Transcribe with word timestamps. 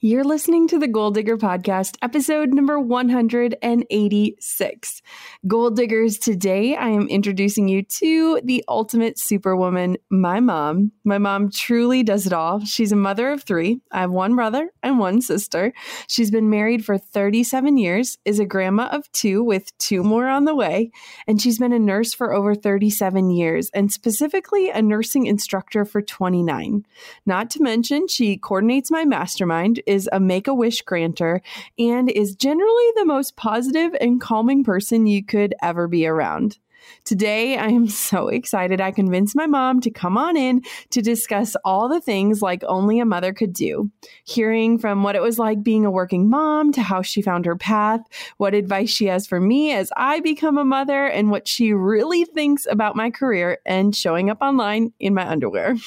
You're 0.00 0.22
listening 0.22 0.68
to 0.68 0.78
the 0.78 0.86
Goal 0.86 1.10
Digger 1.10 1.36
Podcast, 1.36 1.96
episode 2.02 2.54
number 2.54 2.78
186. 2.78 5.02
Goal 5.48 5.70
Diggers, 5.70 6.18
today 6.18 6.76
I 6.76 6.90
am 6.90 7.08
introducing 7.08 7.66
you 7.66 7.82
to 7.82 8.40
the 8.44 8.64
ultimate 8.68 9.18
superwoman, 9.18 9.96
my 10.08 10.38
mom. 10.38 10.92
My 11.02 11.18
mom 11.18 11.50
truly 11.50 12.04
does 12.04 12.28
it 12.28 12.32
all. 12.32 12.64
She's 12.64 12.92
a 12.92 12.96
mother 12.96 13.32
of 13.32 13.42
three. 13.42 13.80
I 13.90 14.02
have 14.02 14.12
one 14.12 14.36
brother 14.36 14.70
and 14.84 15.00
one 15.00 15.20
sister. 15.20 15.72
She's 16.06 16.30
been 16.30 16.48
married 16.48 16.84
for 16.84 16.96
37 16.96 17.76
years, 17.76 18.18
is 18.24 18.38
a 18.38 18.46
grandma 18.46 18.90
of 18.92 19.10
two 19.10 19.42
with 19.42 19.76
two 19.78 20.04
more 20.04 20.28
on 20.28 20.44
the 20.44 20.54
way, 20.54 20.92
and 21.26 21.42
she's 21.42 21.58
been 21.58 21.72
a 21.72 21.78
nurse 21.80 22.14
for 22.14 22.32
over 22.32 22.54
37 22.54 23.32
years, 23.32 23.68
and 23.74 23.90
specifically 23.90 24.70
a 24.70 24.80
nursing 24.80 25.26
instructor 25.26 25.84
for 25.84 26.00
29. 26.00 26.84
Not 27.26 27.50
to 27.50 27.64
mention, 27.64 28.06
she 28.06 28.36
coordinates 28.36 28.92
my 28.92 29.04
mastermind 29.04 29.82
is 29.88 30.08
a 30.12 30.20
make 30.20 30.46
a 30.46 30.54
wish 30.54 30.82
granter 30.82 31.42
and 31.78 32.10
is 32.10 32.36
generally 32.36 32.92
the 32.96 33.04
most 33.04 33.36
positive 33.36 33.96
and 34.00 34.20
calming 34.20 34.62
person 34.62 35.06
you 35.06 35.24
could 35.24 35.54
ever 35.62 35.88
be 35.88 36.06
around. 36.06 36.58
Today, 37.04 37.56
I 37.56 37.68
am 37.68 37.88
so 37.88 38.28
excited. 38.28 38.80
I 38.80 38.90
convinced 38.90 39.36
my 39.36 39.46
mom 39.46 39.80
to 39.80 39.90
come 39.90 40.16
on 40.16 40.36
in 40.36 40.62
to 40.90 41.02
discuss 41.02 41.56
all 41.64 41.88
the 41.88 42.00
things 42.00 42.42
like 42.42 42.62
only 42.66 42.98
a 42.98 43.04
mother 43.04 43.32
could 43.32 43.52
do. 43.52 43.90
Hearing 44.24 44.78
from 44.78 45.02
what 45.02 45.16
it 45.16 45.22
was 45.22 45.38
like 45.38 45.62
being 45.62 45.84
a 45.84 45.90
working 45.90 46.28
mom 46.28 46.72
to 46.72 46.82
how 46.82 47.02
she 47.02 47.22
found 47.22 47.46
her 47.46 47.56
path, 47.56 48.00
what 48.36 48.54
advice 48.54 48.90
she 48.90 49.06
has 49.06 49.26
for 49.26 49.40
me 49.40 49.72
as 49.72 49.90
I 49.96 50.20
become 50.20 50.58
a 50.58 50.64
mother, 50.64 51.06
and 51.06 51.30
what 51.30 51.48
she 51.48 51.72
really 51.72 52.24
thinks 52.24 52.66
about 52.68 52.96
my 52.96 53.10
career 53.10 53.58
and 53.64 53.94
showing 53.94 54.30
up 54.30 54.38
online 54.40 54.92
in 54.98 55.14
my 55.14 55.28
underwear. 55.28 55.76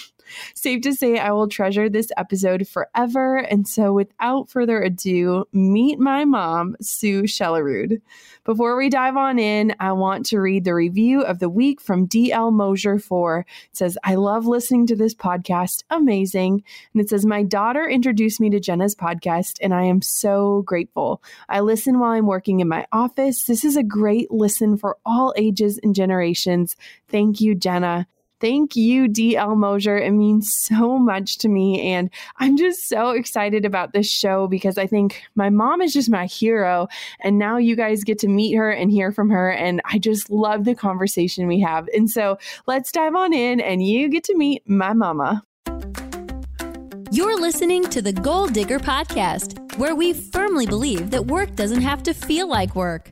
Safe 0.56 0.81
to 0.81 0.94
say, 0.94 1.18
I 1.18 1.31
will 1.31 1.47
treasure 1.47 1.90
this 1.90 2.12
episode 2.18 2.68
forever. 2.68 3.38
And 3.38 3.68
so, 3.68 3.94
without 3.94 4.50
further 4.50 4.81
ado, 4.81 5.46
meet 5.52 6.00
my 6.00 6.25
mom, 6.25 6.75
Sue 6.81 7.24
Shelerud. 7.24 8.02
Before 8.44 8.75
we 8.75 8.90
dive 8.90 9.18
on 9.18 9.38
in, 9.38 9.75
I 9.80 9.92
want 9.92 10.25
to 10.28 10.40
read 10.40 10.64
the 10.64 10.74
review 10.74 11.22
of 11.22 11.38
the 11.38 11.50
week 11.50 11.80
from 11.80 12.08
DL 12.08 12.52
Mosier 12.52 12.97
4. 12.97 13.40
It 13.40 13.46
says, 13.78 13.97
I 14.03 14.16
love 14.16 14.47
listening 14.47 14.88
to 14.88 14.96
this 14.96 15.14
podcast. 15.14 15.84
Amazing. 15.92 16.63
And 16.94 17.02
it 17.02 17.09
says, 17.09 17.25
My 17.25 17.44
daughter 17.44 17.88
introduced 17.88 18.40
me 18.40 18.50
to 18.50 18.59
Jenna's 18.59 18.96
podcast, 18.96 19.58
and 19.62 19.74
I 19.74 19.84
am 19.84 20.02
so 20.02 20.63
grateful. 20.63 21.22
I 21.50 21.59
listen 21.59 22.00
while 22.00 22.12
I'm 22.12 22.25
working 22.25 22.62
in 22.62 22.68
my 22.68 22.88
office. 22.92 23.44
This 23.44 23.63
is 23.63 23.78
a 23.78 23.84
great 23.84 24.31
listen 24.31 24.78
for 24.78 24.98
all 25.06 25.34
ages 25.38 25.80
and 25.84 25.94
generations. 25.94 26.75
Thank 27.09 27.42
you, 27.42 27.53
Jenna. 27.53 28.08
Thank 28.41 28.75
you, 28.75 29.07
DL 29.07 29.56
Mosier. 29.56 30.00
It 30.00 30.12
means 30.12 30.52
so 30.52 30.97
much 30.97 31.38
to 31.38 31.47
me. 31.47 31.94
And 31.94 32.09
I'm 32.38 32.57
just 32.57 32.90
so 32.90 33.12
excited 33.12 33.66
about 33.66 33.94
this 33.94 34.09
show 34.09 34.47
because 34.47 34.79
I 34.79 34.88
think 34.88 35.22
my 35.35 35.52
mom 35.52 35.79
is 35.79 35.94
just 35.94 36.09
my 36.09 36.25
hero. 36.25 36.88
And 37.19 37.38
now 37.38 37.57
you 37.57 37.75
guys 37.75 38.03
get 38.03 38.18
to 38.19 38.28
meet 38.28 38.56
her 38.56 38.72
and 38.72 38.91
hear 38.91 39.12
from 39.12 39.30
her. 39.30 39.51
And 39.51 39.80
I 39.85 40.00
just 40.00 40.31
love 40.31 40.66
the 40.66 40.74
conversation 40.74 41.46
we 41.46 41.59
have. 41.59 41.88
And 41.94 42.09
so 42.09 42.40
let's 42.66 42.91
dive 42.91 43.13
on 43.13 43.31
in 43.31 43.62
and 43.62 43.85
you 43.85 44.09
get 44.09 44.24
to 44.24 44.35
meet 44.35 44.68
my 44.68 44.94
mama. 44.94 45.44
You're 47.12 47.40
listening 47.40 47.84
to 47.90 48.01
the 48.01 48.13
Goal 48.13 48.47
Digger 48.47 48.80
Podcast, 48.80 49.78
where 49.78 49.94
we 49.94 50.13
firmly 50.13 50.66
believe 50.66 51.12
that 51.12 51.28
work 51.28 51.56
doesn't 51.56 51.81
have 51.81 52.01
to 52.03 52.13
feel 52.13 52.47
like 52.47 52.75
work. 52.75 53.12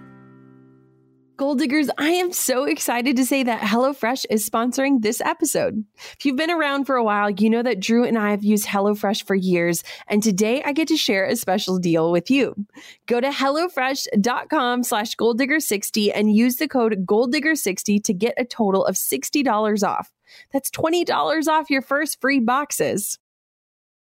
Goal 1.41 1.55
Diggers, 1.55 1.89
I 1.97 2.09
am 2.11 2.31
so 2.31 2.65
excited 2.65 3.15
to 3.15 3.25
say 3.25 3.41
that 3.41 3.61
HelloFresh 3.61 4.27
is 4.29 4.47
sponsoring 4.47 5.01
this 5.01 5.19
episode. 5.21 5.83
If 6.15 6.23
you've 6.23 6.35
been 6.35 6.51
around 6.51 6.85
for 6.85 6.97
a 6.97 7.03
while, 7.03 7.31
you 7.31 7.49
know 7.49 7.63
that 7.63 7.79
Drew 7.79 8.03
and 8.03 8.15
I 8.15 8.29
have 8.29 8.43
used 8.43 8.67
HelloFresh 8.67 9.25
for 9.25 9.33
years, 9.33 9.83
and 10.07 10.21
today 10.21 10.61
I 10.63 10.71
get 10.71 10.87
to 10.89 10.97
share 10.97 11.25
a 11.25 11.35
special 11.35 11.79
deal 11.79 12.11
with 12.11 12.29
you. 12.29 12.53
Go 13.07 13.19
to 13.19 13.29
HelloFresh.com 13.29 14.83
slash 14.83 15.15
GoalDigger60 15.15 16.11
and 16.13 16.31
use 16.31 16.57
the 16.57 16.67
code 16.67 17.07
goaldigger60 17.07 18.03
to 18.03 18.13
get 18.13 18.35
a 18.37 18.45
total 18.45 18.85
of 18.85 18.93
$60 18.93 19.81
off. 19.81 20.11
That's 20.53 20.69
$20 20.69 21.47
off 21.47 21.71
your 21.71 21.81
first 21.81 22.21
free 22.21 22.39
boxes. 22.39 23.17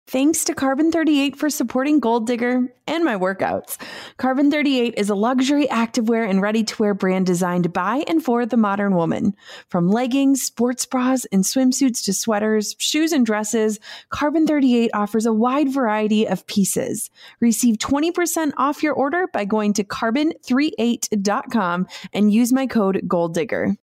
Thanks 0.08 0.44
to 0.46 0.54
Carbon 0.54 0.92
38 0.92 1.36
for 1.38 1.50
supporting 1.50 2.00
Goal 2.00 2.20
Digger 2.20 2.74
and 2.86 3.04
my 3.06 3.16
workouts. 3.16 3.78
Carbon 4.18 4.52
38 4.52 4.96
is 4.98 5.10
a 5.10 5.16
luxury 5.16 5.68
activewear 5.68 6.30
and 6.30 6.42
ready 6.42 6.66
to 6.66 6.82
wear 6.82 6.94
brand 6.94 7.26
designed 7.26 7.72
by 7.72 8.04
and 8.08 8.22
for 8.22 8.46
the 8.46 8.58
modern 8.58 8.94
woman. 8.96 9.34
From 9.70 9.90
leggings, 9.90 10.42
sports 10.42 10.86
bras, 10.86 11.24
and 11.32 11.46
swimsuits 11.46 12.04
to 12.04 12.12
sweaters, 12.14 12.76
shoes, 12.78 13.14
and 13.14 13.26
dresses, 13.26 13.80
Carbon 14.10 14.46
38 14.46 14.92
offers 14.94 15.26
a 15.26 15.32
wide 15.32 15.72
variety 15.72 16.28
of 16.28 16.46
pieces. 16.46 17.10
Receive 17.40 17.78
20% 17.78 18.52
off 18.58 18.84
your 18.84 18.94
order 18.94 19.28
by 19.28 19.46
going 19.46 19.72
to 19.74 19.86
carbon38.com 19.86 21.88
and 22.12 22.34
use 22.34 22.52
my 22.52 22.68
code 22.68 23.02
Goal 23.08 23.30
Digger. 23.30 23.78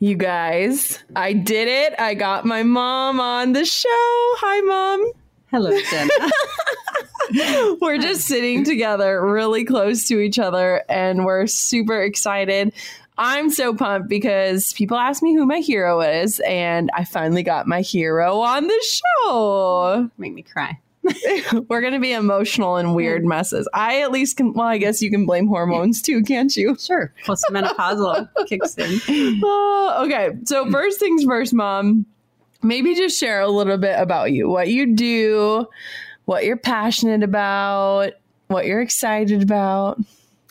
You 0.00 0.14
guys, 0.14 1.02
I 1.16 1.32
did 1.32 1.66
it. 1.66 1.98
I 1.98 2.14
got 2.14 2.44
my 2.44 2.62
mom 2.62 3.18
on 3.18 3.52
the 3.52 3.64
show. 3.64 3.88
Hi, 3.90 4.60
mom. 4.60 5.10
Hello, 5.50 5.76
Jenna. 5.90 7.76
we're 7.80 7.98
just 7.98 8.20
sitting 8.20 8.62
together 8.62 9.20
really 9.26 9.64
close 9.64 10.06
to 10.06 10.20
each 10.20 10.38
other 10.38 10.84
and 10.88 11.24
we're 11.24 11.48
super 11.48 12.00
excited. 12.00 12.72
I'm 13.16 13.50
so 13.50 13.74
pumped 13.74 14.08
because 14.08 14.72
people 14.74 14.96
ask 14.96 15.20
me 15.20 15.34
who 15.34 15.44
my 15.46 15.58
hero 15.58 16.00
is, 16.00 16.38
and 16.46 16.90
I 16.94 17.02
finally 17.02 17.42
got 17.42 17.66
my 17.66 17.80
hero 17.80 18.38
on 18.38 18.68
the 18.68 18.84
show. 18.86 20.08
Make 20.16 20.32
me 20.32 20.42
cry. 20.42 20.78
We're 21.68 21.80
going 21.80 21.92
to 21.92 22.00
be 22.00 22.12
emotional 22.12 22.76
and 22.76 22.94
weird 22.94 23.22
hmm. 23.22 23.28
messes. 23.28 23.68
I 23.74 24.02
at 24.02 24.12
least 24.12 24.36
can, 24.36 24.52
well, 24.52 24.66
I 24.66 24.78
guess 24.78 25.02
you 25.02 25.10
can 25.10 25.26
blame 25.26 25.46
hormones 25.46 26.02
too, 26.02 26.22
can't 26.22 26.54
you? 26.56 26.76
Sure. 26.88 27.12
Postmenopausal 27.24 28.28
kicks 28.46 28.78
in. 28.78 29.40
Oh, 29.44 30.04
okay. 30.06 30.30
So, 30.44 30.70
first 30.70 30.98
things 30.98 31.24
first, 31.24 31.52
mom, 31.52 32.06
maybe 32.62 32.94
just 32.94 33.18
share 33.18 33.40
a 33.40 33.48
little 33.48 33.76
bit 33.76 33.98
about 33.98 34.32
you, 34.32 34.48
what 34.48 34.68
you 34.68 34.94
do, 34.94 35.66
what 36.24 36.44
you're 36.44 36.56
passionate 36.56 37.22
about, 37.22 38.12
what 38.46 38.64
you're 38.64 38.80
excited 38.80 39.42
about. 39.42 39.98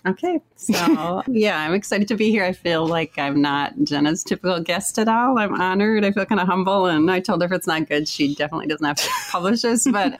Okay. 0.05 0.39
So, 0.55 1.23
yeah, 1.27 1.59
I'm 1.59 1.73
excited 1.73 2.07
to 2.09 2.15
be 2.15 2.29
here. 2.29 2.45
I 2.45 2.53
feel 2.53 2.87
like 2.87 3.17
I'm 3.17 3.41
not 3.41 3.73
Jenna's 3.83 4.23
typical 4.23 4.59
guest 4.61 4.97
at 4.99 5.07
all. 5.07 5.37
I'm 5.37 5.59
honored. 5.59 6.05
I 6.05 6.11
feel 6.11 6.25
kind 6.25 6.39
of 6.39 6.47
humble. 6.47 6.85
And 6.85 7.11
I 7.11 7.19
told 7.19 7.41
her 7.41 7.45
if 7.47 7.51
it's 7.51 7.67
not 7.67 7.89
good, 7.89 8.07
she 8.07 8.35
definitely 8.35 8.67
doesn't 8.67 8.85
have 8.85 8.97
to 8.97 9.09
publish 9.31 9.63
this. 9.63 9.87
But 9.89 10.19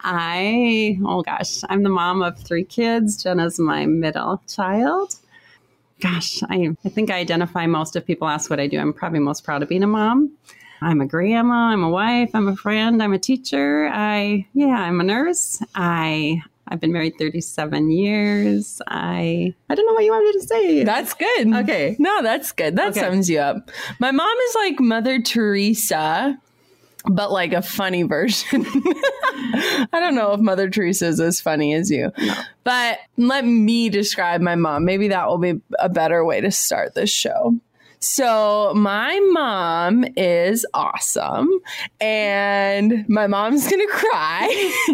I, 0.00 0.98
oh 1.04 1.22
gosh, 1.22 1.60
I'm 1.68 1.82
the 1.82 1.88
mom 1.90 2.22
of 2.22 2.38
three 2.38 2.64
kids. 2.64 3.22
Jenna's 3.22 3.58
my 3.58 3.86
middle 3.86 4.42
child. 4.48 5.14
Gosh, 6.00 6.42
I, 6.44 6.70
I 6.84 6.88
think 6.88 7.10
I 7.10 7.18
identify 7.18 7.66
most 7.66 7.96
if 7.96 8.06
people 8.06 8.28
ask 8.28 8.48
what 8.50 8.60
I 8.60 8.68
do. 8.68 8.78
I'm 8.78 8.92
probably 8.92 9.18
most 9.18 9.42
proud 9.44 9.62
of 9.62 9.68
being 9.68 9.82
a 9.82 9.88
mom. 9.88 10.32
I'm 10.80 11.00
a 11.00 11.06
grandma, 11.06 11.70
I'm 11.72 11.82
a 11.82 11.90
wife, 11.90 12.30
I'm 12.34 12.46
a 12.46 12.54
friend, 12.54 13.02
I'm 13.02 13.12
a 13.12 13.18
teacher. 13.18 13.90
I 13.92 14.46
yeah, 14.54 14.66
I'm 14.80 15.00
a 15.00 15.04
nurse. 15.04 15.60
I 15.74 16.40
I've 16.68 16.78
been 16.80 16.92
married 16.92 17.14
37 17.18 17.90
years. 17.90 18.80
I 18.86 19.54
I 19.68 19.74
don't 19.74 19.86
know 19.86 19.94
what 19.94 20.04
you 20.04 20.12
wanted 20.12 20.40
to 20.40 20.46
say. 20.46 20.84
That's 20.84 21.14
good. 21.14 21.52
Okay. 21.52 21.96
No, 21.98 22.22
that's 22.22 22.52
good. 22.52 22.76
That 22.76 22.90
Okay. 22.90 23.00
sums 23.00 23.28
you 23.28 23.40
up. 23.40 23.68
My 23.98 24.12
mom 24.12 24.36
is 24.48 24.54
like 24.54 24.78
Mother 24.78 25.20
Teresa, 25.20 26.38
but 27.04 27.30
like 27.30 27.52
a 27.52 27.62
funny 27.62 28.02
version. 28.02 28.66
I 28.74 29.88
don't 29.92 30.14
know 30.14 30.32
if 30.32 30.40
Mother 30.40 30.68
Teresa 30.68 31.06
is 31.06 31.20
as 31.20 31.40
funny 31.40 31.74
as 31.74 31.90
you, 31.90 32.12
but 32.64 32.98
let 33.16 33.44
me 33.44 33.88
describe 33.88 34.40
my 34.40 34.56
mom. 34.56 34.84
Maybe 34.84 35.08
that 35.08 35.28
will 35.28 35.38
be 35.38 35.60
a 35.78 35.88
better 35.88 36.24
way 36.24 36.40
to 36.40 36.50
start 36.50 36.94
this 36.94 37.10
show. 37.10 37.58
So, 38.00 38.72
my 38.74 39.18
mom 39.32 40.04
is 40.16 40.64
awesome, 40.72 41.50
and 42.00 43.08
my 43.08 43.26
mom's 43.26 43.68
gonna 43.68 43.86
cry. 43.88 44.74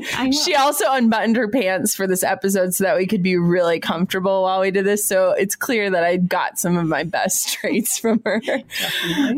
She 0.45 0.55
also 0.55 0.85
unbuttoned 0.89 1.37
her 1.37 1.49
pants 1.49 1.95
for 1.95 2.07
this 2.07 2.23
episode 2.23 2.75
so 2.75 2.85
that 2.85 2.97
we 2.97 3.07
could 3.07 3.23
be 3.23 3.37
really 3.37 3.79
comfortable 3.79 4.43
while 4.43 4.61
we 4.61 4.71
did 4.71 4.87
this. 4.87 5.05
So, 5.05 5.33
it's 5.33 5.55
clear 5.55 5.91
that 5.91 6.03
I 6.03 6.17
got 6.17 6.59
some 6.59 6.77
of 6.77 6.87
my 6.87 7.03
best 7.05 7.53
traits 7.53 7.99
from 7.99 8.23
her. 8.25 8.41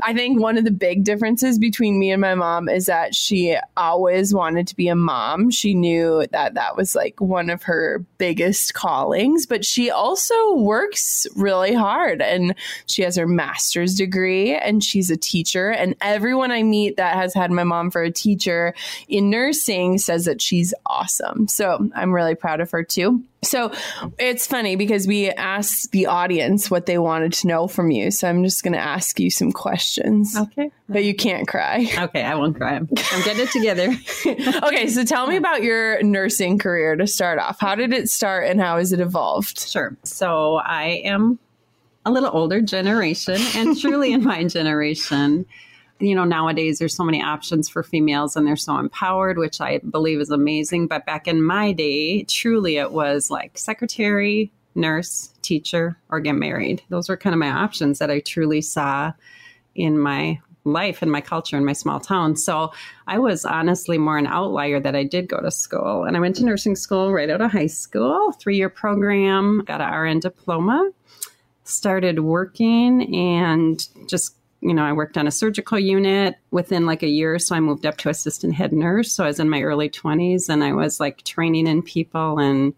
I 0.03 0.13
think 0.15 0.41
one 0.41 0.59
of 0.59 0.65
the 0.65 0.71
big 0.71 1.05
differences 1.05 1.59
between 1.59 1.99
me 1.99 2.13
and 2.13 2.21
my 2.21 2.35
mom 2.35 2.69
is 2.69 2.87
that 2.87 3.15
she 3.15 3.57
always 3.77 4.33
wanted 4.33 4.69
to 4.69 4.77
be 4.77 4.89
a 4.89 4.97
mom. 4.97 5.51
She 5.51 5.75
knew 5.75 6.25
that 6.31 6.55
that 6.55 6.77
was 6.77 6.95
like 6.95 7.21
one 7.21 7.51
of 7.51 7.65
her 7.65 8.05
biggest 8.19 8.75
callings, 8.75 9.47
but 9.47 9.65
she 9.65 9.91
also 9.91 10.55
works 10.55 11.27
really 11.35 11.75
hard 11.75 12.23
and 12.23 12.55
she 12.87 13.03
has 13.03 13.17
her 13.17 13.27
master's 13.27 13.56
degree 13.97 14.55
and 14.55 14.83
she's 14.83 15.11
a 15.11 15.17
teacher. 15.17 15.71
And 15.71 15.95
everyone 16.01 16.51
I 16.51 16.63
meet 16.63 16.97
that 16.97 17.15
has 17.15 17.35
had 17.35 17.51
my 17.51 17.65
mom 17.65 17.91
for 17.91 18.03
a 18.03 18.11
teacher 18.11 18.75
in 19.09 19.31
nursing 19.31 19.99
says 19.99 20.25
that 20.25 20.41
she's 20.43 20.75
awesome. 20.87 21.49
So 21.49 21.89
I'm 21.95 22.13
really 22.15 22.35
proud 22.35 22.61
of 22.61 22.71
her 22.71 22.83
too. 22.83 23.23
So 23.45 23.71
it's 24.19 24.47
funny 24.47 24.75
because 24.75 25.07
we 25.07 25.31
asked 25.31 25.93
the 25.93 26.07
audience 26.07 26.69
what 26.69 26.87
they 26.87 26.99
wanted 26.99 27.33
to 27.35 27.47
know 27.47 27.69
from 27.69 27.93
you. 27.93 28.11
So 28.11 28.29
I'm 28.29 28.43
just 28.43 28.65
going 28.65 28.73
to 28.73 28.79
ask 28.81 29.21
you 29.21 29.31
some 29.31 29.53
questions, 29.53 30.37
Okay. 30.37 30.71
but 30.89 31.05
you 31.05 31.15
can't 31.15 31.47
cry. 31.47 31.87
Okay, 31.97 32.25
I 32.25 32.35
won't 32.35 32.57
cry. 32.57 32.75
I'm 32.77 32.87
getting 32.87 33.43
it 33.47 33.51
together. 33.53 33.95
okay, 34.67 34.89
so 34.89 35.05
tell 35.05 35.29
me 35.29 35.37
about 35.37 35.63
your 35.63 36.03
nursing 36.03 36.59
career 36.59 36.97
to 36.97 37.07
start 37.07 37.39
off. 37.39 37.61
How 37.61 37.77
did 37.77 37.93
it 37.93 38.09
start 38.09 38.49
and 38.49 38.61
how 38.61 38.79
has 38.79 38.93
it 38.93 38.99
evolved? 39.01 39.61
Sure. 39.61 39.97
So 40.03 40.57
I 40.57 41.03
am 41.05 41.39
a 42.07 42.11
little 42.11 42.31
older 42.33 42.63
generation 42.63 43.39
and 43.55 43.79
truly 43.81 44.13
in 44.13 44.25
my 44.25 44.45
generation. 44.45 45.45
You 45.99 46.15
know, 46.15 46.25
nowadays 46.25 46.79
there's 46.79 46.95
so 46.95 47.05
many 47.05 47.23
options 47.23 47.69
for 47.69 47.83
females 47.83 48.37
and 48.37 48.47
they're 48.47 48.55
so 48.57 48.79
empowered, 48.79 49.39
which 49.39 49.61
I 49.61 49.79
believe 49.79 50.21
is 50.21 50.31
amazing. 50.31 50.87
But 50.87 51.05
back 51.05 51.27
in 51.27 51.43
my 51.43 51.73
day, 51.73 52.23
truly 52.25 52.77
it 52.77 52.93
was 52.93 53.31
like 53.31 53.59
secretary, 53.59 54.53
nurse, 54.75 55.35
teacher, 55.43 55.99
or 56.09 56.21
get 56.21 56.35
married. 56.35 56.83
Those 56.91 57.09
were 57.09 57.17
kind 57.17 57.35
of 57.35 57.41
my 57.41 57.51
options 57.51 57.99
that 57.99 58.11
I 58.11 58.21
truly 58.21 58.61
saw 58.61 59.13
in 59.75 59.99
my 59.99 60.39
life 60.65 61.01
and 61.03 61.11
my 61.11 61.21
culture 61.21 61.57
in 61.57 61.65
my 61.65 61.73
small 61.73 61.99
town. 61.99 62.37
So 62.37 62.73
I 63.07 63.19
was 63.19 63.45
honestly 63.45 63.99
more 63.99 64.19
an 64.19 64.27
outlier 64.27 64.81
that 64.81 64.97
I 64.97 65.05
did 65.05 65.29
go 65.29 65.41
to 65.41 65.51
school. 65.51 66.05
And 66.05 66.17
I 66.17 66.21
went 66.21 66.37
to 66.37 66.45
nursing 66.45 66.77
school 66.77 67.13
right 67.13 67.31
out 67.31 67.41
of 67.41 67.53
high 67.53 67.69
school, 67.69 68.33
three 68.33 68.57
year 68.57 68.69
program, 68.69 69.63
got 69.65 69.81
an 69.81 69.93
RN 69.93 70.21
diploma, 70.21 70.91
started 71.69 72.21
working 72.21 73.15
and 73.15 73.87
just 74.09 74.37
you 74.61 74.75
know, 74.75 74.85
I 74.85 74.93
worked 74.93 75.19
on 75.19 75.27
a 75.27 75.31
surgical 75.31 75.79
unit 75.79 76.37
within 76.51 76.87
like 76.87 77.03
a 77.03 77.09
year. 77.09 77.35
or 77.35 77.39
So 77.39 77.55
I 77.55 77.61
moved 77.61 77.87
up 77.87 77.99
to 77.99 78.09
assistant 78.09 78.55
head 78.55 78.73
nurse. 78.73 79.13
So 79.13 79.23
I 79.23 79.29
was 79.29 79.39
in 79.39 79.51
my 79.51 79.63
early 79.63 79.89
20s 79.89 80.49
and 80.49 80.65
I 80.65 80.73
was 80.73 80.99
like 80.99 81.23
training 81.25 81.67
in 81.67 81.83
people 81.83 82.39
and 82.39 82.75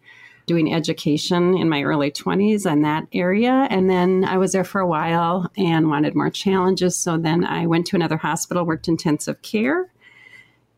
doing 0.46 0.74
education 0.74 1.56
in 1.56 1.68
my 1.68 1.82
early 1.82 2.10
20s 2.10 2.70
in 2.70 2.82
that 2.82 3.06
area. 3.12 3.68
And 3.70 3.88
then 3.88 4.24
I 4.24 4.38
was 4.38 4.52
there 4.52 4.64
for 4.64 4.80
a 4.80 4.86
while 4.86 5.50
and 5.56 5.88
wanted 5.88 6.14
more 6.14 6.30
challenges. 6.30 6.96
So 6.96 7.16
then 7.16 7.44
I 7.44 7.66
went 7.66 7.86
to 7.88 7.96
another 7.96 8.16
hospital, 8.16 8.64
worked 8.64 8.88
intensive 8.88 9.40
care, 9.42 9.88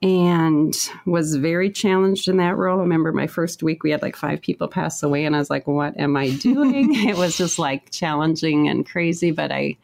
and 0.02 0.75
was 1.05 1.37
very 1.37 1.70
challenged 1.70 2.29
in 2.29 2.38
that 2.38 2.56
role. 2.56 2.79
I 2.79 2.82
remember 2.82 3.12
my 3.12 3.26
first 3.26 3.62
week, 3.62 3.82
we 3.82 3.91
had 3.91 4.02
like 4.02 4.17
five 4.17 4.41
people 4.41 4.69
pass 4.69 5.02
away, 5.02 5.25
and 5.25 5.37
I 5.37 5.38
was 5.38 5.50
like, 5.50 5.67
what 5.67 5.99
am 5.99 6.17
I 6.17 6.31
doing? 6.31 6.94
it 7.08 7.17
was 7.17 7.37
just 7.37 7.58
like 7.58 7.91
challenging 7.91 8.69
and 8.69 8.87
crazy, 8.87 9.31
but 9.31 9.52
I 9.52 9.76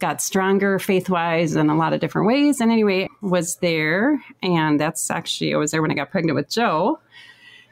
got 0.00 0.20
stronger 0.20 0.78
faith 0.78 1.08
wise 1.08 1.54
in 1.54 1.70
a 1.70 1.76
lot 1.76 1.92
of 1.92 2.00
different 2.00 2.26
ways. 2.26 2.60
And 2.60 2.70
anyway, 2.70 3.08
was 3.22 3.56
there. 3.56 4.22
And 4.42 4.78
that's 4.80 5.10
actually, 5.10 5.54
I 5.54 5.56
was 5.56 5.70
there 5.70 5.80
when 5.80 5.90
I 5.90 5.94
got 5.94 6.10
pregnant 6.10 6.36
with 6.36 6.50
Joe. 6.50 6.98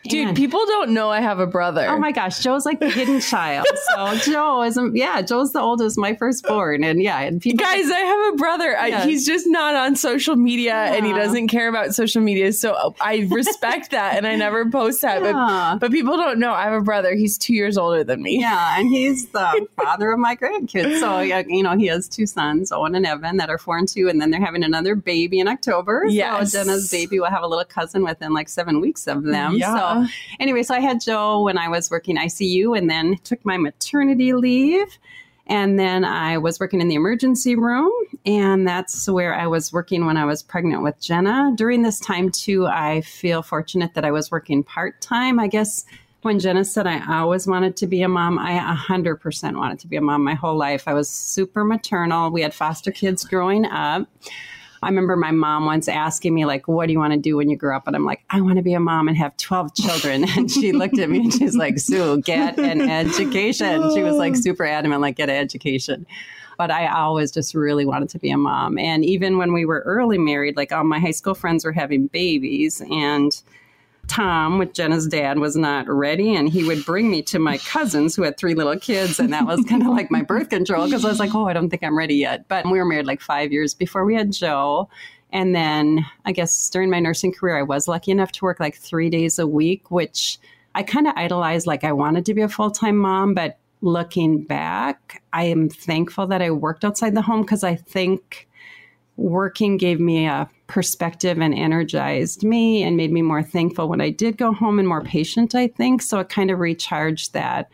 Dude, 0.05 0.29
And- 0.29 0.37
people 0.37 0.61
don't 0.67 0.91
know 0.91 1.11
I 1.11 1.21
have 1.21 1.39
a 1.39 1.47
brother. 1.47 1.87
Oh 1.89 1.99
my 1.99 2.13
gosh, 2.13 2.41
Joe's 2.41 2.67
like 2.67 2.81
the 2.81 2.91
hidden 2.91 3.21
child. 3.21 3.67
So 3.95 4.15
Joe 4.17 4.63
is, 4.63 4.79
yeah, 4.95 5.21
Joe's 5.23 5.53
the 5.53 5.61
oldest, 5.61 5.99
my 5.99 6.15
firstborn, 6.15 6.83
and 6.83 7.03
yeah, 7.03 7.21
and 7.21 7.43
people 7.43 7.65
Guys, 7.65 7.91
I 7.91 7.99
have 7.99 8.35
a 8.35 8.37
brother. 8.37 8.77
I, 8.79 9.05
he's 9.05 9.27
just 9.27 9.47
not 9.47 9.75
on 9.75 9.97
social 9.97 10.35
media 10.35 10.75
and 10.75 11.05
he 11.05 11.13
doesn't 11.13 11.49
care 11.49 11.69
about 11.69 11.95
social 11.95 12.23
media. 12.23 12.53
So 12.53 12.95
I 13.01 13.29
respect 13.31 13.91
that 13.91 14.17
and 14.17 14.27
I 14.27 14.37
never 14.37 14.69
post 14.71 15.03
that. 15.03 15.23
Yeah. 15.23 15.33
But, 15.75 15.79
but 15.81 15.91
people 15.91 16.17
don't 16.17 16.39
know 16.39 16.53
I 16.53 16.65
have 16.65 16.73
a 16.73 16.81
brother. 16.81 17.15
He's 17.15 17.37
two 17.37 17.55
years 17.55 17.77
older 17.77 18.03
than 18.03 18.23
me. 18.23 18.41
Yeah, 18.41 18.79
and 18.79 18.89
he's 18.89 19.29
the 19.29 19.67
father 19.83 20.13
of 20.13 20.19
my 20.19 20.37
grandkids. 20.37 21.01
So, 21.01 21.21
yeah, 21.21 21.43
you 21.47 21.63
know, 21.63 21.77
he 21.77 21.87
has 21.87 22.09
two 22.09 22.27
sons, 22.27 22.73
Owen 22.73 22.95
and 22.95 23.05
Evan, 23.07 23.37
that 23.37 23.51
are 23.51 23.59
four 23.59 23.77
and 23.77 23.89
two, 23.89 24.09
and 24.09 24.21
then 24.23 24.31
they're 24.31 24.41
having 24.41 24.65
another 24.65 24.95
baby 24.95 25.39
in 25.39 25.49
October. 25.49 26.05
Yes. 26.09 26.53
So, 26.53 26.59
Jenna's 26.65 26.91
baby 26.91 27.21
will 27.21 27.31
have 27.31 27.43
a 27.43 27.47
little 27.47 27.65
cousin 27.65 28.05
within 28.05 28.33
like 28.33 28.49
seven 28.49 28.81
weeks 28.81 29.07
of 29.07 29.23
them. 29.25 29.55
Yeah. 29.57 29.75
So, 29.77 29.92
anyway, 30.41 30.63
so 30.63 30.75
I 30.75 30.81
had 30.81 31.01
Joe 31.01 31.43
when 31.43 31.59
I 31.59 31.69
was 31.69 31.91
working 31.91 32.17
ICU 32.17 32.77
and 32.77 32.89
then 32.91 33.17
took 33.25 33.45
my 33.45 33.57
maternity 33.57 34.33
leave. 34.33 34.99
And 35.49 35.79
then 35.79 36.05
I 36.05 36.39
was 36.39 36.61
working 36.61 36.81
in 36.81 36.87
the 36.87 36.95
emergency 36.95 37.57
room, 37.57 37.91
and 38.25 38.67
that's 38.67 39.09
where 39.09 39.35
I 39.35 39.49
was 39.49 39.73
working 39.73 40.07
when 40.07 40.17
I 40.17 40.25
was 40.25 40.41
pregnant 40.41 40.85
with 40.85 41.01
Jenna. 41.01 41.53
During 41.57 41.83
this 41.83 41.99
time, 41.99 42.31
too, 42.31 42.69
I 42.69 43.01
feel 43.01 43.43
fortunate 43.43 43.95
that 43.95 44.05
I 44.05 44.13
was 44.13 44.31
working 44.31 44.63
part 44.63 45.01
time. 45.01 45.41
I 45.41 45.49
guess 45.49 45.85
when 46.23 46.39
Jenna 46.39 46.65
said 46.65 46.87
I 46.87 47.19
always 47.19 47.49
wanted 47.49 47.77
to 47.79 47.89
be 47.89 48.03
a 48.03 48.09
mom, 48.09 48.39
I 48.39 48.53
100% 48.53 49.57
wanted 49.57 49.81
to 49.81 49.89
be 49.89 49.97
a 49.97 50.01
mom 50.01 50.23
my 50.23 50.35
whole 50.35 50.57
life. 50.57 50.87
I 50.87 50.95
was 50.95 51.11
super 51.11 51.65
maternal. 51.65 52.31
We 52.31 52.43
had 52.43 52.55
foster 52.55 52.93
kids 52.93 53.25
growing 53.25 53.67
up. 53.67 54.07
I 54.83 54.89
remember 54.89 55.17
my 55.17 55.31
mom 55.31 55.67
once 55.67 55.87
asking 55.87 56.35
me, 56.35 56.45
like, 56.45 56.67
what 56.67 56.87
do 56.87 56.93
you 56.93 56.99
want 56.99 57.13
to 57.13 57.19
do 57.19 57.37
when 57.37 57.49
you 57.49 57.57
grow 57.57 57.77
up? 57.77 57.87
And 57.87 57.95
I'm 57.95 58.05
like, 58.05 58.25
I 58.31 58.41
want 58.41 58.57
to 58.57 58.63
be 58.63 58.75
a 58.75 58.81
mom 58.81 59.07
and 59.07 59.17
have 59.17 59.37
12 59.37 59.75
children. 59.75 60.25
And 60.37 60.51
she 60.51 60.73
looked 60.73 60.99
at 60.99 61.11
me 61.11 61.21
and 61.21 61.33
she's 61.33 61.55
like, 61.55 61.79
Sue, 61.79 62.21
get 62.23 62.59
an 62.59 62.81
education. 62.81 63.95
She 63.95 64.03
was 64.03 64.17
like 64.17 64.33
oh. 64.33 64.41
super 64.41 64.65
adamant, 64.65 65.03
like, 65.03 65.17
get 65.17 65.29
an 65.29 65.37
education. 65.37 66.07
But 66.59 66.71
I 66.71 66.87
always 66.87 67.31
just 67.31 67.55
really 67.55 67.85
wanted 67.85 68.09
to 68.11 68.19
be 68.19 68.31
a 68.31 68.37
mom. 68.37 68.79
And 68.79 69.05
even 69.05 69.37
when 69.37 69.53
we 69.53 69.65
were 69.65 69.81
early 69.81 70.19
married, 70.19 70.57
like 70.57 70.73
all 70.73 70.85
my 70.85 70.99
high 70.99 71.13
school 71.13 71.35
friends 71.35 71.65
were 71.65 71.73
having 71.73 72.07
babies 72.09 72.81
and 72.91 73.41
Tom, 74.09 74.59
with 74.59 74.75
Jenna's 74.75 75.07
dad, 75.07 75.39
was 75.39 75.57
not 75.57 75.89
ready, 75.89 76.35
and 76.35 76.49
he 76.49 76.65
would 76.65 76.85
bring 76.85 77.11
me 77.11 77.23
to 77.23 77.39
my 77.39 77.59
cousins 77.59 78.15
who 78.15 78.23
had 78.23 78.37
three 78.37 78.55
little 78.55 78.79
kids, 78.79 79.19
and 79.19 79.33
that 79.33 79.47
was 79.47 79.65
kind 79.69 79.83
of 79.83 79.89
like 79.89 80.11
my 80.11 80.23
birth 80.23 80.51
control 80.51 80.85
because 80.87 81.05
I 81.05 81.09
was 81.09 81.19
like, 81.19 81.35
"Oh, 81.35 81.49
I 81.49 81.53
don't 81.53 81.71
think 81.71 81.83
I'm 81.83 81.97
ready 81.97 82.17
yet." 82.17 82.47
But 82.49 82.67
we 82.67 82.79
were 82.79 82.85
married 82.85 83.07
like 83.07 83.21
five 83.21 83.53
years 83.53 83.75
before 83.75 84.05
we 84.05 84.15
had 84.15 84.33
Joe, 84.33 84.89
and 85.31 85.55
then 85.55 86.05
I 86.25 86.33
guess 86.33 86.69
during 86.71 86.91
my 86.91 87.01
nursing 87.01 87.33
career, 87.33 87.59
I 87.59 87.63
was 87.63 87.89
lucky 87.89 88.11
enough 88.11 88.33
to 88.33 88.45
work 88.45 88.61
like 88.61 88.77
three 88.77 89.09
days 89.09 89.39
a 89.39 89.47
week, 89.47 89.91
which 89.91 90.39
I 90.75 90.83
kind 90.83 91.07
of 91.07 91.15
idolized. 91.17 91.67
Like 91.67 91.85
I 91.85 91.93
wanted 91.93 92.27
to 92.27 92.35
be 92.35 92.43
a 92.43 92.49
full 92.49 92.71
time 92.71 92.97
mom, 92.97 93.35
but 93.35 93.59
looking 93.81 94.45
back, 94.45 95.23
I 95.33 95.45
am 95.45 95.69
thankful 95.69 96.27
that 96.29 96.43
I 96.43 96.51
worked 96.51 96.85
outside 96.85 97.15
the 97.15 97.23
home 97.23 97.43
because 97.43 97.65
I 97.65 97.77
think 97.77 98.49
working 99.17 99.77
gave 99.77 100.01
me 100.01 100.27
a 100.27 100.49
perspective 100.73 101.39
and 101.39 101.53
energized 101.55 102.45
me 102.45 102.83
and 102.83 102.97
made 102.97 103.13
me 103.13 103.21
more 103.21 103.43
thankful 103.43 103.91
when 103.91 104.01
I 104.01 104.09
did 104.09 104.39
go 104.39 104.55
home 104.55 104.79
and 104.79 104.89
more 104.89 105.03
patient, 105.05 105.55
I 105.55 105.69
think. 105.69 106.01
So 106.01 106.19
it 106.19 106.31
kind 106.31 106.51
of 106.51 106.61
recharged 106.61 107.35
that 107.35 107.71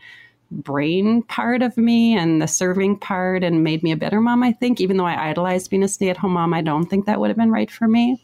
brain 0.51 1.21
part 1.23 1.61
of 1.61 1.77
me 1.77 2.17
and 2.17 2.41
the 2.41 2.47
serving 2.47 2.97
part 2.97 3.41
and 3.41 3.63
made 3.63 3.83
me 3.83 3.93
a 3.93 3.95
better 3.95 4.19
mom, 4.19 4.43
I 4.43 4.51
think. 4.51 4.81
Even 4.81 4.97
though 4.97 5.05
I 5.05 5.29
idolized 5.29 5.69
being 5.69 5.81
a 5.81 5.87
stay 5.87 6.09
at 6.09 6.17
home 6.17 6.33
mom, 6.33 6.53
I 6.53 6.61
don't 6.61 6.87
think 6.87 7.05
that 7.05 7.21
would 7.21 7.29
have 7.29 7.37
been 7.37 7.51
right 7.51 7.71
for 7.71 7.87
me. 7.87 8.21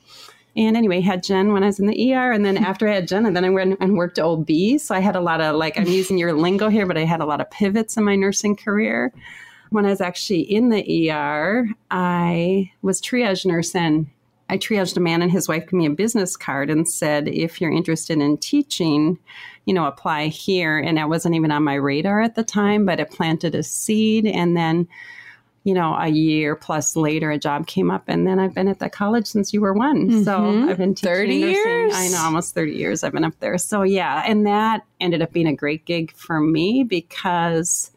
And 0.57 0.75
anyway, 0.75 0.99
had 0.99 1.23
Jen 1.23 1.53
when 1.53 1.63
I 1.63 1.67
was 1.67 1.79
in 1.79 1.87
the 1.87 2.13
ER. 2.13 2.33
And 2.33 2.43
then 2.45 2.57
after 2.57 2.85
I 2.89 2.95
had 2.95 3.07
Jen, 3.07 3.25
and 3.25 3.33
then 3.33 3.45
I 3.45 3.51
went 3.51 3.77
and 3.79 3.95
worked 3.95 4.19
OB. 4.19 4.49
So 4.79 4.93
I 4.93 4.99
had 4.99 5.15
a 5.15 5.21
lot 5.21 5.39
of, 5.39 5.55
like, 5.55 5.79
I'm 5.79 5.87
using 5.87 6.17
your 6.17 6.33
lingo 6.33 6.67
here, 6.67 6.85
but 6.85 6.97
I 6.97 7.05
had 7.05 7.21
a 7.21 7.25
lot 7.25 7.39
of 7.39 7.49
pivots 7.49 7.95
in 7.95 8.03
my 8.03 8.17
nursing 8.17 8.57
career. 8.57 9.13
When 9.69 9.85
I 9.85 9.89
was 9.89 10.01
actually 10.01 10.41
in 10.41 10.67
the 10.67 11.11
ER, 11.11 11.65
I 11.91 12.71
was 12.81 13.01
triage 13.01 13.45
nurse 13.45 13.73
and 13.73 14.07
I 14.49 14.57
triaged 14.57 14.95
a 14.95 14.99
man 14.99 15.21
and 15.21 15.31
his 15.31 15.47
wife 15.47 15.63
gave 15.63 15.73
me 15.73 15.87
a 15.87 15.91
business 15.91 16.37
card 16.37 16.69
and 16.69 16.87
said, 16.87 17.27
if 17.27 17.59
you're 17.59 17.71
interested 17.71 18.19
in 18.19 18.37
teaching, 18.37 19.17
you 19.65 19.73
know, 19.73 19.85
apply 19.85 20.27
here. 20.27 20.77
And 20.77 20.97
that 20.97 21.09
wasn't 21.09 21.35
even 21.35 21.51
on 21.51 21.63
my 21.63 21.73
radar 21.73 22.21
at 22.21 22.35
the 22.35 22.43
time, 22.43 22.85
but 22.85 22.99
it 22.99 23.09
planted 23.09 23.55
a 23.55 23.63
seed. 23.63 24.27
And 24.27 24.55
then, 24.55 24.87
you 25.63 25.73
know, 25.73 25.95
a 25.95 26.09
year 26.09 26.55
plus 26.55 26.95
later, 26.95 27.31
a 27.31 27.39
job 27.39 27.65
came 27.65 27.89
up. 27.89 28.03
And 28.07 28.27
then 28.27 28.39
I've 28.39 28.53
been 28.53 28.67
at 28.67 28.77
that 28.79 28.91
college 28.91 29.25
since 29.25 29.51
you 29.51 29.61
were 29.61 29.73
one. 29.73 30.09
Mm-hmm. 30.09 30.23
So 30.23 30.69
I've 30.69 30.77
been 30.77 30.93
30 30.93 31.41
nursing. 31.41 31.55
years. 31.55 31.93
I 31.95 32.07
know, 32.09 32.19
almost 32.23 32.53
30 32.53 32.73
years 32.73 33.03
I've 33.03 33.13
been 33.13 33.25
up 33.25 33.39
there. 33.39 33.57
So 33.57 33.81
yeah. 33.81 34.23
And 34.27 34.45
that 34.45 34.85
ended 34.99 35.23
up 35.23 35.31
being 35.31 35.47
a 35.47 35.55
great 35.55 35.85
gig 35.85 36.11
for 36.11 36.39
me 36.39 36.83
because 36.83 37.89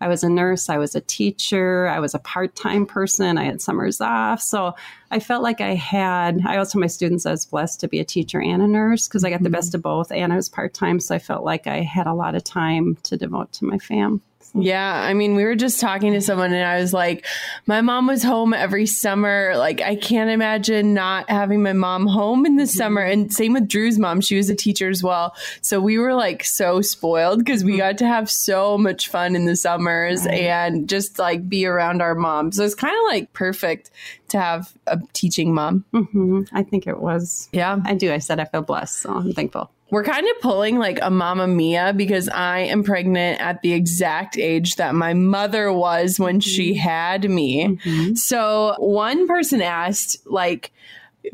I 0.00 0.08
was 0.08 0.24
a 0.24 0.28
nurse, 0.28 0.68
I 0.68 0.78
was 0.78 0.94
a 0.94 1.00
teacher, 1.00 1.86
I 1.88 2.00
was 2.00 2.14
a 2.14 2.18
part 2.18 2.56
time 2.56 2.86
person, 2.86 3.36
I 3.36 3.44
had 3.44 3.60
summers 3.60 4.00
off. 4.00 4.40
So 4.40 4.74
I 5.10 5.20
felt 5.20 5.42
like 5.42 5.60
I 5.60 5.74
had, 5.74 6.40
I 6.46 6.56
also, 6.56 6.78
my 6.78 6.86
students 6.86 7.26
I 7.26 7.32
was 7.32 7.44
blessed 7.44 7.80
to 7.80 7.88
be 7.88 8.00
a 8.00 8.04
teacher 8.04 8.40
and 8.40 8.62
a 8.62 8.66
nurse 8.66 9.08
because 9.08 9.24
I 9.24 9.30
got 9.30 9.42
the 9.42 9.48
mm-hmm. 9.48 9.54
best 9.54 9.74
of 9.74 9.82
both 9.82 10.10
and 10.10 10.32
I 10.32 10.36
was 10.36 10.48
part 10.48 10.72
time. 10.72 11.00
So 11.00 11.14
I 11.14 11.18
felt 11.18 11.44
like 11.44 11.66
I 11.66 11.82
had 11.82 12.06
a 12.06 12.14
lot 12.14 12.34
of 12.34 12.44
time 12.44 12.96
to 13.04 13.16
devote 13.16 13.52
to 13.54 13.66
my 13.66 13.78
fam. 13.78 14.22
Yeah. 14.54 14.92
I 14.92 15.14
mean, 15.14 15.36
we 15.36 15.44
were 15.44 15.54
just 15.54 15.80
talking 15.80 16.12
to 16.12 16.20
someone 16.20 16.52
and 16.52 16.64
I 16.64 16.80
was 16.80 16.92
like, 16.92 17.24
my 17.66 17.80
mom 17.80 18.06
was 18.06 18.22
home 18.22 18.52
every 18.52 18.86
summer. 18.86 19.54
Like, 19.56 19.80
I 19.80 19.96
can't 19.96 20.30
imagine 20.30 20.92
not 20.92 21.30
having 21.30 21.62
my 21.62 21.72
mom 21.72 22.06
home 22.06 22.46
in 22.46 22.56
the 22.56 22.64
mm-hmm. 22.64 22.76
summer. 22.76 23.02
And 23.02 23.32
same 23.32 23.52
with 23.52 23.68
Drew's 23.68 23.98
mom. 23.98 24.20
She 24.20 24.36
was 24.36 24.50
a 24.50 24.54
teacher 24.54 24.88
as 24.88 25.02
well. 25.02 25.34
So 25.60 25.80
we 25.80 25.98
were 25.98 26.14
like 26.14 26.44
so 26.44 26.80
spoiled 26.80 27.38
because 27.38 27.64
we 27.64 27.72
mm-hmm. 27.72 27.80
got 27.80 27.98
to 27.98 28.06
have 28.06 28.30
so 28.30 28.76
much 28.76 29.08
fun 29.08 29.36
in 29.36 29.44
the 29.44 29.56
summers 29.56 30.24
right. 30.24 30.42
and 30.42 30.88
just 30.88 31.18
like 31.18 31.48
be 31.48 31.66
around 31.66 32.02
our 32.02 32.14
mom. 32.14 32.52
So 32.52 32.64
it's 32.64 32.74
kind 32.74 32.94
of 32.94 33.12
like 33.12 33.32
perfect 33.32 33.90
to 34.28 34.40
have 34.40 34.72
a 34.86 34.98
teaching 35.12 35.54
mom. 35.54 35.84
Mm-hmm. 35.92 36.42
I 36.52 36.62
think 36.62 36.86
it 36.86 37.00
was. 37.00 37.48
Yeah. 37.52 37.78
I 37.84 37.94
do. 37.94 38.12
I 38.12 38.18
said 38.18 38.40
I 38.40 38.44
feel 38.46 38.62
blessed. 38.62 38.98
So 38.98 39.12
I'm 39.12 39.32
thankful 39.32 39.70
we're 39.90 40.04
kind 40.04 40.26
of 40.28 40.40
pulling 40.40 40.78
like 40.78 40.98
a 41.02 41.10
Mamma 41.10 41.46
Mia 41.46 41.92
because 41.92 42.28
I 42.28 42.60
am 42.60 42.84
pregnant 42.84 43.40
at 43.40 43.62
the 43.62 43.72
exact 43.72 44.38
age 44.38 44.76
that 44.76 44.94
my 44.94 45.14
mother 45.14 45.72
was 45.72 46.18
when 46.18 46.36
mm-hmm. 46.36 46.48
she 46.48 46.74
had 46.74 47.28
me. 47.28 47.66
Mm-hmm. 47.66 48.14
So 48.14 48.76
one 48.78 49.26
person 49.26 49.60
asked, 49.60 50.18
like, 50.26 50.72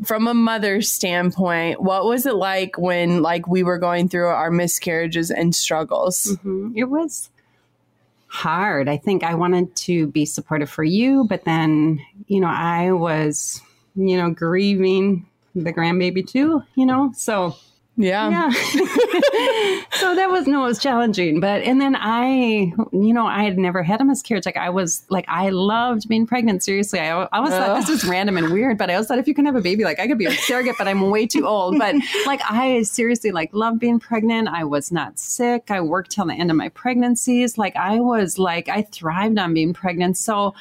from 0.03 0.27
a 0.27 0.33
mother's 0.33 0.91
standpoint, 0.91 1.81
what 1.81 2.05
was 2.05 2.25
it 2.25 2.35
like 2.35 2.77
when 2.77 3.21
like 3.21 3.47
we 3.47 3.63
were 3.63 3.77
going 3.77 4.09
through 4.09 4.27
our 4.27 4.51
miscarriages 4.51 5.31
and 5.31 5.55
struggles? 5.55 6.35
Mm-hmm. 6.37 6.73
It 6.75 6.85
was 6.85 7.29
hard. 8.27 8.89
I 8.89 8.97
think 8.97 9.23
I 9.23 9.35
wanted 9.35 9.75
to 9.77 10.07
be 10.07 10.25
supportive 10.25 10.69
for 10.69 10.83
you, 10.83 11.25
but 11.29 11.45
then, 11.45 12.01
you 12.27 12.41
know, 12.41 12.49
I 12.49 12.91
was, 12.91 13.61
you 13.95 14.17
know, 14.17 14.29
grieving 14.29 15.25
the 15.55 15.71
grandbaby 15.71 16.27
too, 16.27 16.63
you 16.75 16.85
know? 16.85 17.13
So 17.15 17.55
yeah. 17.97 18.29
Yeah. 18.29 18.51
so 19.93 20.13
that 20.15 20.29
was 20.29 20.45
no, 20.45 20.63
it 20.63 20.67
was 20.67 20.79
challenging. 20.79 21.39
But 21.39 21.63
and 21.63 21.81
then 21.81 21.95
I, 21.95 22.71
you 22.91 23.13
know, 23.13 23.25
I 23.25 23.43
had 23.43 23.57
never 23.57 23.81
had 23.81 23.99
a 24.01 24.05
miscarriage. 24.05 24.45
Like 24.45 24.55
I 24.55 24.69
was 24.69 25.03
like 25.09 25.25
I 25.27 25.49
loved 25.49 26.07
being 26.07 26.27
pregnant. 26.27 26.63
Seriously, 26.63 26.99
I, 26.99 27.23
I 27.23 27.27
always 27.33 27.53
Ugh. 27.53 27.59
thought 27.59 27.75
this 27.79 27.89
was 27.89 28.05
random 28.05 28.37
and 28.37 28.51
weird. 28.53 28.77
But 28.77 28.91
I 28.91 28.93
always 28.93 29.07
thought 29.07 29.17
if 29.17 29.27
you 29.27 29.33
can 29.33 29.45
have 29.45 29.55
a 29.55 29.61
baby, 29.61 29.83
like 29.83 29.99
I 29.99 30.07
could 30.07 30.19
be 30.19 30.27
a 30.27 30.31
surrogate, 30.31 30.75
but 30.77 30.87
I'm 30.87 31.09
way 31.09 31.25
too 31.25 31.47
old. 31.47 31.79
But 31.79 31.95
like 32.27 32.41
I 32.47 32.83
seriously 32.83 33.31
like 33.31 33.51
loved 33.51 33.79
being 33.79 33.99
pregnant. 33.99 34.47
I 34.47 34.63
was 34.63 34.91
not 34.91 35.17
sick. 35.17 35.71
I 35.71 35.81
worked 35.81 36.11
till 36.11 36.27
the 36.27 36.33
end 36.33 36.51
of 36.51 36.57
my 36.57 36.69
pregnancies. 36.69 37.57
Like 37.57 37.75
I 37.75 37.99
was 37.99 38.37
like 38.37 38.69
I 38.69 38.83
thrived 38.83 39.39
on 39.39 39.55
being 39.55 39.73
pregnant. 39.73 40.17
So 40.17 40.53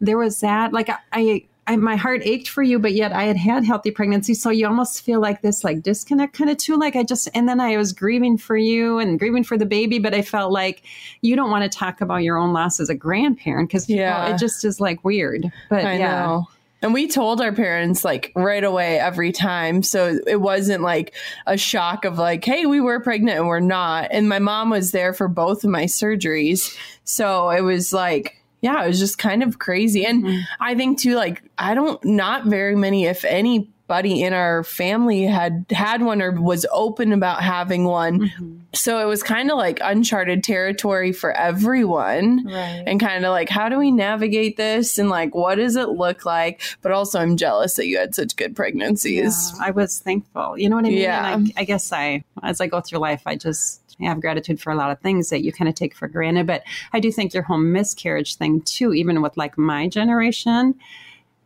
there 0.00 0.16
was 0.16 0.38
that. 0.40 0.72
Like 0.72 0.88
I 0.90 0.98
I, 1.12 1.44
my 1.70 1.96
heart 1.96 2.22
ached 2.24 2.48
for 2.48 2.62
you, 2.62 2.78
but 2.78 2.92
yet 2.92 3.12
I 3.12 3.24
had 3.24 3.36
had 3.36 3.64
healthy 3.64 3.90
pregnancy. 3.90 4.34
So 4.34 4.50
you 4.50 4.66
almost 4.66 5.02
feel 5.02 5.20
like 5.20 5.42
this 5.42 5.64
like 5.64 5.82
disconnect 5.82 6.34
kind 6.34 6.50
of 6.50 6.58
too. 6.58 6.76
Like 6.76 6.96
I 6.96 7.02
just, 7.02 7.28
and 7.34 7.48
then 7.48 7.60
I 7.60 7.76
was 7.76 7.92
grieving 7.92 8.36
for 8.36 8.56
you 8.56 8.98
and 8.98 9.18
grieving 9.18 9.44
for 9.44 9.56
the 9.56 9.66
baby, 9.66 9.98
but 9.98 10.14
I 10.14 10.22
felt 10.22 10.52
like 10.52 10.82
you 11.22 11.36
don't 11.36 11.50
want 11.50 11.70
to 11.70 11.78
talk 11.78 12.00
about 12.00 12.22
your 12.22 12.36
own 12.36 12.52
loss 12.52 12.80
as 12.80 12.90
a 12.90 12.94
grandparent 12.94 13.68
because 13.68 13.88
yeah. 13.88 14.34
it 14.34 14.38
just 14.38 14.64
is 14.64 14.80
like 14.80 15.04
weird. 15.04 15.50
But 15.70 15.84
I 15.84 15.96
yeah. 15.96 16.26
Know. 16.26 16.48
And 16.82 16.92
we 16.92 17.08
told 17.08 17.40
our 17.40 17.52
parents 17.52 18.04
like 18.04 18.30
right 18.36 18.62
away 18.62 18.98
every 18.98 19.32
time. 19.32 19.82
So 19.82 20.18
it 20.26 20.42
wasn't 20.42 20.82
like 20.82 21.14
a 21.46 21.56
shock 21.56 22.04
of 22.04 22.18
like, 22.18 22.44
hey, 22.44 22.66
we 22.66 22.78
were 22.78 23.00
pregnant 23.00 23.38
and 23.38 23.48
we're 23.48 23.58
not. 23.58 24.08
And 24.10 24.28
my 24.28 24.38
mom 24.38 24.68
was 24.68 24.90
there 24.90 25.14
for 25.14 25.26
both 25.26 25.64
of 25.64 25.70
my 25.70 25.84
surgeries. 25.84 26.76
So 27.04 27.48
it 27.48 27.62
was 27.62 27.94
like, 27.94 28.36
yeah, 28.64 28.82
it 28.82 28.88
was 28.88 28.98
just 28.98 29.18
kind 29.18 29.42
of 29.42 29.58
crazy. 29.58 30.06
And 30.06 30.24
mm-hmm. 30.24 30.40
I 30.58 30.74
think 30.74 30.98
too, 30.98 31.16
like, 31.16 31.42
I 31.58 31.74
don't, 31.74 32.02
not 32.02 32.46
very 32.46 32.74
many, 32.74 33.04
if 33.04 33.22
anybody 33.26 34.22
in 34.22 34.32
our 34.32 34.64
family 34.64 35.24
had 35.24 35.66
had 35.70 36.00
one 36.00 36.22
or 36.22 36.32
was 36.32 36.64
open 36.72 37.12
about 37.12 37.42
having 37.42 37.84
one. 37.84 38.20
Mm-hmm. 38.20 38.56
So 38.72 38.98
it 39.00 39.04
was 39.04 39.22
kind 39.22 39.50
of 39.50 39.58
like 39.58 39.80
uncharted 39.82 40.42
territory 40.42 41.12
for 41.12 41.30
everyone. 41.30 42.46
Right. 42.46 42.84
And 42.86 42.98
kind 42.98 43.26
of 43.26 43.32
like, 43.32 43.50
how 43.50 43.68
do 43.68 43.78
we 43.78 43.90
navigate 43.90 44.56
this? 44.56 44.96
And 44.96 45.10
like, 45.10 45.34
what 45.34 45.56
does 45.56 45.76
it 45.76 45.90
look 45.90 46.24
like? 46.24 46.62
But 46.80 46.92
also, 46.92 47.20
I'm 47.20 47.36
jealous 47.36 47.74
that 47.74 47.86
you 47.86 47.98
had 47.98 48.14
such 48.14 48.34
good 48.34 48.56
pregnancies. 48.56 49.52
Yeah, 49.54 49.66
I 49.66 49.72
was 49.72 49.98
thankful. 49.98 50.56
You 50.56 50.70
know 50.70 50.76
what 50.76 50.86
I 50.86 50.88
mean? 50.88 51.02
Yeah. 51.02 51.36
I, 51.36 51.60
I 51.60 51.64
guess 51.64 51.92
I, 51.92 52.24
as 52.42 52.62
I 52.62 52.66
go 52.66 52.80
through 52.80 53.00
life, 53.00 53.22
I 53.26 53.36
just, 53.36 53.82
have 54.00 54.20
gratitude 54.20 54.60
for 54.60 54.72
a 54.72 54.76
lot 54.76 54.90
of 54.90 55.00
things 55.00 55.30
that 55.30 55.42
you 55.42 55.52
kind 55.52 55.68
of 55.68 55.74
take 55.74 55.94
for 55.94 56.08
granted. 56.08 56.46
But 56.46 56.62
I 56.92 57.00
do 57.00 57.12
think 57.12 57.34
your 57.34 57.42
whole 57.42 57.58
miscarriage 57.58 58.36
thing, 58.36 58.60
too, 58.62 58.92
even 58.94 59.22
with 59.22 59.36
like 59.36 59.56
my 59.56 59.88
generation, 59.88 60.74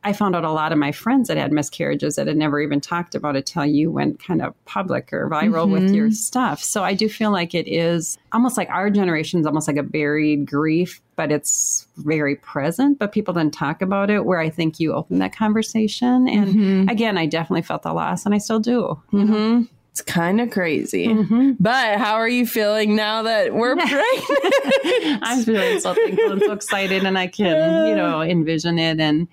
I 0.04 0.12
found 0.12 0.36
out 0.36 0.44
a 0.44 0.52
lot 0.52 0.70
of 0.70 0.78
my 0.78 0.92
friends 0.92 1.28
that 1.28 1.36
had 1.36 1.52
miscarriages 1.52 2.16
that 2.16 2.28
had 2.28 2.36
never 2.36 2.60
even 2.60 2.80
talked 2.80 3.14
about 3.14 3.34
it 3.34 3.46
till 3.46 3.66
you 3.66 3.90
went 3.90 4.22
kind 4.22 4.40
of 4.40 4.54
public 4.64 5.12
or 5.12 5.28
viral 5.28 5.64
mm-hmm. 5.64 5.72
with 5.72 5.90
your 5.90 6.06
mm-hmm. 6.06 6.12
stuff. 6.12 6.62
So 6.62 6.84
I 6.84 6.94
do 6.94 7.08
feel 7.08 7.32
like 7.32 7.52
it 7.52 7.66
is 7.66 8.16
almost 8.32 8.56
like 8.56 8.70
our 8.70 8.90
generation 8.90 9.40
is 9.40 9.46
almost 9.46 9.66
like 9.66 9.76
a 9.76 9.82
buried 9.82 10.46
grief, 10.46 11.02
but 11.16 11.32
it's 11.32 11.88
very 11.96 12.36
present, 12.36 12.98
but 13.00 13.10
people 13.10 13.34
didn't 13.34 13.54
talk 13.54 13.82
about 13.82 14.08
it. 14.08 14.24
Where 14.24 14.38
I 14.38 14.50
think 14.50 14.78
you 14.78 14.92
open 14.92 15.18
that 15.18 15.34
conversation. 15.34 16.28
And 16.28 16.46
mm-hmm. 16.46 16.88
again, 16.88 17.18
I 17.18 17.26
definitely 17.26 17.62
felt 17.62 17.82
the 17.82 17.92
loss 17.92 18.24
and 18.24 18.34
I 18.34 18.38
still 18.38 18.60
do. 18.60 19.02
Mm-hmm. 19.12 19.64
It's 19.98 20.12
kind 20.12 20.40
of 20.40 20.50
crazy. 20.50 21.08
Mm-hmm. 21.08 21.52
But 21.58 21.98
how 21.98 22.14
are 22.14 22.28
you 22.28 22.46
feeling 22.46 22.94
now 22.94 23.22
that 23.22 23.52
we're 23.52 23.74
pregnant? 23.76 25.22
I'm 25.24 25.42
feeling 25.42 25.80
so 25.80 25.92
thankful 25.92 26.32
and 26.32 26.40
so 26.40 26.52
excited, 26.52 27.02
and 27.02 27.18
I 27.18 27.26
can, 27.26 27.88
you 27.88 27.96
know, 27.96 28.22
envision 28.22 28.78
it. 28.78 29.00
And 29.00 29.26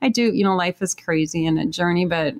I 0.00 0.10
do, 0.10 0.32
you 0.32 0.44
know, 0.44 0.54
life 0.54 0.80
is 0.80 0.94
crazy 0.94 1.44
and 1.44 1.58
a 1.58 1.66
journey, 1.66 2.04
but 2.04 2.36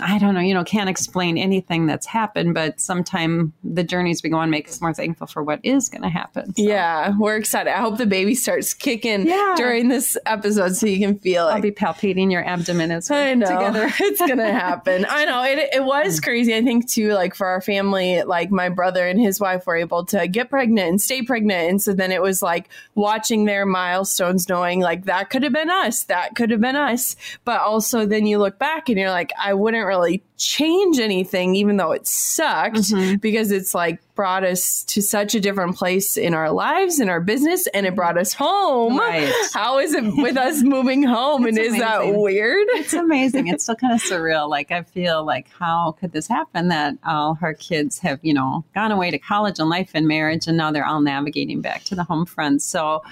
I 0.00 0.18
don't 0.18 0.34
know, 0.34 0.40
you 0.40 0.54
know, 0.54 0.64
can't 0.64 0.88
explain 0.88 1.36
anything 1.36 1.86
that's 1.86 2.06
happened, 2.06 2.54
but 2.54 2.80
sometime 2.80 3.52
the 3.62 3.84
journeys 3.84 4.22
we 4.22 4.30
go 4.30 4.38
on 4.38 4.48
make 4.48 4.68
us 4.68 4.80
more 4.80 4.94
thankful 4.94 5.26
for 5.26 5.42
what 5.42 5.60
is 5.62 5.88
going 5.88 6.02
to 6.02 6.08
happen. 6.08 6.54
So. 6.54 6.62
Yeah, 6.62 7.14
we're 7.18 7.36
excited. 7.36 7.70
I 7.70 7.80
hope 7.80 7.98
the 7.98 8.06
baby 8.06 8.34
starts 8.34 8.72
kicking 8.72 9.26
yeah. 9.26 9.54
during 9.56 9.88
this 9.88 10.16
episode 10.26 10.76
so 10.76 10.86
you 10.86 10.98
can 10.98 11.18
feel 11.18 11.48
it. 11.48 11.52
I'll 11.52 11.60
be 11.60 11.70
palpating 11.70 12.30
your 12.30 12.44
abdomen 12.44 12.90
as 12.90 13.10
we're 13.10 13.16
I 13.16 13.34
know. 13.34 13.46
together. 13.46 13.90
it's 14.00 14.20
going 14.20 14.36
to 14.38 14.52
happen. 14.52 15.06
I 15.08 15.24
know. 15.24 15.42
It, 15.42 15.70
it 15.74 15.84
was 15.84 16.18
mm. 16.18 16.22
crazy. 16.22 16.54
I 16.54 16.62
think, 16.62 16.88
too, 16.88 17.12
like 17.12 17.34
for 17.34 17.46
our 17.46 17.60
family, 17.60 18.22
like 18.22 18.50
my 18.50 18.68
brother 18.68 19.06
and 19.06 19.20
his 19.20 19.40
wife 19.40 19.66
were 19.66 19.76
able 19.76 20.04
to 20.06 20.26
get 20.28 20.50
pregnant 20.50 20.88
and 20.88 21.00
stay 21.00 21.22
pregnant. 21.22 21.70
And 21.70 21.82
so 21.82 21.92
then 21.92 22.12
it 22.12 22.22
was 22.22 22.42
like 22.42 22.68
watching 22.94 23.44
their 23.44 23.66
milestones, 23.66 24.48
knowing 24.48 24.80
like 24.80 25.04
that 25.04 25.30
could 25.30 25.42
have 25.42 25.52
been 25.52 25.70
us, 25.70 26.04
that 26.04 26.36
could 26.36 26.50
have 26.50 26.60
been 26.60 26.76
us. 26.76 27.16
But 27.44 27.60
also 27.60 28.06
then 28.06 28.26
you 28.26 28.38
look 28.38 28.58
back 28.58 28.88
and 28.88 28.98
you're 28.98 29.10
like, 29.10 29.32
I 29.38 29.54
wouldn't 29.54 29.89
really 29.90 30.22
change 30.36 31.00
anything, 31.00 31.56
even 31.56 31.76
though 31.76 31.90
it 31.90 32.06
sucked, 32.06 32.76
mm-hmm. 32.76 33.16
because 33.16 33.50
it's 33.50 33.74
like 33.74 34.00
brought 34.14 34.44
us 34.44 34.84
to 34.84 35.02
such 35.02 35.34
a 35.34 35.40
different 35.40 35.76
place 35.76 36.16
in 36.16 36.32
our 36.32 36.52
lives, 36.52 37.00
in 37.00 37.08
our 37.08 37.20
business, 37.20 37.66
and 37.74 37.86
it 37.86 37.96
brought 37.96 38.16
us 38.16 38.32
home. 38.32 38.96
Right. 38.96 39.32
How 39.52 39.78
is 39.78 39.92
it 39.92 40.04
with 40.16 40.36
us 40.36 40.62
moving 40.62 41.02
home? 41.02 41.44
and 41.44 41.58
amazing. 41.58 41.74
is 41.74 41.80
that 41.80 42.14
weird? 42.14 42.68
It's 42.70 42.94
amazing. 42.94 43.48
It's 43.48 43.64
still 43.64 43.74
kind 43.74 43.92
of 43.92 44.00
surreal. 44.00 44.48
Like, 44.48 44.70
I 44.70 44.82
feel 44.82 45.24
like, 45.24 45.48
how 45.50 45.96
could 45.98 46.12
this 46.12 46.28
happen 46.28 46.68
that 46.68 46.94
all 47.04 47.34
her 47.34 47.52
kids 47.52 47.98
have, 47.98 48.20
you 48.22 48.32
know, 48.32 48.64
gone 48.74 48.92
away 48.92 49.10
to 49.10 49.18
college 49.18 49.58
and 49.58 49.68
life 49.68 49.90
and 49.94 50.06
marriage, 50.06 50.46
and 50.46 50.56
now 50.56 50.70
they're 50.70 50.86
all 50.86 51.00
navigating 51.00 51.60
back 51.60 51.82
to 51.84 51.96
the 51.96 52.04
home 52.04 52.26
front? 52.26 52.62
So, 52.62 53.02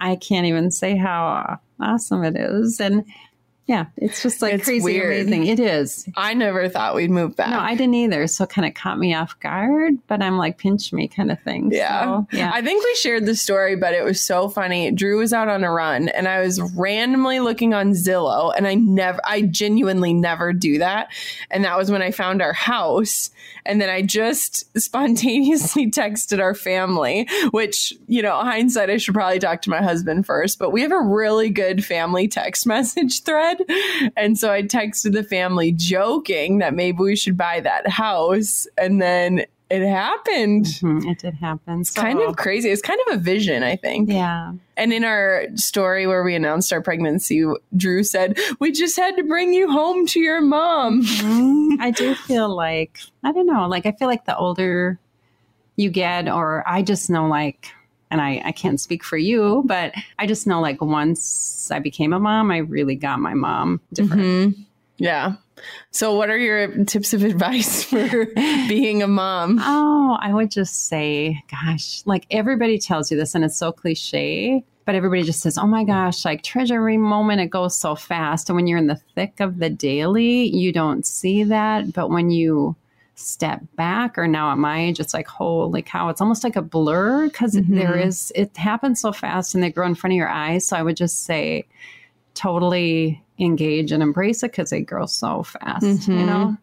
I 0.00 0.16
can't 0.16 0.46
even 0.46 0.72
say 0.72 0.96
how 0.96 1.60
awesome 1.80 2.24
it 2.24 2.36
is. 2.36 2.80
And 2.80 3.04
Yeah, 3.66 3.86
it's 3.96 4.22
just 4.22 4.42
like 4.42 4.54
It's 4.54 4.64
crazy 4.64 4.82
weird. 4.82 5.28
amazing. 5.28 5.46
It 5.46 5.60
is. 5.60 6.08
I 6.16 6.34
never 6.34 6.68
thought 6.68 6.96
we'd 6.96 7.10
move 7.10 7.36
back. 7.36 7.50
No, 7.50 7.60
I 7.60 7.76
didn't 7.76 7.94
either. 7.94 8.26
So 8.26 8.42
it 8.44 8.50
kind 8.50 8.66
of 8.66 8.74
caught 8.74 8.98
me 8.98 9.14
off 9.14 9.38
guard, 9.38 9.94
but 10.08 10.20
I'm 10.20 10.36
like, 10.36 10.58
pinch 10.58 10.92
me 10.92 11.06
kind 11.06 11.30
of 11.30 11.40
thing. 11.42 11.70
Yeah. 11.72 12.02
So, 12.02 12.26
yeah. 12.32 12.50
I 12.52 12.60
think 12.60 12.84
we 12.84 12.94
shared 12.96 13.24
the 13.24 13.36
story, 13.36 13.76
but 13.76 13.94
it 13.94 14.02
was 14.04 14.20
so 14.20 14.48
funny. 14.48 14.90
Drew 14.90 15.18
was 15.18 15.32
out 15.32 15.48
on 15.48 15.62
a 15.62 15.70
run 15.70 16.08
and 16.08 16.26
I 16.26 16.40
was 16.40 16.60
randomly 16.76 17.38
looking 17.38 17.72
on 17.72 17.92
Zillow 17.92 18.52
and 18.56 18.66
I 18.66 18.74
never, 18.74 19.20
I 19.24 19.42
genuinely 19.42 20.12
never 20.12 20.52
do 20.52 20.78
that. 20.78 21.08
And 21.50 21.64
that 21.64 21.78
was 21.78 21.88
when 21.88 22.02
I 22.02 22.10
found 22.10 22.42
our 22.42 22.52
house. 22.52 23.30
And 23.64 23.80
then 23.80 23.88
I 23.88 24.02
just 24.02 24.76
spontaneously 24.80 25.88
texted 25.88 26.40
our 26.40 26.54
family, 26.54 27.28
which, 27.52 27.94
you 28.08 28.22
know, 28.22 28.34
hindsight, 28.40 28.90
I 28.90 28.96
should 28.96 29.14
probably 29.14 29.38
talk 29.38 29.62
to 29.62 29.70
my 29.70 29.80
husband 29.80 30.26
first, 30.26 30.58
but 30.58 30.70
we 30.70 30.82
have 30.82 30.90
a 30.90 31.00
really 31.00 31.48
good 31.48 31.84
family 31.84 32.26
text 32.26 32.66
message 32.66 33.22
thread. 33.22 33.61
And 34.16 34.38
so 34.38 34.52
I 34.52 34.62
texted 34.62 35.12
the 35.12 35.22
family 35.24 35.72
joking 35.72 36.58
that 36.58 36.74
maybe 36.74 36.98
we 36.98 37.16
should 37.16 37.36
buy 37.36 37.60
that 37.60 37.88
house. 37.88 38.66
And 38.76 39.00
then 39.00 39.44
it 39.70 39.88
happened 39.88 40.66
Mhm, 40.66 41.10
it 41.10 41.18
did 41.18 41.34
happen. 41.34 41.84
So, 41.84 42.00
kind 42.02 42.20
of 42.20 42.36
crazy. 42.36 42.68
It's 42.68 42.82
kind 42.82 43.00
of 43.08 43.14
a 43.14 43.18
vision, 43.18 43.62
I 43.62 43.76
think. 43.76 44.10
Yeah. 44.10 44.52
And 44.76 44.92
in 44.92 45.02
our 45.02 45.46
story 45.54 46.06
where 46.06 46.22
we 46.22 46.34
announced 46.34 46.72
our 46.74 46.82
pregnancy, 46.82 47.42
Drew 47.74 48.04
said, 48.04 48.38
We 48.60 48.70
just 48.72 48.96
had 48.96 49.16
to 49.16 49.22
bring 49.22 49.54
you 49.54 49.70
home 49.70 50.06
to 50.08 50.20
your 50.20 50.42
mom. 50.42 51.02
Mhm. 51.04 51.76
I 51.80 51.90
do 51.90 52.14
feel 52.14 52.54
like, 52.54 52.98
I 53.24 53.32
don't 53.32 53.46
know, 53.46 53.66
like 53.66 53.86
I 53.86 53.92
feel 53.92 54.08
like 54.08 54.26
the 54.26 54.36
older 54.36 54.98
you 55.76 55.88
get, 55.88 56.28
or 56.28 56.62
I 56.68 56.82
just 56.82 57.08
know 57.08 57.26
like, 57.26 57.68
and 58.12 58.20
I, 58.20 58.40
I 58.44 58.52
can't 58.52 58.78
speak 58.80 59.02
for 59.02 59.16
you, 59.16 59.62
but 59.66 59.92
I 60.18 60.26
just 60.28 60.46
know 60.46 60.60
like 60.60 60.80
once 60.80 61.70
I 61.72 61.80
became 61.80 62.12
a 62.12 62.20
mom, 62.20 62.52
I 62.52 62.58
really 62.58 62.94
got 62.94 63.18
my 63.18 63.34
mom 63.34 63.80
different. 63.92 64.22
Mhm. 64.22 64.66
Yeah. 64.98 65.32
So, 65.90 66.14
what 66.14 66.28
are 66.30 66.38
your 66.38 66.84
tips 66.84 67.12
of 67.14 67.24
advice 67.32 67.84
for 67.84 68.26
being 68.68 69.02
a 69.02 69.08
mom? 69.08 69.58
Oh, 69.60 70.16
I 70.20 70.32
would 70.32 70.50
just 70.50 70.86
say, 70.88 71.42
gosh, 71.50 72.02
like 72.06 72.26
everybody 72.30 72.78
tells 72.78 73.10
you 73.10 73.16
this, 73.16 73.34
and 73.34 73.44
it's 73.44 73.56
so 73.56 73.72
cliche, 73.72 74.62
but 74.84 74.94
everybody 74.94 75.22
just 75.22 75.40
says, 75.40 75.56
oh 75.58 75.66
my 75.66 75.84
gosh, 75.84 76.24
like 76.24 76.42
treasure 76.42 76.76
every 76.76 76.98
moment, 76.98 77.40
it 77.40 77.46
goes 77.46 77.76
so 77.76 77.94
fast. 77.94 78.48
And 78.50 78.56
when 78.56 78.66
you're 78.66 78.78
in 78.78 78.88
the 78.88 79.00
thick 79.14 79.40
of 79.40 79.58
the 79.58 79.70
daily, 79.70 80.48
you 80.54 80.72
don't 80.72 81.06
see 81.06 81.44
that. 81.44 81.92
But 81.92 82.10
when 82.10 82.30
you 82.30 82.76
step 83.14 83.60
back, 83.76 84.18
or 84.18 84.26
now 84.26 84.50
at 84.50 84.58
my 84.58 84.80
age, 84.80 84.98
it's 84.98 85.14
like, 85.14 85.28
holy 85.28 85.82
cow, 85.82 86.08
it's 86.08 86.20
almost 86.20 86.42
like 86.44 86.56
a 86.56 86.62
blur 86.62 87.28
because 87.28 87.54
Mhm. 87.54 88.04
is, 88.06 88.32
it 88.34 88.56
happens 88.56 89.00
so 89.00 89.12
fast 89.12 89.54
and 89.54 89.62
they 89.62 89.70
grow 89.70 89.86
in 89.86 89.94
front 89.94 90.12
of 90.12 90.16
your 90.16 90.28
eyes. 90.28 90.66
So 90.66 90.76
I 90.76 90.82
would 90.82 90.96
just 90.96 91.24
say, 91.24 91.66
totally 92.34 93.21
engage 93.38 93.92
and 93.92 94.02
embrace 94.02 94.42
it 94.42 94.50
because 94.52 94.70
they 94.70 94.82
grow 94.82 95.06
so 95.06 95.42
fast, 95.42 95.84
you 96.08 96.14
Mhm. 96.14 96.26
know? 96.26 96.56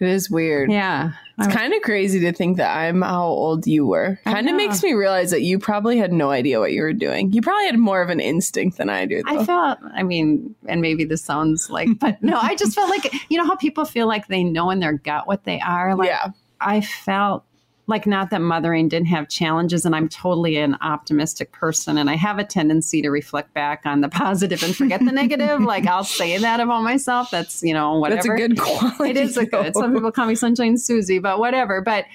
It 0.00 0.08
is 0.08 0.30
weird. 0.30 0.70
Yeah. 0.70 1.12
It's 1.38 1.48
kind 1.54 1.72
of 1.72 1.80
crazy 1.82 2.20
to 2.20 2.32
think 2.32 2.56
that 2.56 2.76
I'm 2.76 3.02
how 3.02 3.26
old 3.26 3.66
you 3.66 3.86
were. 3.86 4.18
Kind 4.24 4.48
of 4.48 4.56
makes 4.56 4.82
me 4.82 4.92
realize 4.94 5.30
that 5.30 5.42
you 5.42 5.58
probably 5.58 5.96
had 5.96 6.12
no 6.12 6.30
idea 6.30 6.58
what 6.60 6.72
you 6.72 6.82
were 6.82 6.92
doing. 6.92 7.32
You 7.32 7.40
probably 7.40 7.66
had 7.66 7.78
more 7.78 8.02
of 8.02 8.10
an 8.10 8.20
instinct 8.20 8.78
than 8.78 8.90
I 8.90 9.06
do, 9.06 9.22
though. 9.22 9.40
I 9.40 9.44
felt, 9.44 9.78
I 9.94 10.02
mean, 10.02 10.54
and 10.66 10.80
maybe 10.80 11.04
this 11.04 11.22
sounds 11.22 11.70
like, 11.70 11.88
but 11.98 12.22
no, 12.22 12.38
I 12.40 12.56
just 12.56 12.74
felt 12.74 12.90
like, 12.90 13.12
you 13.30 13.38
know, 13.38 13.46
how 13.46 13.56
people 13.56 13.84
feel 13.84 14.06
like 14.08 14.26
they 14.26 14.42
know 14.44 14.70
in 14.70 14.80
their 14.80 14.94
gut 14.94 15.26
what 15.26 15.44
they 15.44 15.60
are? 15.60 15.94
Like, 15.94 16.08
yeah. 16.08 16.30
I 16.60 16.80
felt 16.82 17.44
like 17.90 18.06
not 18.06 18.30
that 18.30 18.40
mothering 18.40 18.88
didn't 18.88 19.08
have 19.08 19.28
challenges, 19.28 19.84
and 19.84 19.94
I'm 19.94 20.08
totally 20.08 20.56
an 20.56 20.76
optimistic 20.80 21.52
person, 21.52 21.98
and 21.98 22.08
I 22.08 22.16
have 22.16 22.38
a 22.38 22.44
tendency 22.44 23.02
to 23.02 23.10
reflect 23.10 23.52
back 23.52 23.82
on 23.84 24.00
the 24.00 24.08
positive 24.20 24.62
and 24.62 24.74
forget 24.74 25.00
the 25.00 25.12
negative. 25.12 25.60
Like, 25.60 25.86
I'll 25.86 26.04
say 26.04 26.38
that 26.38 26.60
about 26.60 26.82
myself. 26.82 27.30
That's, 27.30 27.62
you 27.62 27.74
know, 27.74 27.98
whatever. 27.98 28.22
That's 28.22 28.26
a 28.28 28.48
good 28.48 28.58
quality. 28.58 29.10
It 29.10 29.16
is 29.18 29.36
a 29.36 29.44
good. 29.44 29.74
Some 29.74 29.92
people 29.92 30.12
call 30.12 30.26
me 30.26 30.34
Sunshine 30.34 30.78
Susie, 30.78 31.18
but 31.18 31.38
whatever. 31.38 31.82
But 31.82 32.06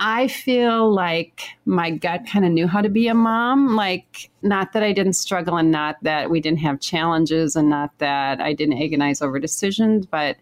I 0.00 0.28
feel 0.28 0.92
like 0.92 1.42
my 1.64 1.90
gut 1.90 2.26
kind 2.26 2.44
of 2.44 2.52
knew 2.52 2.68
how 2.68 2.80
to 2.80 2.88
be 2.88 3.08
a 3.08 3.14
mom. 3.14 3.74
Like, 3.74 4.30
not 4.42 4.72
that 4.74 4.84
I 4.84 4.92
didn't 4.92 5.14
struggle 5.14 5.56
and 5.56 5.72
not 5.72 5.96
that 6.02 6.30
we 6.30 6.40
didn't 6.40 6.60
have 6.60 6.78
challenges 6.78 7.56
and 7.56 7.68
not 7.68 7.96
that 7.98 8.40
I 8.40 8.52
didn't 8.52 8.80
agonize 8.80 9.20
over 9.20 9.40
decisions, 9.40 10.06
but 10.06 10.36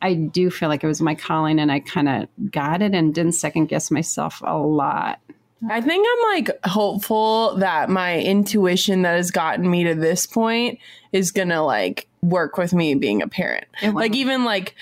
I 0.00 0.14
do 0.14 0.50
feel 0.50 0.68
like 0.68 0.84
it 0.84 0.86
was 0.86 1.00
my 1.00 1.14
calling 1.14 1.58
and 1.58 1.72
I 1.72 1.80
kind 1.80 2.08
of 2.08 2.28
got 2.50 2.82
it 2.82 2.94
and 2.94 3.14
didn't 3.14 3.32
second 3.32 3.66
guess 3.66 3.90
myself 3.90 4.40
a 4.44 4.56
lot. 4.56 5.20
I 5.68 5.80
think 5.80 6.06
I'm 6.08 6.36
like 6.36 6.50
hopeful 6.64 7.56
that 7.56 7.90
my 7.90 8.20
intuition 8.20 9.02
that 9.02 9.16
has 9.16 9.32
gotten 9.32 9.68
me 9.68 9.84
to 9.84 9.94
this 9.94 10.26
point 10.26 10.78
is 11.10 11.32
gonna 11.32 11.64
like 11.64 12.06
work 12.22 12.56
with 12.58 12.72
me 12.72 12.94
being 12.94 13.22
a 13.22 13.28
parent. 13.28 13.66
Like 13.82 14.14
even 14.14 14.44
like 14.44 14.76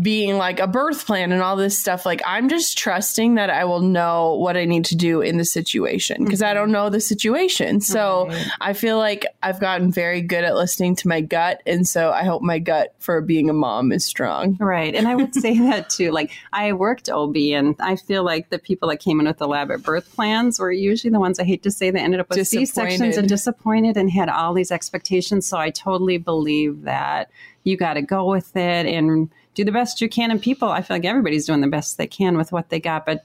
being 0.00 0.38
like 0.38 0.58
a 0.58 0.66
birth 0.66 1.04
plan 1.04 1.32
and 1.32 1.42
all 1.42 1.54
this 1.54 1.78
stuff. 1.78 2.06
Like 2.06 2.22
I'm 2.24 2.48
just 2.48 2.78
trusting 2.78 3.34
that 3.34 3.50
I 3.50 3.64
will 3.66 3.80
know 3.80 4.34
what 4.36 4.56
I 4.56 4.64
need 4.64 4.86
to 4.86 4.96
do 4.96 5.20
in 5.20 5.36
the 5.36 5.44
situation 5.44 6.24
because 6.24 6.40
I 6.40 6.54
don't 6.54 6.64
mm-hmm. 6.64 6.72
know 6.72 6.90
the 6.90 7.00
situation. 7.00 7.80
So 7.80 8.26
Right. 8.28 8.46
I 8.60 8.72
feel 8.72 8.98
like 8.98 9.26
I've 9.42 9.60
gotten 9.60 9.92
very 9.92 10.22
good 10.22 10.44
at 10.44 10.54
listening 10.54 10.96
to 10.96 11.08
my 11.08 11.20
gut, 11.20 11.62
and 11.66 11.86
so 11.86 12.10
I 12.10 12.24
hope 12.24 12.42
my 12.42 12.58
gut 12.58 12.94
for 12.98 13.20
being 13.20 13.50
a 13.50 13.52
mom 13.52 13.92
is 13.92 14.04
strong. 14.04 14.56
Right. 14.58 14.94
And 14.94 15.08
I 15.08 15.14
would 15.14 15.34
say 15.34 15.58
that 15.70 15.90
too. 15.90 16.10
Like 16.10 16.32
I 16.52 16.72
worked 16.72 17.08
OB 17.10 17.36
and 17.36 17.74
I 17.80 17.96
feel 17.96 18.24
like 18.24 18.50
the 18.50 18.58
people 18.58 18.88
that 18.88 18.98
came 18.98 19.20
in 19.20 19.26
with 19.26 19.38
the 19.38 19.44
elaborate 19.44 19.82
birth 19.82 20.14
plans 20.14 20.58
were 20.58 20.72
usually 20.72 21.10
the 21.10 21.20
ones 21.20 21.38
I 21.38 21.44
hate 21.44 21.62
to 21.64 21.70
say 21.70 21.90
that 21.90 22.00
ended 22.00 22.20
up 22.20 22.30
with 22.30 22.46
C 22.46 22.64
sections 22.64 23.16
and 23.16 23.28
disappointed 23.28 23.96
and 23.96 24.10
had 24.10 24.28
all 24.28 24.54
these 24.54 24.70
expectations. 24.70 25.46
So 25.46 25.58
I 25.58 25.70
totally 25.70 26.18
believe 26.18 26.82
that 26.82 27.30
you 27.64 27.76
got 27.76 27.94
to 27.94 28.02
go 28.02 28.28
with 28.28 28.56
it 28.56 28.86
and 28.86 29.30
do 29.54 29.64
the 29.64 29.72
best 29.72 30.00
you 30.00 30.08
can. 30.08 30.30
And 30.30 30.40
people, 30.40 30.68
I 30.68 30.82
feel 30.82 30.96
like 30.96 31.04
everybody's 31.04 31.46
doing 31.46 31.60
the 31.60 31.66
best 31.68 31.98
they 31.98 32.06
can 32.06 32.36
with 32.36 32.52
what 32.52 32.68
they 32.70 32.80
got, 32.80 33.04
but 33.06 33.24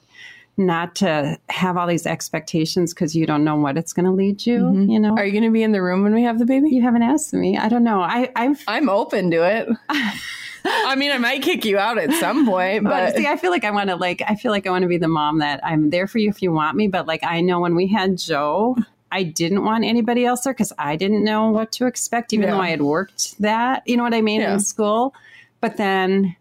not 0.56 0.96
to 0.96 1.38
have 1.50 1.76
all 1.76 1.86
these 1.86 2.04
expectations 2.04 2.92
because 2.92 3.14
you 3.14 3.26
don't 3.26 3.44
know 3.44 3.54
what 3.54 3.78
it's 3.78 3.92
going 3.92 4.06
to 4.06 4.10
lead 4.12 4.44
you. 4.44 4.58
Mhm. 4.58 4.92
You 4.92 4.98
know, 4.98 5.16
Are 5.16 5.24
you 5.24 5.30
going 5.30 5.44
to 5.44 5.50
be 5.52 5.62
in 5.62 5.70
the 5.72 5.80
room 5.80 6.02
when 6.02 6.12
we 6.14 6.24
have 6.24 6.38
the 6.40 6.44
baby? 6.46 6.70
you 6.70 6.82
haven't 6.82 7.02
asked 7.02 7.32
me. 7.32 7.56
I 7.56 7.68
don't 7.68 7.84
know. 7.84 8.00
I, 8.00 8.30
I've 8.34 8.62
I'm 8.68 8.88
open 8.88 9.30
to 9.30 9.42
it. 9.44 9.68
I 10.64 10.96
mean, 10.96 11.12
I 11.12 11.18
might 11.18 11.42
kick 11.42 11.64
you 11.64 11.78
out 11.78 11.96
at 11.98 12.12
some 12.14 12.44
point, 12.44 12.84
But 12.84 12.90
but 12.90 13.16
see, 13.16 13.26
I 13.26 13.36
feel 13.36 13.50
like 13.50 13.64
I 13.64 13.70
want 13.70 13.88
to 13.90 13.96
like 13.96 14.22
I 14.26 14.34
feel 14.34 14.50
like 14.50 14.66
I 14.66 14.70
want 14.70 14.82
to 14.82 14.88
be 14.88 14.98
the 14.98 15.08
mom 15.08 15.38
that 15.38 15.64
I'm 15.64 15.90
there 15.90 16.06
for 16.08 16.18
you 16.18 16.28
if 16.28 16.42
you 16.42 16.52
want 16.52 16.76
me. 16.76 16.88
But 16.88 17.06
like 17.06 17.22
I 17.24 17.40
know 17.40 17.60
when 17.60 17.74
we 17.76 17.86
had 17.86 18.18
Joe, 18.18 18.76
I 19.12 19.22
didn't 19.22 19.64
want 19.64 19.84
anybody 19.84 20.26
else 20.26 20.42
there 20.42 20.52
because 20.52 20.72
I 20.76 20.96
didn't 20.96 21.24
know 21.24 21.50
what 21.50 21.70
to 21.72 21.86
expect, 21.86 22.32
even 22.32 22.48
Yeah. 22.48 22.54
though 22.56 22.60
I 22.60 22.68
had 22.70 22.82
worked 22.82 23.40
that. 23.40 23.84
You 23.86 23.96
know 23.96 24.02
what 24.02 24.12
I 24.14 24.20
mean 24.20 24.40
Yeah. 24.40 24.54
in 24.54 24.60
school. 24.60 25.14
But 25.60 25.76
then 25.76 26.36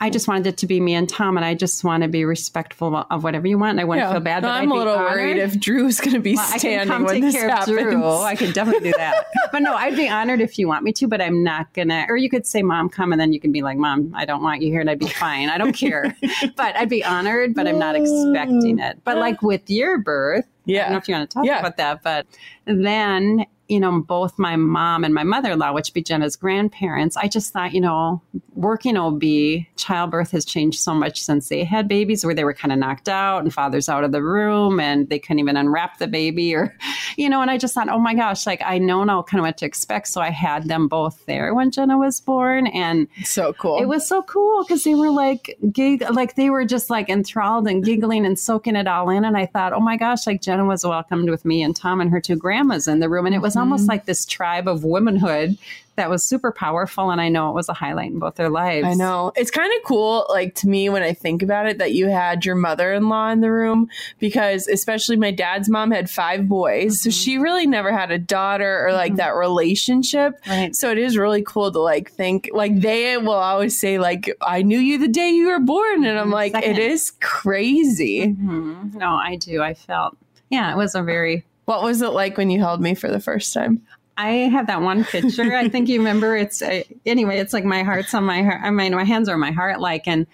I 0.00 0.10
just 0.10 0.28
wanted 0.28 0.46
it 0.48 0.58
to 0.58 0.66
be 0.66 0.80
me 0.80 0.92
and 0.94 1.08
Tom, 1.08 1.36
and 1.38 1.46
I 1.46 1.54
just 1.54 1.82
want 1.82 2.02
to 2.02 2.08
be 2.10 2.26
respectful 2.26 2.94
of 3.10 3.24
whatever 3.24 3.46
you 3.46 3.56
want. 3.56 3.70
And 3.70 3.80
I 3.80 3.84
wouldn't 3.84 4.06
Yeah. 4.06 4.12
feel 4.12 4.20
bad. 4.20 4.42
No, 4.42 4.50
I'm 4.50 4.70
a 4.70 4.74
little 4.74 4.96
worried 4.98 5.38
if 5.38 5.58
Drew's 5.58 5.98
going 6.00 6.12
to 6.14 6.20
be 6.20 6.34
Well, 6.34 6.44
standing 6.58 7.04
when 7.04 7.20
this 7.22 7.34
care 7.34 7.48
happens. 7.48 7.78
Drew. 7.78 8.04
I 8.20 8.34
could 8.36 8.52
definitely 8.52 8.90
do 8.90 8.94
that. 8.98 9.24
but 9.52 9.62
no, 9.62 9.74
I'd 9.74 9.96
be 9.96 10.08
honored 10.08 10.42
if 10.42 10.58
you 10.58 10.68
want 10.68 10.82
me 10.84 10.92
to, 10.94 11.06
but 11.08 11.22
I'm 11.22 11.42
not 11.42 11.72
gonna. 11.72 12.04
Or 12.10 12.18
you 12.18 12.28
could 12.28 12.44
say, 12.44 12.62
"Mom, 12.62 12.90
come," 12.90 13.12
and 13.12 13.20
then 13.20 13.32
you 13.32 13.40
can 13.40 13.50
be 13.52 13.62
like, 13.62 13.78
"Mom, 13.78 14.12
I 14.14 14.26
don't 14.26 14.42
want 14.42 14.60
you 14.60 14.70
here," 14.70 14.80
and 14.80 14.90
I'd 14.90 14.98
be 14.98 15.08
fine. 15.08 15.48
I 15.48 15.56
don't 15.56 15.72
care. 15.72 16.14
but 16.56 16.76
I'd 16.76 16.90
be 16.90 17.02
honored, 17.04 17.54
but 17.54 17.66
I'm 17.66 17.78
not 17.78 17.94
expecting 17.96 18.78
it. 18.80 18.98
But 19.04 19.16
like 19.18 19.40
with 19.42 19.70
your 19.70 19.96
birth, 19.98 20.44
yeah. 20.66 20.80
I 20.80 20.82
don't 20.84 20.92
know 20.92 20.98
if 20.98 21.08
you 21.08 21.14
want 21.14 21.30
to 21.30 21.34
talk 21.34 21.46
Yeah. 21.46 21.60
about 21.60 21.76
that, 21.78 22.02
but 22.02 22.26
then 22.66 23.46
you 23.68 23.80
know, 23.80 24.00
both 24.00 24.38
my 24.38 24.56
mom 24.56 25.04
and 25.04 25.14
my 25.14 25.22
mother-in-law, 25.22 25.72
which 25.72 25.92
be 25.94 26.02
Jenna's 26.02 26.36
grandparents, 26.36 27.16
I 27.16 27.28
just 27.28 27.52
thought, 27.52 27.72
you 27.72 27.80
know, 27.80 28.22
working 28.54 28.96
OB, 28.96 29.22
childbirth 29.76 30.30
has 30.32 30.44
changed 30.44 30.80
so 30.80 30.94
much 30.94 31.22
since 31.22 31.48
they 31.48 31.64
had 31.64 31.88
babies, 31.88 32.24
where 32.24 32.34
they 32.34 32.44
were 32.44 32.54
kind 32.54 32.72
of 32.72 32.78
knocked 32.78 33.08
out 33.08 33.42
and 33.42 33.52
father's 33.52 33.88
out 33.88 34.04
of 34.04 34.12
the 34.12 34.22
room 34.22 34.80
and 34.80 35.08
they 35.08 35.18
couldn't 35.18 35.40
even 35.40 35.56
unwrap 35.56 35.98
the 35.98 36.06
baby, 36.06 36.54
or, 36.54 36.76
you 37.16 37.28
know, 37.28 37.42
and 37.42 37.50
I 37.50 37.58
just 37.58 37.74
thought, 37.74 37.88
oh 37.88 37.98
my 37.98 38.14
gosh, 38.14 38.46
like 38.46 38.62
I 38.64 38.78
know 38.78 39.04
now 39.04 39.22
kind 39.22 39.40
of 39.40 39.44
what 39.44 39.58
to 39.58 39.66
expect. 39.66 40.08
So 40.08 40.20
I 40.20 40.30
had 40.30 40.68
them 40.68 40.88
both 40.88 41.24
there 41.26 41.54
when 41.54 41.70
Jenna 41.70 41.98
was 41.98 42.20
born, 42.20 42.66
and 42.66 43.08
So 43.24 43.52
cool. 43.54 43.80
it 43.80 43.86
was 43.86 44.06
so 44.06 44.22
cool 44.22 44.64
because 44.64 44.84
they 44.84 44.94
were 44.94 45.10
like 45.10 45.58
gig 45.72 46.04
like 46.10 46.34
they 46.34 46.50
were 46.50 46.64
just 46.64 46.90
like 46.90 47.08
enthralled 47.08 47.66
and 47.68 47.84
giggling 47.84 48.26
and 48.26 48.38
soaking 48.38 48.76
it 48.76 48.86
all 48.86 49.08
in 49.10 49.24
and 49.24 49.36
i 49.36 49.46
thought 49.46 49.72
oh 49.72 49.80
my 49.80 49.96
gosh 49.96 50.26
like 50.26 50.40
jenna 50.40 50.64
was 50.64 50.84
welcomed 50.84 51.30
with 51.30 51.44
me 51.44 51.62
and 51.62 51.76
tom 51.76 52.00
and 52.00 52.10
her 52.10 52.20
two 52.20 52.36
grandmas 52.36 52.88
in 52.88 53.00
the 53.00 53.08
room 53.08 53.26
and 53.26 53.34
it 53.34 53.40
was 53.40 53.53
almost 53.56 53.88
like 53.88 54.04
this 54.06 54.24
tribe 54.26 54.68
of 54.68 54.84
womanhood 54.84 55.56
that 55.96 56.10
was 56.10 56.24
super 56.24 56.50
powerful 56.50 57.10
and 57.12 57.20
i 57.20 57.28
know 57.28 57.50
it 57.50 57.54
was 57.54 57.68
a 57.68 57.72
highlight 57.72 58.10
in 58.10 58.18
both 58.18 58.34
their 58.34 58.48
lives 58.50 58.84
I 58.86 58.94
know. 58.94 59.30
It's 59.36 59.50
kind 59.52 59.72
of 59.76 59.82
cool, 59.86 60.26
like 60.28 60.54
to 60.56 60.68
me, 60.68 60.88
when 60.88 61.02
I 61.04 61.12
think 61.12 61.40
about 61.42 61.66
it, 61.66 61.78
that 61.78 61.92
you 61.92 62.08
had 62.08 62.44
your 62.44 62.56
mother 62.56 62.92
in 62.92 63.08
law 63.08 63.30
in 63.30 63.40
the 63.42 63.50
room 63.52 63.88
because, 64.18 64.66
especially 64.66 65.16
my 65.16 65.30
dad's 65.30 65.68
mom 65.68 65.92
had 65.92 66.10
five 66.10 66.48
boys. 66.48 67.00
So 67.00 67.10
Mhm. 67.10 67.24
she 67.24 67.38
really 67.38 67.66
never 67.66 67.92
had 67.92 68.10
a 68.10 68.18
daughter 68.18 68.84
or 68.86 68.92
like 68.92 69.12
Mhm. 69.12 69.16
that 69.18 69.34
relationship. 69.36 70.34
right 70.48 70.74
So 70.74 70.90
it 70.90 70.98
is 70.98 71.16
really 71.16 71.42
cool 71.42 71.70
to 71.70 71.78
like 71.78 72.10
think, 72.10 72.50
like, 72.52 72.80
they 72.80 73.16
will 73.16 73.30
always 73.32 73.78
say, 73.78 73.98
like, 73.98 74.30
I 74.42 74.62
knew 74.62 74.78
you 74.80 74.98
the 74.98 75.08
day 75.08 75.30
you 75.30 75.46
were 75.48 75.60
born. 75.60 76.04
And 76.04 76.18
I'm 76.18 76.28
Mhm. 76.30 76.32
like, 76.32 76.52
Second. 76.52 76.70
it 76.72 76.78
is 76.78 77.12
crazy. 77.20 78.26
Mhm. 78.28 78.94
no 78.94 79.10
i 79.14 79.36
do 79.36 79.62
i 79.62 79.74
felt 79.74 80.16
yeah 80.50 80.72
it 80.72 80.76
was 80.76 80.94
a 80.94 81.02
very 81.02 81.44
What 81.64 81.82
was 81.82 82.02
it 82.02 82.10
like 82.10 82.36
when 82.36 82.50
you 82.50 82.60
held 82.60 82.80
me 82.80 82.94
for 82.94 83.08
the 83.08 83.20
first 83.20 83.52
time? 83.54 83.82
I 84.16 84.30
have 84.30 84.66
that 84.68 84.82
one 84.82 85.04
picture. 85.04 85.54
I 85.54 85.68
think 85.68 85.88
you 85.88 85.98
remember. 85.98 86.36
It's 86.44 86.62
uh, 86.62 86.82
anyway. 87.06 87.38
It's 87.38 87.52
like 87.52 87.64
my 87.64 87.82
heart's 87.82 88.14
on 88.14 88.24
my 88.24 88.42
heart. 88.42 88.60
I 88.62 88.70
mean, 88.70 88.94
my 88.94 89.04
hands 89.04 89.28
are 89.28 89.34
on 89.34 89.40
my 89.40 89.50
heart. 89.50 89.80
Like, 89.80 90.06
and 90.06 90.26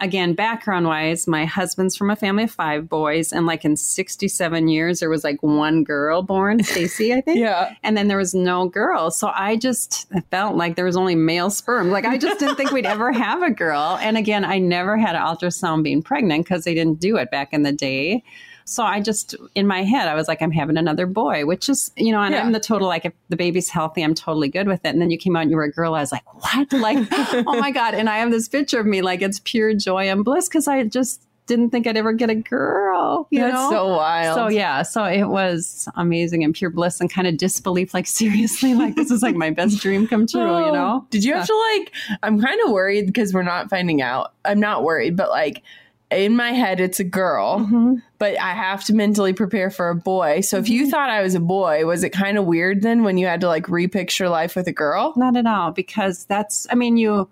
again, 0.00 0.34
background 0.34 0.86
wise, 0.86 1.26
my 1.26 1.44
husband's 1.44 1.96
from 1.96 2.10
a 2.10 2.16
family 2.16 2.44
of 2.44 2.50
five 2.50 2.88
boys, 2.88 3.32
and 3.32 3.46
like 3.46 3.64
in 3.64 3.76
67 3.76 4.68
years, 4.68 5.00
there 5.00 5.10
was 5.10 5.24
like 5.24 5.42
one 5.42 5.84
girl 5.84 6.22
born, 6.22 6.62
Stacy, 6.62 7.12
I 7.12 7.20
think. 7.20 7.38
Yeah. 7.38 7.74
And 7.82 7.96
then 7.96 8.08
there 8.08 8.16
was 8.16 8.34
no 8.34 8.68
girl. 8.68 9.10
So 9.10 9.30
I 9.34 9.56
just 9.56 10.10
felt 10.30 10.56
like 10.56 10.76
there 10.76 10.84
was 10.84 10.96
only 10.96 11.14
male 11.14 11.50
sperm. 11.50 11.90
Like 11.90 12.04
I 12.04 12.18
just 12.18 12.38
didn't 12.40 12.56
think 12.56 12.70
we'd 12.70 12.86
ever 12.86 13.12
have 13.12 13.42
a 13.42 13.50
girl. 13.50 13.98
And 14.00 14.16
again, 14.16 14.44
I 14.44 14.58
never 14.58 14.96
had 14.96 15.16
an 15.16 15.22
ultrasound 15.22 15.82
being 15.82 16.02
pregnant 16.02 16.44
because 16.44 16.64
they 16.64 16.74
didn't 16.74 17.00
do 17.00 17.16
it 17.16 17.30
back 17.30 17.52
in 17.52 17.62
the 17.62 17.72
day. 17.72 18.22
So 18.68 18.84
I 18.84 19.00
just, 19.00 19.34
in 19.54 19.66
my 19.66 19.82
head, 19.82 20.08
I 20.08 20.14
was 20.14 20.28
like, 20.28 20.42
I'm 20.42 20.50
having 20.50 20.76
another 20.76 21.06
boy, 21.06 21.46
which 21.46 21.70
is, 21.70 21.90
you 21.96 22.12
know, 22.12 22.20
and 22.20 22.34
Yeah. 22.34 22.42
I'm 22.42 22.52
the 22.52 22.60
total, 22.60 22.86
like, 22.86 23.06
if 23.06 23.14
the 23.30 23.36
baby's 23.36 23.70
healthy, 23.70 24.02
I'm 24.02 24.14
totally 24.14 24.48
good 24.48 24.68
with 24.68 24.84
it. 24.84 24.88
And 24.88 25.00
then 25.00 25.08
you 25.08 25.16
came 25.16 25.36
out 25.36 25.42
and 25.42 25.50
you 25.50 25.56
were 25.56 25.64
a 25.64 25.72
girl. 25.72 25.94
I 25.94 26.00
was 26.00 26.12
like, 26.12 26.24
what? 26.34 26.70
Like, 26.72 27.08
oh 27.46 27.58
my 27.58 27.70
God. 27.70 27.94
And 27.94 28.10
I 28.10 28.18
have 28.18 28.30
this 28.30 28.46
picture 28.46 28.78
of 28.78 28.84
me, 28.84 29.00
like, 29.00 29.22
it's 29.22 29.40
pure 29.42 29.72
joy 29.72 30.10
and 30.10 30.22
bliss 30.22 30.48
because 30.48 30.68
I 30.68 30.84
just 30.84 31.22
didn't 31.46 31.70
think 31.70 31.86
I'd 31.86 31.96
ever 31.96 32.12
get 32.12 32.28
a 32.28 32.34
girl. 32.34 33.26
You 33.30 33.40
That's 33.40 33.54
know? 33.54 33.70
so 33.70 33.88
wild. 33.88 34.36
So 34.36 34.48
yeah, 34.48 34.82
so 34.82 35.04
it 35.04 35.24
was 35.24 35.88
amazing 35.96 36.44
and 36.44 36.54
pure 36.54 36.68
bliss 36.70 37.00
and 37.00 37.10
kind 37.10 37.26
of 37.26 37.38
disbelief. 37.38 37.94
Like 37.94 38.06
seriously, 38.20 38.74
like 38.74 38.94
this 38.94 39.10
is 39.10 39.22
like 39.22 39.34
my 39.34 39.50
best 39.50 39.80
dream 39.80 40.06
come 40.06 40.26
true. 40.26 40.42
You 40.42 40.72
know? 40.72 41.00
Oh, 41.02 41.06
Did 41.10 41.24
you 41.24 41.32
have 41.34 41.46
to 41.46 41.70
like? 41.72 41.92
I'm 42.22 42.40
kind 42.40 42.60
of 42.66 42.70
worried 42.70 43.06
because 43.06 43.32
we're 43.32 43.42
not 43.42 43.70
finding 43.70 44.02
out. 44.02 44.34
I'm 44.44 44.60
not 44.60 44.84
worried, 44.84 45.16
but 45.16 45.30
like 45.30 45.62
in 46.10 46.34
my 46.36 46.52
head, 46.52 46.80
it's 46.80 46.98
a 47.00 47.04
girl, 47.04 47.60
Mhm. 47.60 48.00
but 48.18 48.38
I 48.40 48.52
have 48.54 48.82
to 48.84 48.94
mentally 48.94 49.32
prepare 49.34 49.68
for 49.70 49.90
a 49.90 49.94
boy. 49.94 50.40
So 50.40 50.56
if 50.56 50.64
Mm-hmm. 50.64 50.72
you 50.72 50.90
thought 50.90 51.10
I 51.10 51.20
was 51.22 51.34
a 51.34 51.40
boy, 51.40 51.84
was 51.84 52.02
it 52.02 52.10
kind 52.10 52.38
of 52.38 52.46
weird 52.46 52.80
then 52.82 53.02
when 53.02 53.18
you 53.18 53.26
had 53.26 53.40
to 53.42 53.46
like 53.48 53.68
repicture 53.68 54.28
life 54.28 54.56
with 54.56 54.66
a 54.66 54.72
girl? 54.72 55.12
Not 55.16 55.36
at 55.36 55.46
all, 55.46 55.70
because 55.70 56.24
that's. 56.24 56.66
I 56.70 56.74
mean, 56.74 56.96
you. 56.96 57.28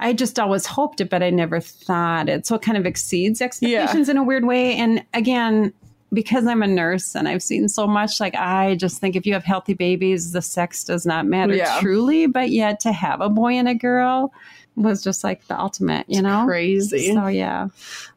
I 0.00 0.12
just 0.12 0.38
always 0.38 0.64
hoped 0.64 1.00
it, 1.00 1.10
but 1.10 1.24
I 1.24 1.30
never 1.30 1.58
thought 1.60 2.28
it. 2.28 2.46
So 2.46 2.54
it 2.54 2.62
kind 2.62 2.78
of 2.78 2.86
exceeds 2.86 3.40
expectations 3.42 4.08
in 4.08 4.16
a 4.16 4.22
weird 4.22 4.44
way. 4.44 4.76
And 4.76 5.02
again, 5.12 5.72
because 6.12 6.46
I'm 6.46 6.62
a 6.62 6.68
nurse 6.68 7.16
and 7.16 7.26
I've 7.26 7.42
seen 7.42 7.68
so 7.68 7.84
much, 7.84 8.20
like 8.20 8.36
I 8.36 8.76
just 8.76 9.00
think 9.00 9.16
if 9.16 9.26
you 9.26 9.32
have 9.32 9.42
healthy 9.42 9.74
babies, 9.74 10.30
the 10.32 10.40
sex 10.40 10.84
does 10.84 11.04
not 11.04 11.26
matter 11.26 11.54
Yeah. 11.56 11.80
truly. 11.80 12.26
But 12.26 12.50
yet 12.50 12.78
to 12.80 12.92
have 12.92 13.20
a 13.20 13.28
boy 13.28 13.54
and 13.54 13.66
a 13.68 13.74
girl 13.74 14.32
was 14.78 15.02
just 15.02 15.24
like 15.24 15.46
the 15.46 15.58
ultimate, 15.58 16.06
you 16.08 16.22
know? 16.22 16.44
Crazy. 16.46 17.12
So 17.12 17.26
yeah. 17.26 17.68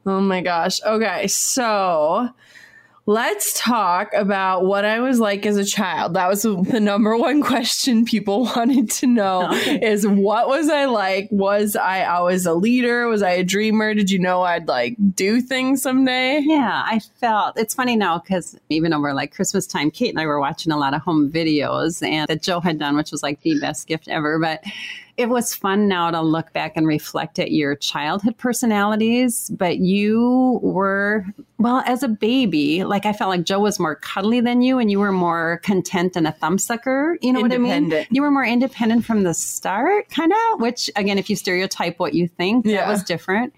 Oh 0.05 0.21
my 0.21 0.41
gosh. 0.41 0.81
Okay, 0.83 1.27
so 1.27 2.29
let's 3.07 3.59
talk 3.59 4.13
about 4.13 4.65
what 4.65 4.85
I 4.85 4.99
was 4.99 5.19
like 5.19 5.45
as 5.45 5.57
a 5.57 5.65
child. 5.65 6.13
That 6.13 6.29
was 6.29 6.43
the 6.43 6.79
number 6.79 7.17
one 7.17 7.41
question 7.43 8.05
people 8.05 8.43
wanted 8.55 8.89
to 8.91 9.07
know 9.07 9.51
is 9.65 10.05
what 10.07 10.47
was 10.47 10.69
I 10.69 10.85
like? 10.85 11.27
Was 11.31 11.75
I 11.75 12.05
always 12.05 12.45
a 12.45 12.53
leader? 12.53 13.07
Was 13.07 13.21
I 13.21 13.31
a 13.31 13.43
dreamer? 13.43 13.93
Did 13.93 14.11
you 14.11 14.19
know 14.19 14.43
I'd 14.43 14.67
like 14.67 14.95
do 15.15 15.41
things 15.41 15.81
someday? 15.81 16.39
Yeah, 16.43 16.83
I 16.85 16.99
felt 17.19 17.57
it's 17.57 17.73
funny 17.73 17.95
now 17.95 18.19
because 18.19 18.57
even 18.69 18.93
over 18.93 19.13
like 19.13 19.33
Christmas 19.33 19.65
time, 19.65 19.91
Kate 19.91 20.09
and 20.09 20.19
I 20.19 20.25
were 20.25 20.39
watching 20.39 20.71
a 20.71 20.77
lot 20.77 20.93
of 20.93 21.01
home 21.01 21.31
videos 21.31 22.05
and 22.07 22.27
that 22.27 22.41
Joe 22.41 22.59
had 22.59 22.79
done, 22.79 22.95
which 22.95 23.11
was 23.11 23.23
like 23.23 23.41
the 23.41 23.59
best 23.59 23.87
gift 23.87 24.07
ever. 24.07 24.39
But 24.39 24.63
it 25.17 25.29
was 25.29 25.53
fun 25.53 25.87
now 25.87 26.09
to 26.11 26.21
look 26.21 26.53
back 26.53 26.73
and 26.75 26.87
reflect 26.87 27.39
at 27.39 27.51
your 27.51 27.75
childhood 27.75 28.37
personalities. 28.37 29.49
But 29.49 29.77
you 29.77 30.59
were, 30.61 31.25
well, 31.57 31.83
as 31.85 32.03
a 32.03 32.07
baby, 32.07 32.83
like 32.83 33.05
I 33.05 33.13
felt 33.13 33.29
like 33.29 33.43
Joe 33.43 33.59
was 33.59 33.79
more 33.79 33.95
cuddly 33.95 34.41
than 34.41 34.61
you 34.61 34.79
and 34.79 34.89
you 34.89 34.99
were 34.99 35.11
more 35.11 35.59
content 35.63 36.15
and 36.15 36.27
a 36.27 36.31
thumbsucker. 36.31 37.15
You 37.21 37.33
know 37.33 37.41
what 37.41 37.53
I 37.53 37.57
mean? 37.57 37.93
You 38.09 38.21
were 38.21 38.31
more 38.31 38.45
independent 38.45 39.05
from 39.05 39.23
the 39.23 39.33
start, 39.33 40.09
kind 40.09 40.31
of, 40.31 40.61
which 40.61 40.89
again, 40.95 41.17
if 41.17 41.29
you 41.29 41.35
stereotype 41.35 41.99
what 41.99 42.13
you 42.13 42.27
think, 42.27 42.65
Yeah. 42.65 42.77
that 42.77 42.87
was 42.87 43.03
different. 43.03 43.53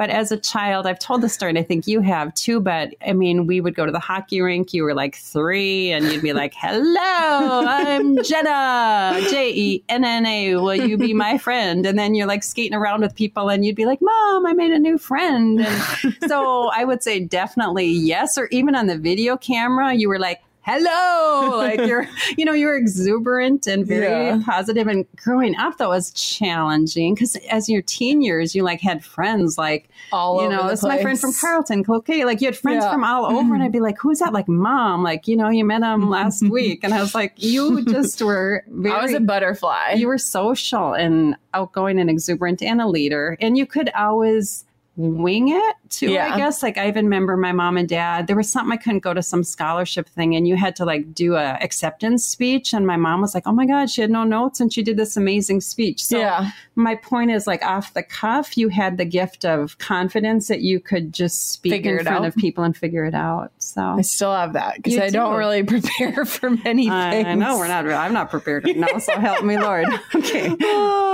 But 0.00 0.08
as 0.08 0.32
a 0.32 0.38
child, 0.38 0.86
I've 0.86 0.98
told 0.98 1.20
the 1.20 1.28
story, 1.28 1.50
and 1.50 1.58
I 1.58 1.62
think 1.62 1.86
you 1.86 2.00
have 2.00 2.32
too. 2.32 2.58
But 2.58 2.94
I 3.06 3.12
mean, 3.12 3.46
we 3.46 3.60
would 3.60 3.74
go 3.74 3.84
to 3.84 3.92
the 3.92 3.98
hockey 3.98 4.40
rink. 4.40 4.72
You 4.72 4.84
were 4.84 4.94
like 4.94 5.14
three, 5.14 5.92
and 5.92 6.06
you'd 6.06 6.22
be 6.22 6.32
like, 6.32 6.54
"Hello, 6.56 7.66
I'm 7.66 8.16
Jenna, 8.22 9.20
J 9.28 9.52
E 9.52 9.84
N 9.90 10.02
N 10.02 10.24
A. 10.24 10.54
Will 10.54 10.74
you 10.74 10.96
be 10.96 11.12
my 11.12 11.36
friend?" 11.36 11.84
And 11.84 11.98
then 11.98 12.14
you're 12.14 12.26
like 12.26 12.42
skating 12.42 12.72
around 12.72 13.02
with 13.02 13.14
people, 13.14 13.50
and 13.50 13.62
you'd 13.62 13.76
be 13.76 13.84
like, 13.84 14.00
"Mom, 14.00 14.46
I 14.46 14.54
made 14.54 14.70
a 14.70 14.78
new 14.78 14.96
friend." 14.96 15.60
And 15.60 16.16
so 16.26 16.70
I 16.74 16.82
would 16.86 17.02
say 17.02 17.20
definitely 17.20 17.84
yes, 17.84 18.38
or 18.38 18.48
even 18.50 18.74
on 18.74 18.86
the 18.86 18.96
video 18.96 19.36
camera, 19.36 19.92
you 19.92 20.08
were 20.08 20.18
like. 20.18 20.40
Hello, 20.72 21.56
like 21.56 21.80
you're, 21.80 22.06
you 22.38 22.44
know, 22.44 22.52
you're 22.52 22.76
exuberant 22.76 23.66
and 23.66 23.84
very 23.84 24.04
Yeah. 24.06 24.40
positive. 24.46 24.86
And 24.86 25.04
growing 25.16 25.56
up, 25.56 25.78
that 25.78 25.88
was 25.88 26.12
challenging 26.12 27.14
because 27.14 27.34
as 27.50 27.68
your 27.68 27.82
teen 27.82 28.22
years, 28.22 28.54
you 28.54 28.62
like 28.62 28.80
had 28.80 29.04
friends 29.04 29.58
like 29.58 29.88
All 30.12 30.40
you 30.44 30.48
know, 30.48 30.68
is 30.68 30.84
my 30.84 31.02
friend 31.02 31.18
from. 31.18 31.32
Carlton, 31.32 31.84
okay 31.88 32.24
Like 32.24 32.40
you 32.40 32.46
had 32.46 32.56
friends 32.56 32.84
Yeah. 32.84 32.92
from 32.92 33.02
all 33.02 33.26
over, 33.26 33.52
and 33.52 33.64
I'd 33.64 33.72
be 33.72 33.80
like, 33.80 33.98
"Who's 34.00 34.20
that?" 34.20 34.32
Like, 34.32 34.46
mom. 34.46 35.02
Like, 35.02 35.26
you 35.26 35.36
know, 35.36 35.48
you 35.48 35.64
met 35.64 35.82
him 35.82 36.08
last 36.18 36.48
week, 36.48 36.84
and 36.84 36.94
I 36.94 37.00
was 37.00 37.16
like, 37.16 37.32
"You 37.36 37.84
just 37.86 38.22
were 38.28 38.62
very." 38.68 38.94
I 38.94 39.02
was 39.02 39.12
a 39.12 39.18
butterfly. 39.20 39.94
you 39.96 40.06
were 40.06 40.18
social 40.18 40.92
and 40.94 41.34
outgoing 41.52 41.98
and 41.98 42.08
exuberant 42.08 42.62
and 42.62 42.80
a 42.80 42.86
leader, 42.86 43.36
and 43.40 43.58
you 43.58 43.66
could 43.66 43.90
always 43.96 44.64
wing 44.96 45.48
it 45.48 45.76
too. 45.90 46.10
Yeah. 46.10 46.34
I 46.34 46.36
guess. 46.36 46.62
Like 46.62 46.78
I 46.78 46.88
even 46.88 47.06
remember 47.06 47.36
my 47.36 47.52
mom 47.52 47.76
and 47.76 47.88
dad. 47.88 48.26
There 48.26 48.36
was 48.36 48.50
something 48.50 48.72
I 48.72 48.76
couldn't 48.76 49.00
go 49.00 49.14
to 49.14 49.22
some 49.22 49.44
scholarship 49.44 50.08
thing, 50.08 50.34
and 50.34 50.46
you 50.46 50.56
had 50.56 50.76
to 50.76 50.84
like 50.84 51.14
do 51.14 51.34
a 51.34 51.58
acceptance 51.60 52.24
speech, 52.24 52.72
and 52.72 52.86
my 52.86 52.96
mom 52.96 53.20
was 53.20 53.34
like, 53.34 53.44
"Oh 53.46 53.52
my 53.52 53.66
god, 53.66 53.90
she 53.90 54.00
had 54.00 54.10
no 54.10 54.24
notes, 54.24 54.60
and 54.60 54.72
she 54.72 54.82
did 54.82 54.96
this 54.96 55.16
amazing 55.16 55.60
speech." 55.60 56.02
So 56.04 56.18
yeah. 56.18 56.50
my 56.74 56.94
point 56.94 57.30
is 57.30 57.46
like 57.46 57.62
off 57.64 57.94
the 57.94 58.02
cuff 58.02 58.56
you 58.56 58.68
had 58.68 58.96
the 58.96 59.04
gift 59.04 59.44
of 59.44 59.78
confidence 59.78 60.48
that 60.48 60.60
you 60.60 60.80
could 60.80 61.12
just 61.12 61.52
speak 61.52 61.72
Figure 61.72 61.98
in 61.98 62.04
front 62.04 62.24
out. 62.24 62.28
of 62.28 62.36
people 62.36 62.64
and 62.64 62.76
figure 62.76 63.04
it 63.04 63.14
out 63.14 63.52
so 63.58 63.82
I 63.82 64.02
still 64.02 64.32
have 64.32 64.54
that 64.54 64.76
because 64.76 64.98
I 64.98 65.08
don't 65.08 65.32
do. 65.32 65.38
really 65.38 65.62
prepare 65.64 66.24
for 66.24 66.50
many 66.50 66.88
things. 66.88 66.92
I 66.92 67.34
know 67.34 67.58
we're 67.58 67.68
not 67.68 67.86
i'm 67.86 68.12
not 68.12 68.30
prepared 68.30 68.64
right 68.64 68.76
now 68.76 68.98
so 68.98 69.18
help 69.18 69.44
me 69.44 69.58
lord 69.58 69.86
okay 70.14 70.54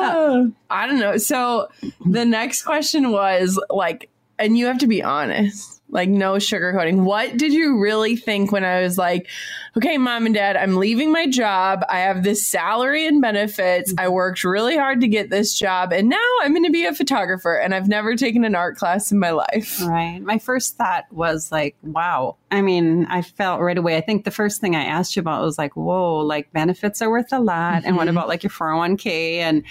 Oh, 0.09 0.53
I 0.71 0.87
don't 0.87 0.99
know. 0.99 1.17
So 1.17 1.69
the 2.05 2.25
next 2.25 2.63
question 2.63 3.11
was 3.11 3.61
like, 3.71 4.11
and 4.39 4.57
you 4.59 4.67
have 4.67 4.79
to 4.79 4.87
be 4.87 5.03
honest, 5.03 5.81
like 5.89 6.09
no 6.09 6.35
sugarcoating. 6.35 7.05
What 7.05 7.37
did 7.37 7.53
you 7.53 7.79
really 7.79 8.17
think 8.17 8.51
when 8.51 8.65
I 8.65 8.83
was 8.83 8.99
like, 8.99 9.29
okay, 9.77 9.99
mom 9.99 10.27
and 10.27 10.35
dad, 10.35 10.57
I'm 10.57 10.77
leaving 10.77 11.13
my 11.13 11.29
job. 11.29 11.85
I 11.89 12.01
have 12.01 12.25
this 12.25 12.45
salary 12.47 13.07
and 13.07 13.21
benefits. 13.23 13.95
I 13.97 14.09
worked 14.09 14.43
really 14.43 14.77
hard 14.77 15.01
to 15.03 15.09
get 15.09 15.31
this 15.31 15.57
job, 15.57 15.93
and 15.93 16.09
now 16.09 16.17
I'm 16.43 16.53
going 16.53 16.65
to 16.65 16.73
be 16.73 16.87
a 16.87 16.95
photographer. 16.95 17.55
And 17.55 17.75
I've 17.75 17.87
never 17.89 18.17
taken 18.17 18.45
an 18.45 18.55
art 18.57 18.77
class 18.77 19.13
in 19.13 19.19
my 19.19 19.31
life. 19.31 19.81
right 19.83 20.19
my 20.21 20.39
first 20.39 20.77
thought 20.77 21.05
was 21.13 21.53
like 21.53 21.77
wow 21.83 22.37
i 22.51 22.61
mean 22.63 23.07
i 23.07 23.23
felt 23.23 23.61
right 23.61 23.79
away 23.79 23.97
i 23.97 24.01
think 24.01 24.25
the 24.25 24.31
first 24.31 24.61
thing 24.61 24.75
i 24.75 24.83
asked 24.85 25.15
you 25.17 25.21
about 25.21 25.43
was 25.43 25.59
like 25.59 25.77
whoa 25.77 26.19
like 26.19 26.53
benefits 26.53 27.01
are 27.03 27.11
worth 27.11 27.33
a 27.33 27.39
lot 27.39 27.83
and 27.85 27.97
what 27.97 28.07
Mhm. 28.07 28.11
about 28.11 28.29
like 28.29 28.43
your 28.43 28.51
401k 28.51 29.39
and 29.39 29.63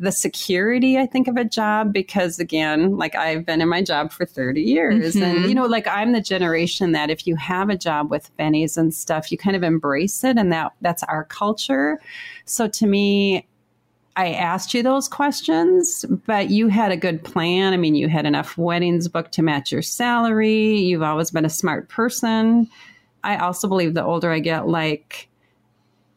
the 0.00 0.12
security 0.12 0.96
i 0.96 1.04
think 1.06 1.26
of 1.26 1.36
a 1.36 1.44
job 1.44 1.92
because 1.92 2.38
again 2.38 2.96
like 2.96 3.14
i've 3.16 3.44
been 3.44 3.60
in 3.60 3.68
my 3.68 3.82
job 3.82 4.12
for 4.12 4.24
30 4.24 4.60
years 4.62 5.14
Mhm. 5.16 5.22
and 5.22 5.48
you 5.48 5.54
know 5.54 5.66
like 5.66 5.86
i'm 5.88 6.12
the 6.12 6.20
generation 6.20 6.92
that 6.92 7.10
if 7.10 7.26
you 7.26 7.34
have 7.36 7.68
a 7.68 7.76
job 7.76 8.10
with 8.10 8.30
bennies 8.38 8.76
and 8.76 8.94
stuff 8.94 9.32
you 9.32 9.38
kind 9.38 9.56
of 9.56 9.62
embrace 9.64 10.22
it 10.22 10.36
and 10.38 10.52
that 10.52 10.72
that's 10.82 11.02
our 11.04 11.24
culture 11.24 12.00
so 12.44 12.68
to 12.68 12.86
me 12.86 13.46
I 14.16 14.32
asked 14.32 14.74
you 14.74 14.82
those 14.82 15.06
questions, 15.06 16.04
but 16.26 16.50
you 16.50 16.66
had 16.66 16.90
a 16.90 16.96
good 16.96 17.22
plan. 17.22 17.72
I 17.72 17.76
mean, 17.76 17.94
you 17.94 18.08
had 18.08 18.26
enough 18.26 18.58
weddings 18.58 19.06
booked 19.06 19.30
to 19.34 19.42
match 19.42 19.70
your 19.70 19.80
salary. 19.80 20.76
You've 20.76 21.04
always 21.04 21.30
been 21.30 21.44
a 21.44 21.48
smart 21.48 21.88
person. 21.88 22.68
I 23.22 23.36
also 23.36 23.68
believe 23.68 23.94
the 23.94 24.02
older 24.04 24.32
I 24.32 24.40
get, 24.40 24.66
like, 24.66 25.28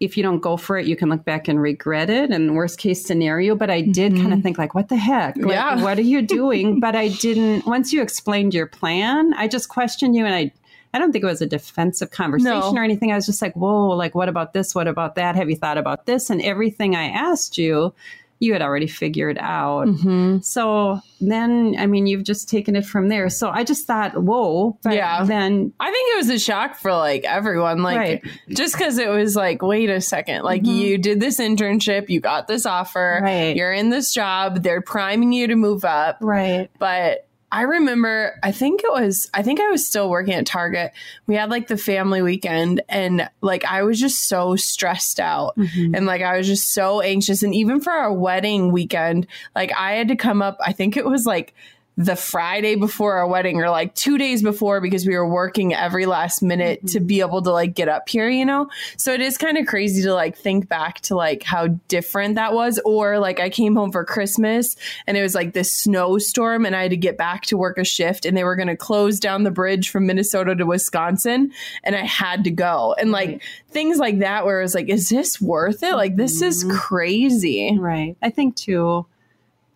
if 0.01 0.17
you 0.17 0.23
don't 0.23 0.39
go 0.39 0.57
for 0.57 0.77
it, 0.79 0.87
you 0.87 0.95
can 0.95 1.09
look 1.09 1.23
back 1.23 1.47
and 1.47 1.61
regret 1.61 2.09
it 2.09 2.31
and 2.31 2.55
worst 2.55 2.79
case 2.79 3.05
scenario. 3.05 3.55
But 3.55 3.69
I 3.69 3.81
did 3.81 4.13
kind 4.13 4.25
of 4.25 4.31
mm-hmm. 4.33 4.41
think 4.41 4.57
like, 4.57 4.73
what 4.73 4.89
the 4.89 4.97
heck? 4.97 5.37
Like, 5.37 5.53
Yeah. 5.53 5.81
what 5.81 5.99
are 5.99 6.01
you 6.01 6.23
doing? 6.23 6.79
but 6.81 6.95
I 6.95 7.09
didn't, 7.09 7.67
once 7.67 7.93
you 7.93 8.01
explained 8.01 8.55
your 8.55 8.65
plan, 8.65 9.33
I 9.35 9.47
just 9.47 9.69
questioned 9.69 10.15
you 10.15 10.25
and 10.25 10.33
I, 10.33 10.51
I 10.93 10.99
don't 10.99 11.11
think 11.11 11.23
it 11.23 11.27
was 11.27 11.41
a 11.41 11.45
defensive 11.45 12.09
conversation 12.09 12.73
No. 12.73 12.75
or 12.75 12.83
anything. 12.83 13.11
I 13.11 13.15
was 13.15 13.27
just 13.27 13.43
like, 13.43 13.55
whoa, 13.55 13.89
like, 13.89 14.15
what 14.15 14.27
about 14.27 14.53
this? 14.53 14.73
What 14.73 14.87
about 14.87 15.15
that? 15.15 15.35
Have 15.35 15.49
you 15.49 15.55
thought 15.55 15.77
about 15.77 16.07
this? 16.07 16.31
And 16.31 16.41
everything 16.41 16.95
I 16.95 17.05
asked 17.05 17.59
you, 17.59 17.93
you 18.41 18.53
had 18.53 18.61
already 18.63 18.87
figured 18.87 19.37
out. 19.39 19.87
Mm-hmm. 19.87 20.39
So 20.39 20.99
then, 21.21 21.75
I 21.77 21.85
mean, 21.85 22.07
you've 22.07 22.23
just 22.23 22.49
taken 22.49 22.75
it 22.75 22.85
from 22.85 23.07
there. 23.07 23.29
So 23.29 23.49
I 23.49 23.63
just 23.63 23.85
thought, 23.85 24.21
whoa. 24.21 24.79
But 24.83 24.95
Yeah. 24.95 25.23
then, 25.23 25.71
I 25.79 25.91
think 25.91 26.13
it 26.13 26.17
was 26.17 26.29
a 26.31 26.39
shock 26.39 26.75
for 26.75 26.91
like 26.91 27.23
everyone. 27.23 27.83
Like, 27.83 27.97
Right. 27.97 28.23
just 28.49 28.73
because 28.75 28.97
it 28.97 29.09
was 29.09 29.35
like, 29.35 29.61
wait 29.61 29.91
a 29.91 30.01
second, 30.01 30.41
like 30.43 30.63
Mhm. 30.63 30.75
you 30.75 30.97
did 30.97 31.19
this 31.19 31.39
internship, 31.39 32.09
you 32.09 32.19
got 32.19 32.47
this 32.47 32.65
offer, 32.65 33.19
Right. 33.21 33.55
you're 33.55 33.71
in 33.71 33.91
this 33.91 34.11
job, 34.11 34.63
they're 34.63 34.81
priming 34.81 35.31
you 35.33 35.45
to 35.47 35.55
move 35.55 35.85
up, 35.85 36.17
right. 36.21 36.69
but 36.79 37.27
I 37.51 37.63
remember, 37.63 38.39
I 38.43 38.51
think 38.51 38.83
it 38.83 38.91
was, 38.91 39.29
I 39.33 39.43
think 39.43 39.59
I 39.59 39.69
was 39.69 39.85
still 39.85 40.09
working 40.09 40.33
at 40.33 40.45
Target. 40.45 40.93
We 41.27 41.35
had 41.35 41.49
like 41.49 41.67
the 41.67 41.77
family 41.77 42.21
weekend 42.21 42.81
and 42.87 43.29
like 43.41 43.65
I 43.65 43.83
was 43.83 43.99
just 43.99 44.27
so 44.29 44.55
stressed 44.55 45.19
out 45.19 45.57
Mm-hmm. 45.57 45.95
and 45.95 46.05
like 46.05 46.21
I 46.21 46.37
was 46.37 46.47
just 46.47 46.73
so 46.73 47.01
anxious. 47.01 47.43
And 47.43 47.53
even 47.53 47.81
for 47.81 47.91
our 47.91 48.13
wedding 48.13 48.71
weekend, 48.71 49.27
like 49.55 49.71
I 49.77 49.93
had 49.93 50.07
to 50.07 50.15
come 50.15 50.41
up, 50.41 50.57
I 50.65 50.71
think 50.71 50.95
it 50.95 51.05
was 51.05 51.25
like 51.25 51.53
the 51.97 52.15
Friday 52.15 52.75
before 52.75 53.15
our 53.15 53.27
wedding 53.27 53.57
or 53.61 53.69
like 53.69 53.93
two 53.95 54.17
days 54.17 54.41
before 54.41 54.79
because 54.81 55.05
we 55.05 55.15
were 55.15 55.27
working 55.27 55.73
every 55.73 56.05
last 56.05 56.41
minute 56.41 56.87
to 56.87 56.99
be 57.01 57.19
able 57.19 57.41
to 57.41 57.51
like 57.51 57.75
get 57.75 57.89
up 57.89 58.07
here, 58.07 58.29
you 58.29 58.45
know? 58.45 58.69
So 58.97 59.13
it 59.13 59.19
is 59.21 59.37
kind 59.37 59.57
of 59.57 59.67
crazy 59.67 60.01
to 60.03 60.13
like 60.13 60.37
think 60.37 60.69
back 60.69 61.01
to 61.01 61.15
like 61.15 61.43
how 61.43 61.67
different 61.89 62.35
that 62.35 62.53
was. 62.53 62.79
Or 62.85 63.19
like 63.19 63.39
I 63.39 63.49
came 63.49 63.75
home 63.75 63.91
for 63.91 64.05
Christmas 64.05 64.75
and 65.05 65.17
it 65.17 65.21
was 65.21 65.35
like 65.35 65.53
this 65.53 65.71
snowstorm 65.73 66.65
and 66.65 66.75
I 66.75 66.83
had 66.83 66.91
to 66.91 66.97
get 66.97 67.17
back 67.17 67.43
to 67.47 67.57
work 67.57 67.77
a 67.77 67.83
shift 67.83 68.25
and 68.25 68.35
they 68.37 68.45
were 68.45 68.55
going 68.55 68.69
to 68.69 68.77
close 68.77 69.19
down 69.19 69.43
the 69.43 69.51
bridge 69.51 69.89
from 69.89 70.07
Minnesota 70.07 70.55
to 70.55 70.65
Wisconsin 70.65 71.51
and 71.83 71.95
I 71.95 72.05
had 72.05 72.45
to 72.45 72.51
go. 72.51 72.95
And 72.97 73.11
like 73.11 73.21
Right. 73.29 73.41
things 73.69 73.97
like 73.97 74.19
that 74.19 74.45
where 74.45 74.59
it 74.59 74.63
was 74.63 74.73
like, 74.75 74.89
is 74.89 75.09
this 75.09 75.39
worth 75.41 75.83
it? 75.83 75.93
Like 75.95 76.15
this 76.15 76.41
is 76.41 76.63
Mhm. 76.63 76.71
crazy. 76.77 77.77
Right. 77.77 78.15
I 78.21 78.29
think 78.29 78.55
too, 78.55 79.05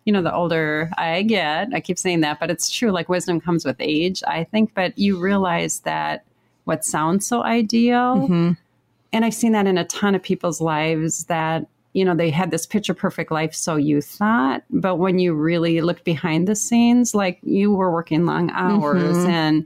you 0.06 0.12
know, 0.12 0.22
the 0.22 0.34
older 0.34 0.88
I 0.96 1.22
get, 1.22 1.68
I 1.74 1.80
keep 1.80 1.98
saying 1.98 2.20
that, 2.22 2.40
but 2.40 2.48
it's 2.50 2.70
true. 2.70 2.92
Like 2.92 3.08
wisdom 3.10 3.40
comes 3.40 3.64
with 3.66 3.76
age, 3.80 4.22
I 4.26 4.44
think. 4.44 4.72
But 4.72 4.96
you 4.98 5.18
realize 5.18 5.80
that 5.80 6.24
what 6.64 6.84
sounds 6.84 7.26
so 7.26 7.42
ideal, 7.44 8.28
Mhm. 8.28 8.56
and 9.12 9.24
I've 9.24 9.34
seen 9.34 9.52
that 9.52 9.66
in 9.66 9.76
a 9.78 9.84
ton 9.84 10.14
of 10.14 10.22
people's 10.22 10.60
lives 10.60 11.24
that, 11.24 11.66
you 11.92 12.04
know, 12.04 12.14
they 12.14 12.30
had 12.30 12.50
this 12.50 12.66
picture 12.66 12.94
perfect 12.94 13.30
life, 13.30 13.54
so 13.54 13.76
you 13.76 14.00
thought. 14.00 14.62
But 14.70 14.96
when 14.96 15.18
you 15.18 15.34
really 15.34 15.80
looked 15.80 16.04
behind 16.04 16.46
the 16.48 16.54
scenes, 16.56 17.14
like 17.14 17.38
you 17.42 17.72
were 17.72 17.90
working 17.90 18.26
long 18.26 18.50
hours 18.52 19.16
Mhm. 19.18 19.28
and 19.28 19.64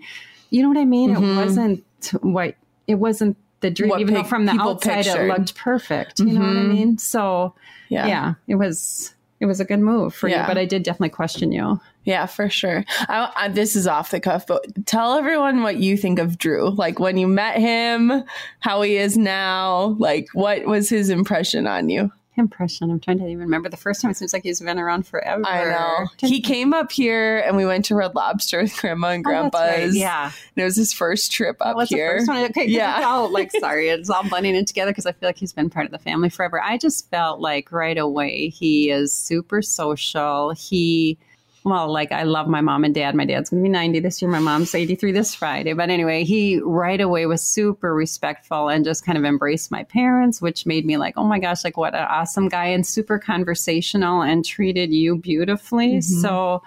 you 0.50 0.62
know 0.62 0.68
what 0.68 0.79
I 0.79 0.85
mean? 0.85 1.14
Mhm. 1.14 1.33
It 1.33 1.37
wasn't 1.37 1.85
what, 2.22 2.55
it 2.88 2.96
wasn't 2.96 3.37
the 3.61 3.70
dream, 3.70 3.90
What 3.90 4.00
even 4.00 4.14
though 4.14 4.24
from 4.24 4.46
the 4.46 4.53
outside 4.61 5.05
pictured. 5.05 5.31
it 5.31 5.38
looked 5.38 5.55
perfect. 5.55 6.18
You 6.20 6.33
know 6.33 6.40
what 6.40 6.57
I 6.57 6.61
Mhm. 6.62 6.68
mean? 6.68 6.98
So, 6.98 7.55
Yeah. 7.88 8.07
yeah, 8.07 8.35
it 8.48 8.55
was 8.57 9.14
it 9.40 9.46
was 9.46 9.59
a 9.61 9.64
good 9.64 9.81
move 9.81 10.14
for 10.14 10.29
Yeah. 10.29 10.42
you, 10.42 10.46
but 10.46 10.59
I 10.59 10.66
did 10.66 10.83
definitely 10.83 11.09
question 11.11 11.50
you. 11.50 11.81
Yeah, 12.05 12.26
for 12.26 12.48
sure. 12.48 12.85
I, 13.09 13.33
I, 13.37 13.48
this 13.48 13.74
is 13.74 13.87
off 13.87 14.11
the 14.11 14.20
cuff, 14.20 14.46
but 14.46 14.64
tell 14.87 15.14
everyone 15.14 15.62
what 15.62 15.76
you 15.76 15.96
think 15.96 16.18
of 16.18 16.38
Drew. 16.38 16.70
Like 16.70 16.98
when 16.98 17.16
you 17.16 17.26
met 17.26 17.57
him, 17.59 18.22
how 18.61 18.83
he 18.83 18.96
is 18.96 19.16
now. 19.16 19.96
Like, 19.98 20.29
what 20.33 20.64
was 20.66 20.88
his 20.88 21.11
impression 21.11 21.66
on 21.66 21.88
you? 21.88 22.12
Impression. 22.40 22.90
I'm 22.90 22.98
trying 22.98 23.18
to 23.18 23.24
even 23.26 23.38
remember 23.38 23.68
the 23.68 23.76
first 23.76 24.03
time. 24.03 24.11
It 24.11 24.16
seems 24.16 24.33
like 24.33 24.42
he's 24.42 24.61
been 24.61 24.79
around 24.79 25.07
forever. 25.07 25.46
I 25.46 25.64
know. 25.64 26.07
He 26.18 26.40
came 26.40 26.74
up 26.74 26.90
here 26.90 27.38
and 27.38 27.57
we 27.57 27.64
went 27.64 27.85
to 27.87 27.94
Red 27.94 28.14
Lobster 28.16 28.62
with 28.62 28.76
Grandma 28.76 29.09
and 29.11 29.24
Oh, 29.26 29.50
right. 29.53 29.92
Yeah. 29.92 30.24
And 30.26 30.62
it 30.62 30.64
was 30.64 30.76
his 30.76 30.92
first 30.92 31.31
trip 31.31 31.57
up 31.61 31.76
What's 31.76 31.90
here. 31.90 32.14
the 32.14 32.18
first 32.18 32.29
one? 32.29 32.44
Okay, 32.50 32.66
Yeah. 32.66 33.03
All 33.07 33.31
like 33.31 33.53
sorry, 33.61 33.88
it's 33.90 34.11
all 34.11 34.29
blending 34.29 34.57
in 34.57 34.64
together 34.64 34.90
because 34.90 35.07
I 35.07 35.12
feel 35.12 35.29
like 35.29 35.37
he's 35.38 35.53
been 35.53 35.70
part 35.70 35.87
of 35.87 35.92
the 35.92 35.98
family 35.98 36.29
forever. 36.31 36.61
I 36.61 36.79
just 36.79 37.09
felt 37.11 37.40
like 37.40 37.70
right 37.70 37.98
away 37.98 38.48
he 38.48 38.90
is 38.90 39.12
super 39.12 39.62
social. 39.62 40.50
He 40.53 41.18
well, 41.64 41.92
like 41.92 42.10
I 42.12 42.22
love 42.22 42.48
my 42.48 42.60
mom 42.60 42.84
and 42.84 42.94
dad. 42.94 43.14
My 43.14 43.24
dad's 43.24 43.50
gonna 43.50 43.62
be 43.62 43.68
90 43.68 44.00
this 44.00 44.22
year. 44.22 44.30
My 44.30 44.38
mom's 44.38 44.74
83 44.74 45.12
this 45.12 45.34
Friday. 45.34 45.72
But 45.72 45.90
anyway, 45.90 46.24
he 46.24 46.60
right 46.60 47.00
away 47.00 47.26
was 47.26 47.42
super 47.42 47.94
respectful 47.94 48.68
and 48.68 48.84
just 48.84 49.04
kind 49.04 49.18
of 49.18 49.24
embraced 49.24 49.70
my 49.70 49.84
parents, 49.84 50.40
which 50.40 50.64
made 50.66 50.86
me 50.86 50.96
like, 50.96 51.14
oh 51.16 51.24
my 51.24 51.38
gosh, 51.38 51.64
like 51.64 51.76
what 51.76 51.94
an 51.94 52.06
awesome 52.08 52.48
guy 52.48 52.66
and 52.66 52.86
super 52.86 53.18
conversational 53.18 54.22
and 54.22 54.44
treated 54.44 54.92
you 54.92 55.16
beautifully. 55.16 55.98
Mhm. 55.98 56.02
So 56.22 56.62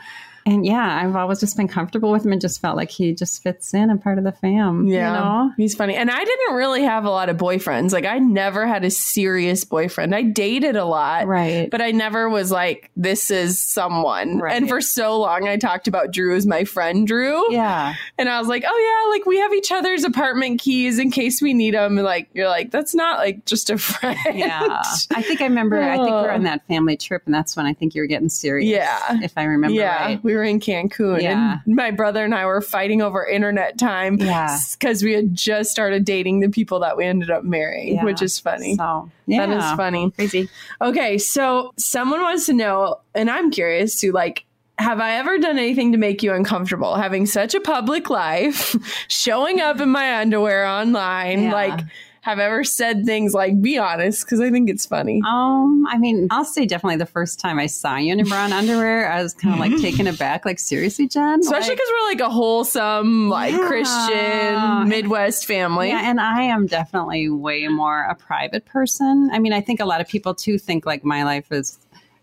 and 0.46 0.66
yeah, 0.66 1.02
I've 1.04 1.16
always 1.16 1.40
just 1.40 1.56
been 1.58 1.68
comfortable 1.68 2.12
with 2.12 2.26
him 2.26 2.32
and 2.32 2.42
just 2.42 2.60
felt 2.62 2.76
like 2.78 2.90
he 2.92 3.14
just 3.14 3.42
fits 3.44 3.74
in 3.74 3.90
and 3.90 4.02
part 4.02 4.18
of 4.18 4.24
the 4.24 4.32
fam. 4.32 4.88
Yeah, 4.88 5.08
You 5.14 5.20
know? 5.20 5.52
he's 5.58 5.76
funny. 5.76 5.96
And 5.96 6.10
I 6.12 6.24
didn't 6.24 6.56
really 6.56 6.84
have 6.84 7.06
a 7.06 7.10
lot 7.10 7.30
of 7.30 7.38
boyfriends. 7.38 7.92
Like, 7.94 8.06
I 8.06 8.20
never 8.20 8.66
had 8.68 8.84
a 8.84 8.90
serious 8.92 9.64
boyfriend. 9.64 10.14
I 10.14 10.22
dated 10.24 10.76
a 10.76 10.86
lot, 10.86 11.28
Right. 11.28 11.70
but 11.72 11.82
I 11.82 11.92
never 11.92 12.30
was 12.30 12.52
like, 12.52 12.92
this 12.96 13.32
is 13.32 13.60
someone. 13.60 14.40
Right. 14.40 14.56
And 14.56 14.68
for 14.68 14.82
so 14.82 15.20
long, 15.20 15.48
I 15.48 15.58
talked 15.58 15.88
about 15.88 16.12
Drew 16.12 16.36
as 16.36 16.46
my 16.46 16.64
friend 16.64 17.08
Drew. 17.08 17.52
yeah. 17.54 17.94
And 18.18 18.30
I 18.30 18.40
was 18.40 18.48
like, 18.48 18.64
oh, 18.68 19.04
yeah, 19.06 19.12
like 19.18 19.26
we 19.26 19.38
have 19.40 19.54
each 19.54 19.72
other's 19.72 20.04
apartment 20.04 20.60
keys 20.62 21.00
in 21.00 21.12
case 21.12 21.42
we 21.42 21.54
need 21.54 21.74
them. 21.74 21.98
And 21.98 22.06
like, 22.06 22.30
you're 22.34 22.48
like, 22.50 22.72
that's 22.72 22.94
not 22.96 23.20
like 23.20 23.46
just 23.46 23.70
a 23.70 23.78
friend. 23.78 24.18
Yeah. 24.34 24.82
I 25.16 25.22
think 25.22 25.42
I 25.42 25.46
remember, 25.46 25.82
I 25.82 25.96
think 25.96 26.08
we 26.08 26.12
were 26.12 26.32
Oh. 26.32 26.36
on 26.36 26.44
that 26.44 26.66
family 26.68 26.98
trip, 26.98 27.22
and 27.26 27.34
that's 27.34 27.56
when 27.56 27.66
I 27.66 27.74
think 27.74 27.96
you 27.96 28.02
were 28.02 28.08
getting 28.08 28.30
serious. 28.30 28.70
Yeah. 28.70 29.20
If 29.24 29.38
I 29.38 29.44
remember 29.44 29.76
yeah, 29.76 30.04
right. 30.06 30.24
we 30.24 30.33
were 30.36 30.44
in 30.44 30.60
Cancun, 30.60 31.22
Yeah. 31.22 31.60
and 31.66 31.76
my 31.76 31.92
brother 31.92 32.24
and 32.24 32.34
I 32.36 32.46
were 32.46 32.62
fighting 32.62 33.02
over 33.02 33.26
internet 33.26 33.78
time 33.78 34.18
Yeah. 34.18 34.58
because 34.72 35.04
we 35.04 35.14
had 35.14 35.34
just 35.36 35.72
started 35.72 36.06
dating 36.06 36.40
the 36.40 36.50
people 36.50 36.80
that 36.82 36.98
we 36.98 37.06
ended 37.06 37.30
up 37.32 37.44
marrying, 37.44 37.96
Yeah. 37.96 38.04
which 38.04 38.22
is 38.22 38.40
funny. 38.40 38.76
So, 38.76 39.10
yeah. 39.28 39.46
That 39.46 39.58
is 39.58 39.72
funny. 39.78 40.12
Crazy. 40.12 40.50
Okay, 40.82 41.18
so 41.18 41.72
someone 41.78 42.22
wants 42.22 42.46
to 42.48 42.54
know, 42.54 43.00
and 43.16 43.30
I'm 43.30 43.52
curious 43.52 44.00
to 44.02 44.12
like, 44.12 44.46
have 44.80 45.00
I 45.00 45.12
ever 45.18 45.38
done 45.38 45.58
anything 45.60 45.92
to 45.92 45.98
make 46.00 46.24
you 46.24 46.34
uncomfortable? 46.34 46.96
Having 46.96 47.28
such 47.28 47.54
a 47.54 47.60
public 47.62 48.10
life, 48.10 48.76
showing 49.08 49.62
up 49.62 49.80
in 49.80 49.90
my 49.90 50.20
underwear 50.20 50.66
online, 50.66 51.44
Yeah. 51.44 51.54
like, 51.54 51.80
have 52.24 52.40
ever 52.40 52.64
said 52.64 53.06
things 53.06 53.34
like, 53.34 53.62
be 53.62 53.78
honest, 53.78 54.26
because 54.26 54.40
I 54.40 54.50
think 54.50 54.70
it's 54.70 54.86
funny. 54.86 55.22
Um, 55.28 55.86
I 55.90 55.98
mean, 55.98 56.28
I'll 56.32 56.46
say 56.46 56.66
definitely 56.66 56.96
the 56.96 57.06
first 57.06 57.38
time 57.38 57.60
I 57.60 57.66
saw 57.68 57.98
you 57.98 58.14
in 58.14 58.24
brown 58.26 58.54
underwear, 58.54 59.12
I 59.12 59.22
was 59.22 59.34
kind 59.34 59.54
of 59.54 59.60
like 59.60 59.76
taken 59.82 60.08
aback. 60.08 60.46
Like, 60.46 60.58
seriously, 60.58 61.08
Jen? 61.10 61.42
Especially 61.42 61.70
Like- 61.70 61.78
because 61.78 61.90
we're 61.92 62.08
like 62.10 62.20
a 62.22 62.30
wholesome, 62.30 63.30
like 63.30 63.52
Yeah. 63.52 63.68
Christian 63.68 64.88
Midwest 64.90 65.46
family. 65.46 65.90
Yeah, 65.90 66.10
and 66.10 66.20
I 66.22 66.44
am 66.44 66.66
definitely 66.66 67.30
way 67.30 67.68
more 67.68 68.04
a 68.10 68.16
private 68.16 68.66
person. 68.66 69.30
I 69.34 69.40
mean, 69.40 69.52
I 69.54 69.60
think 69.62 69.80
a 69.82 69.86
lot 69.86 70.00
of 70.02 70.08
people 70.08 70.34
too 70.34 70.58
think 70.58 70.86
like 70.86 71.04
my 71.04 71.24
life 71.24 71.52
is 71.52 71.78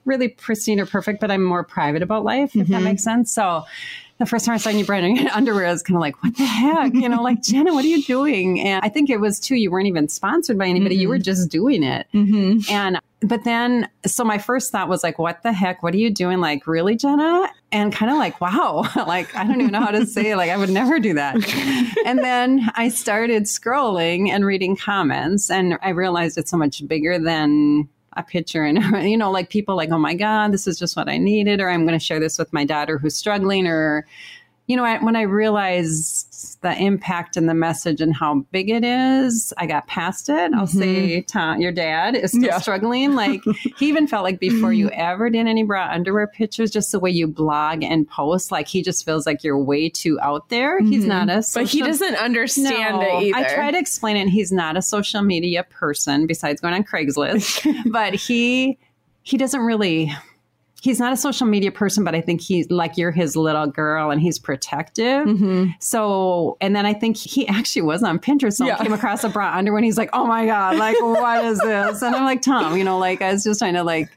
really 0.07 0.29
pristine 0.29 0.81
or 0.81 0.87
perfect, 0.87 1.21
but 1.21 1.31
I'm 1.31 1.45
more 1.45 1.63
private 1.63 2.03
about 2.03 2.25
life, 2.25 2.57
if 2.57 2.69
that 2.69 2.81
Mhm. 2.81 2.85
makes 2.85 3.05
sense. 3.05 3.33
So 3.35 3.65
the 4.21 4.27
first 4.27 4.45
time 4.47 4.55
I 4.55 4.59
saw 4.59 4.71
you 4.71 4.85
brand 4.85 5.15
new 5.15 5.29
underwear, 5.33 5.67
I 5.67 5.73
was 5.73 5.83
kind 5.83 5.97
of 5.97 6.01
like, 6.01 6.23
what 6.23 6.37
the 6.37 6.45
heck? 6.45 6.95
You 6.95 7.09
know, 7.09 7.23
like, 7.23 7.43
Jenna, 7.43 7.73
what 7.75 7.85
are 7.85 7.89
you 7.89 8.03
doing? 8.05 8.61
And 8.61 8.81
I 8.85 8.89
think 8.89 9.11
it 9.11 9.19
was 9.19 9.41
too, 9.41 9.57
you 9.57 9.71
weren't 9.73 9.89
even 9.89 10.09
sponsored 10.09 10.57
by 10.59 10.67
anybody. 10.69 10.95
You 10.95 11.09
Mhm. 11.09 11.11
were 11.11 11.19
just 11.19 11.51
doing 11.51 11.83
it. 11.83 12.07
Mm-hmm. 12.15 12.73
And 12.73 13.01
but 13.23 13.45
then, 13.45 13.87
so 14.07 14.25
my 14.25 14.39
first 14.39 14.73
thought 14.73 14.89
was 14.89 15.03
like, 15.03 15.19
what 15.19 15.43
the 15.43 15.53
heck? 15.53 15.83
What 15.83 15.93
are 15.93 15.99
you 15.99 16.09
doing? 16.11 16.41
Like, 16.41 16.67
really, 16.67 16.97
Jenna? 16.97 17.51
And 17.71 17.93
kind 17.93 18.11
of 18.11 18.17
like, 18.17 18.41
wow, 18.41 18.87
like, 19.07 19.35
I 19.37 19.45
don't 19.45 19.61
even 19.61 19.73
know 19.73 19.81
how 19.83 19.91
to 19.91 20.07
say 20.07 20.31
it. 20.31 20.37
Like, 20.37 20.49
I 20.51 20.57
would 20.57 20.71
never 20.71 20.99
do 20.99 21.13
that. 21.15 21.35
and 22.07 22.19
then 22.21 22.71
I 22.77 22.89
started 22.89 23.43
scrolling 23.43 24.31
and 24.31 24.47
reading 24.47 24.75
comments, 24.75 25.51
and 25.51 25.77
I 25.83 25.91
realized 25.91 26.39
it's 26.39 26.51
so 26.51 26.57
much 26.57 26.87
bigger 26.89 27.19
than 27.19 27.89
a 28.15 28.23
picture. 28.23 28.65
And, 28.65 28.79
you 29.09 29.17
know, 29.17 29.31
like 29.31 29.51
people 29.51 29.77
like, 29.77 29.91
oh 29.91 29.99
my 29.99 30.15
God, 30.15 30.53
this 30.53 30.67
is 30.67 30.79
just 30.79 30.97
what 30.97 31.09
I 31.09 31.19
needed, 31.19 31.61
or 31.61 31.71
I'm 31.71 31.87
going 31.87 31.99
to 31.99 32.05
share 32.05 32.21
this 32.21 32.39
with 32.39 32.53
my 32.53 32.65
daughter 32.65 32.99
who's 32.99 33.17
struggling, 33.17 33.67
or, 33.67 34.07
you 34.71 34.77
know, 34.77 34.85
I, 34.85 35.03
when 35.03 35.17
I 35.17 35.23
realized 35.23 36.59
the 36.63 36.73
impact 36.81 37.37
and 37.37 37.49
the 37.49 37.55
message 37.55 38.01
and 38.01 38.15
how 38.15 38.47
big 38.53 38.71
it 38.71 38.85
is, 38.85 39.53
I 39.59 39.67
got 39.67 39.89
past 39.89 40.29
it. 40.29 40.53
I'll 40.55 40.69
say, 40.69 41.23
Tom, 41.23 41.61
your 41.61 41.73
dad 41.73 42.15
is 42.15 42.31
still 42.31 42.45
Yeah. 42.45 42.61
struggling. 42.61 43.17
Like 43.17 43.43
he 43.79 43.89
even 43.89 44.07
felt 44.07 44.23
like 44.23 44.39
before 44.39 44.73
you 44.73 44.89
ever 44.93 45.29
did 45.29 45.49
any 45.49 45.65
bra 45.65 45.89
underwear 45.91 46.29
pictures, 46.29 46.71
just 46.71 46.93
the 46.93 47.01
way 47.01 47.11
you 47.11 47.27
blog 47.27 47.83
and 47.83 48.07
post, 48.09 48.53
like 48.53 48.69
he 48.69 48.81
just 48.81 49.05
feels 49.05 49.27
like 49.27 49.43
you're 49.43 49.59
way 49.59 49.89
too 49.89 50.21
out 50.21 50.49
there. 50.51 50.81
He's 50.81 51.03
Mhm. 51.05 51.09
not 51.09 51.29
a, 51.31 51.45
But 51.53 51.67
he 51.67 51.81
doesn't 51.83 52.15
understand 52.15 52.99
no, 52.99 53.03
it 53.03 53.25
either. 53.25 53.37
I 53.39 53.53
try 53.55 53.71
to 53.73 53.79
explain 53.79 54.17
it. 54.17 54.29
He's 54.29 54.53
not 54.53 54.77
a 54.77 54.83
social 54.83 55.23
media 55.23 55.65
person 55.65 56.29
besides 56.29 56.61
going 56.61 56.75
on 56.75 56.85
Craigslist, 56.85 57.67
but 57.91 58.15
he 58.15 58.79
he 59.23 59.37
doesn't 59.37 59.61
really. 59.63 60.13
He's 60.83 60.99
not 60.99 61.13
a 61.13 61.17
social 61.17 61.47
media 61.47 61.71
person, 61.71 62.05
but 62.05 62.15
I 62.15 62.21
think 62.21 62.41
he's 62.41 62.71
like 62.71 62.97
you're 62.97 63.11
his 63.11 63.37
little 63.37 63.67
girl 63.67 64.11
and 64.11 64.21
he's 64.21 64.39
protective. 64.39 65.27
Mhm. 65.27 65.75
So, 65.79 66.57
and 66.61 66.75
then 66.75 66.87
I 66.87 66.95
think 66.95 67.17
he 67.17 67.47
actually 67.49 67.83
was 67.83 68.03
on 68.03 68.19
Pinterest. 68.19 68.55
So 68.55 68.67
Yeah. 68.67 68.77
came 68.79 68.93
across 68.93 69.23
a 69.25 69.29
bra 69.29 69.53
underwear 69.55 69.79
and 69.79 69.85
he's 69.85 69.99
like, 69.99 70.11
oh 70.13 70.27
my 70.27 70.47
God, 70.47 70.77
like, 70.77 70.97
what 71.01 71.45
is 71.45 71.59
this? 71.59 72.03
And 72.03 72.15
I'm 72.17 72.25
like, 72.25 72.41
Tom, 72.43 72.77
you 72.79 72.85
know, 72.85 72.99
like, 72.99 73.21
I 73.23 73.33
was 73.33 73.45
just 73.45 73.61
trying 73.61 73.75
to 73.75 73.83
like, 73.85 74.09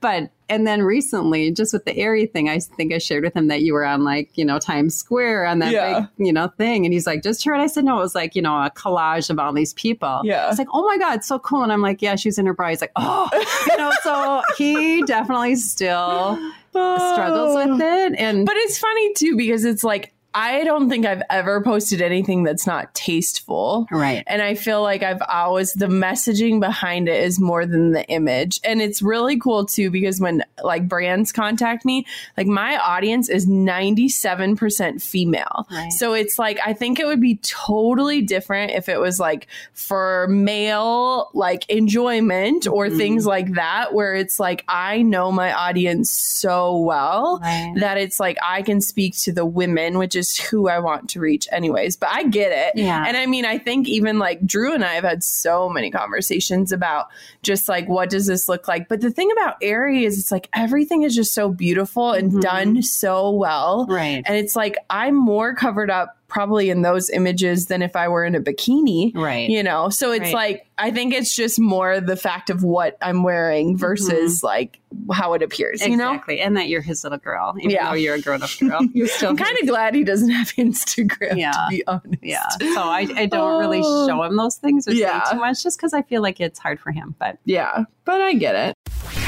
but, 0.00 0.30
and 0.48 0.66
then 0.66 0.82
recently, 0.82 1.50
just 1.50 1.72
with 1.72 1.84
the 1.84 1.96
Aerie 1.96 2.26
thing, 2.26 2.48
I 2.48 2.58
think 2.60 2.92
I 2.92 2.98
shared 2.98 3.24
with 3.24 3.34
him 3.34 3.48
that 3.48 3.62
you 3.62 3.74
were 3.74 3.84
on 3.84 4.04
like, 4.04 4.30
you 4.36 4.44
know, 4.44 4.58
Times 4.58 4.96
Square 4.96 5.46
on 5.46 5.58
that 5.58 5.72
Yeah. 5.72 6.00
big, 6.16 6.26
you 6.26 6.32
know, 6.32 6.48
thing. 6.56 6.84
And 6.84 6.92
he's 6.92 7.06
like, 7.06 7.22
just 7.22 7.44
heard. 7.44 7.60
I 7.60 7.66
said, 7.66 7.84
no, 7.84 7.98
it 7.98 8.02
was 8.02 8.14
like, 8.14 8.34
you 8.36 8.42
know, 8.42 8.54
a 8.54 8.70
collage 8.70 9.28
of 9.30 9.38
all 9.38 9.52
these 9.52 9.74
people. 9.74 10.20
Yeah. 10.24 10.48
It's 10.48 10.58
like, 10.58 10.68
oh 10.72 10.84
my 10.84 10.98
God, 10.98 11.16
it's 11.16 11.26
so 11.26 11.38
cool. 11.38 11.62
And 11.62 11.72
I'm 11.72 11.82
like, 11.82 12.00
yeah, 12.00 12.16
she's 12.16 12.38
in 12.38 12.46
her 12.46 12.54
bra. 12.54 12.68
He's 12.70 12.80
like, 12.80 12.92
oh, 12.96 13.28
you 13.70 13.76
know, 13.76 13.92
so 14.02 14.42
he 14.56 15.02
definitely 15.02 15.56
still 15.56 16.38
oh. 16.74 17.12
struggles 17.12 17.56
with 17.56 17.80
it. 17.80 18.14
And 18.18 18.46
But 18.46 18.56
it's 18.56 18.78
funny 18.78 19.12
too 19.14 19.36
because 19.36 19.64
it's 19.64 19.84
like 19.84 20.12
I 20.40 20.62
don't 20.62 20.88
think 20.88 21.04
I've 21.04 21.22
ever 21.30 21.60
posted 21.62 22.00
anything 22.00 22.44
that's 22.44 22.64
not 22.66 22.94
tasteful. 22.94 23.88
Right. 23.90 24.22
And 24.26 24.40
I 24.40 24.54
feel 24.54 24.82
like 24.82 25.02
I've 25.02 25.20
always, 25.28 25.72
the 25.72 25.86
messaging 25.86 26.60
behind 26.60 27.08
it 27.08 27.24
is 27.24 27.40
more 27.40 27.66
than 27.66 27.90
the 27.90 28.06
image. 28.08 28.60
And 28.62 28.80
it's 28.80 29.02
really 29.02 29.38
cool 29.38 29.66
too, 29.66 29.90
because 29.90 30.20
when 30.20 30.44
like 30.62 30.86
brands 30.86 31.32
contact 31.32 31.84
me, 31.84 32.06
like 32.36 32.46
my 32.46 32.76
audience 32.78 33.28
is 33.28 33.46
97% 33.46 35.02
female. 35.02 35.66
Right. 35.70 35.92
So 35.92 36.14
it's 36.14 36.38
like, 36.38 36.58
I 36.64 36.72
think 36.72 37.00
it 37.00 37.06
would 37.06 37.20
be 37.20 37.36
totally 37.42 38.22
different 38.22 38.72
if 38.72 38.88
it 38.88 39.00
was 39.00 39.18
like 39.18 39.48
for 39.72 40.26
male, 40.28 41.30
like 41.34 41.68
enjoyment 41.68 42.66
or 42.66 42.86
Mhm. 42.86 42.96
things 42.96 43.26
like 43.26 43.54
that, 43.54 43.92
where 43.94 44.14
it's 44.14 44.38
like, 44.38 44.64
I 44.68 45.02
know 45.02 45.32
my 45.32 45.52
audience 45.52 46.10
so 46.10 46.76
well 46.78 47.40
Right. 47.42 47.72
that 47.78 47.98
it's 47.98 48.20
like 48.20 48.36
I 48.46 48.62
can 48.62 48.80
speak 48.80 49.16
to 49.22 49.32
the 49.32 49.44
women, 49.46 49.98
which 49.98 50.14
is 50.14 50.27
who 50.36 50.68
I 50.68 50.78
want 50.80 51.08
to 51.10 51.20
reach, 51.20 51.48
anyways. 51.50 51.96
But 51.96 52.10
I 52.10 52.24
get 52.24 52.52
it. 52.52 52.78
Yeah. 52.78 53.04
And 53.06 53.16
I 53.16 53.26
mean, 53.26 53.44
I 53.44 53.56
think 53.58 53.88
even 53.88 54.18
like 54.18 54.44
Drew 54.46 54.74
and 54.74 54.84
I 54.84 54.94
have 54.94 55.04
had 55.04 55.24
so 55.24 55.68
many 55.68 55.90
conversations 55.90 56.72
about 56.72 57.06
just 57.42 57.68
like, 57.68 57.88
what 57.88 58.10
does 58.10 58.26
this 58.26 58.48
look 58.48 58.68
like? 58.68 58.88
But 58.88 59.00
the 59.00 59.10
thing 59.10 59.30
about 59.32 59.56
Aerie 59.62 60.04
is 60.04 60.18
it's 60.18 60.30
like 60.32 60.48
everything 60.52 61.02
is 61.02 61.14
just 61.14 61.32
so 61.32 61.48
beautiful 61.50 62.12
and 62.12 62.32
Mhm. 62.32 62.40
done 62.40 62.82
so 62.82 63.30
well. 63.30 63.86
Right. 63.88 64.22
And 64.26 64.36
it's 64.36 64.54
like 64.56 64.76
I'm 64.90 65.14
more 65.14 65.54
covered 65.54 65.90
up 65.90 66.17
probably 66.28 66.68
in 66.70 66.82
those 66.82 67.08
images 67.10 67.66
than 67.66 67.80
if 67.82 67.96
I 67.96 68.06
were 68.08 68.24
in 68.24 68.34
a 68.34 68.40
bikini. 68.40 69.14
Right. 69.14 69.48
You 69.48 69.62
know, 69.62 69.88
so 69.88 70.12
it's 70.12 70.24
Right. 70.26 70.34
like 70.34 70.64
I 70.76 70.90
think 70.92 71.12
it's 71.12 71.34
just 71.34 71.58
more 71.58 72.00
the 72.00 72.16
fact 72.16 72.50
of 72.50 72.62
what 72.62 72.96
I'm 73.02 73.22
wearing 73.24 73.70
mm-hmm. 73.70 73.78
versus 73.78 74.42
like 74.42 74.78
how 75.12 75.32
it 75.32 75.42
appears. 75.42 75.80
You 75.84 75.96
know, 75.96 76.12
Exactly. 76.12 76.40
And 76.40 76.56
that 76.56 76.68
you're 76.68 76.82
his 76.82 77.02
little 77.02 77.18
girl. 77.18 77.54
Even 77.58 77.70
Yeah. 77.70 77.88
though 77.88 77.94
you're 77.94 78.14
a 78.16 78.20
grown 78.20 78.42
up 78.42 78.50
girl. 78.60 78.80
You're 78.92 79.08
still 79.08 79.30
I'm 79.30 79.36
kind 79.36 79.56
of 79.60 79.66
glad 79.66 79.94
he 79.94 80.04
doesn't 80.04 80.30
have 80.30 80.48
Instagram. 80.52 81.36
Yeah. 81.38 81.52
to 81.52 81.66
be 81.70 81.86
honest. 81.86 82.18
Yeah. 82.22 82.46
So 82.60 82.82
I, 82.82 83.06
I 83.16 83.26
don't 83.26 83.58
really 83.58 83.80
Oh. 83.82 84.06
show 84.06 84.22
him 84.22 84.36
those 84.36 84.56
things 84.56 84.86
or 84.86 84.92
Yeah. 84.92 85.24
say 85.24 85.32
too 85.32 85.38
much 85.40 85.62
just 85.62 85.78
because 85.78 85.94
I 85.94 86.02
feel 86.02 86.22
like 86.22 86.40
it's 86.40 86.58
hard 86.58 86.78
for 86.78 86.92
him. 86.92 87.14
But 87.18 87.38
Yeah, 87.46 87.84
but 88.04 88.20
I 88.20 88.34
get 88.34 88.54
it. 88.54 89.27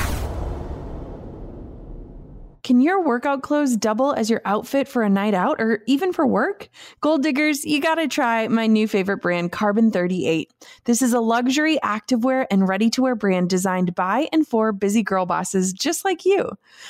Can 2.70 2.80
your 2.80 3.02
workout 3.02 3.42
clothes 3.42 3.76
double 3.76 4.12
as 4.12 4.30
your 4.30 4.42
outfit 4.44 4.87
for 4.87 5.02
a 5.02 5.11
night 5.11 5.35
out 5.35 5.61
or 5.61 5.83
even 5.88 6.12
for 6.12 6.24
work? 6.24 6.68
Goal 7.00 7.18
diggers, 7.18 7.64
you 7.64 7.80
gotta 7.80 8.06
try 8.06 8.46
my 8.46 8.68
new 8.68 8.87
favorite 8.87 9.16
brand, 9.16 9.50
Carbon 9.50 9.90
38. 9.90 10.52
This 10.85 11.02
is 11.02 11.12
a 11.12 11.18
luxury 11.18 11.80
activewear 11.83 12.46
and 12.48 12.68
ready 12.68 12.88
to 12.90 13.02
wear 13.02 13.16
brand 13.16 13.50
designed 13.50 13.96
by 13.96 14.28
and 14.33 14.46
for 14.46 14.70
busy 14.70 15.02
girl 15.02 15.26
bosses 15.26 15.72
just 15.72 16.04
like 16.04 16.24
you. 16.24 16.48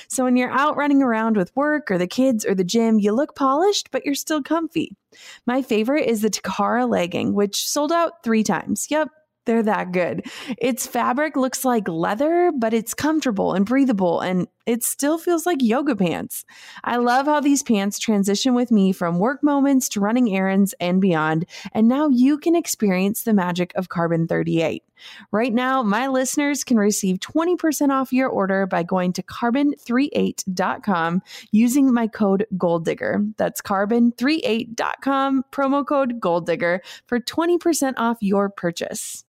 So 0.08 0.24
when 0.24 0.36
you're 0.36 0.50
out 0.50 0.76
running 0.76 1.00
around 1.00 1.38
with 1.38 1.56
work 1.56 1.90
or 1.90 1.96
the 1.96 2.06
kids 2.06 2.44
or 2.44 2.54
the 2.54 2.62
gym, 2.62 2.98
you 2.98 3.12
look 3.12 3.34
polished, 3.34 3.90
but 3.90 4.04
you're 4.04 4.14
still 4.14 4.42
comfy. 4.42 4.94
My 5.46 5.62
favorite 5.62 6.04
is 6.04 6.20
the 6.20 6.28
Takara 6.28 6.86
legging, 6.86 7.32
which 7.32 7.66
sold 7.66 7.90
out 7.90 8.22
three 8.22 8.44
times. 8.44 8.88
Yep, 8.90 9.08
they're 9.46 9.62
that 9.62 9.92
good. 9.92 10.26
Its 10.58 10.86
fabric 10.86 11.36
looks 11.36 11.64
like 11.64 11.88
leather, 11.88 12.52
but 12.56 12.74
it's 12.74 12.94
comfortable 12.94 13.54
and 13.54 13.64
breathable, 13.64 14.20
and 14.20 14.46
it 14.66 14.84
still 14.84 15.18
feels 15.18 15.46
like 15.46 15.62
yoga 15.62 15.96
pants. 15.96 16.44
I 16.84 16.96
love 16.96 17.26
how 17.26 17.40
these 17.40 17.62
pants 17.62 17.98
transition 17.98 18.54
with 18.54 18.70
me 18.70 18.92
from 18.92 19.18
work 19.18 19.42
moments 19.42 19.88
to 19.90 20.00
running 20.00 20.34
errands 20.34 20.74
and 20.80 21.00
beyond, 21.00 21.46
and 21.72 21.88
now 21.88 22.08
you 22.08 22.38
can 22.38 22.54
experience 22.54 23.22
the 23.22 23.34
magic 23.34 23.72
of 23.74 23.88
Carbon 23.88 24.26
38. 24.26 24.84
Right 25.30 25.52
now, 25.52 25.82
my 25.82 26.08
listeners 26.08 26.64
can 26.64 26.76
receive 26.76 27.18
20% 27.18 27.90
off 27.90 28.12
your 28.12 28.28
order 28.28 28.66
by 28.66 28.82
going 28.82 29.12
to 29.14 29.22
carbon38.com 29.22 31.22
using 31.52 31.92
my 31.92 32.06
code 32.06 32.46
GOALDIGGER. 32.56 33.34
That's 33.36 33.62
carbon38.com, 33.62 35.44
promo 35.52 35.86
code 35.86 36.20
GOALDIGGER 36.20 36.80
for 37.06 37.20
20% 37.20 37.94
off 37.96 38.18
your 38.20 38.50
purchase. 38.50 39.24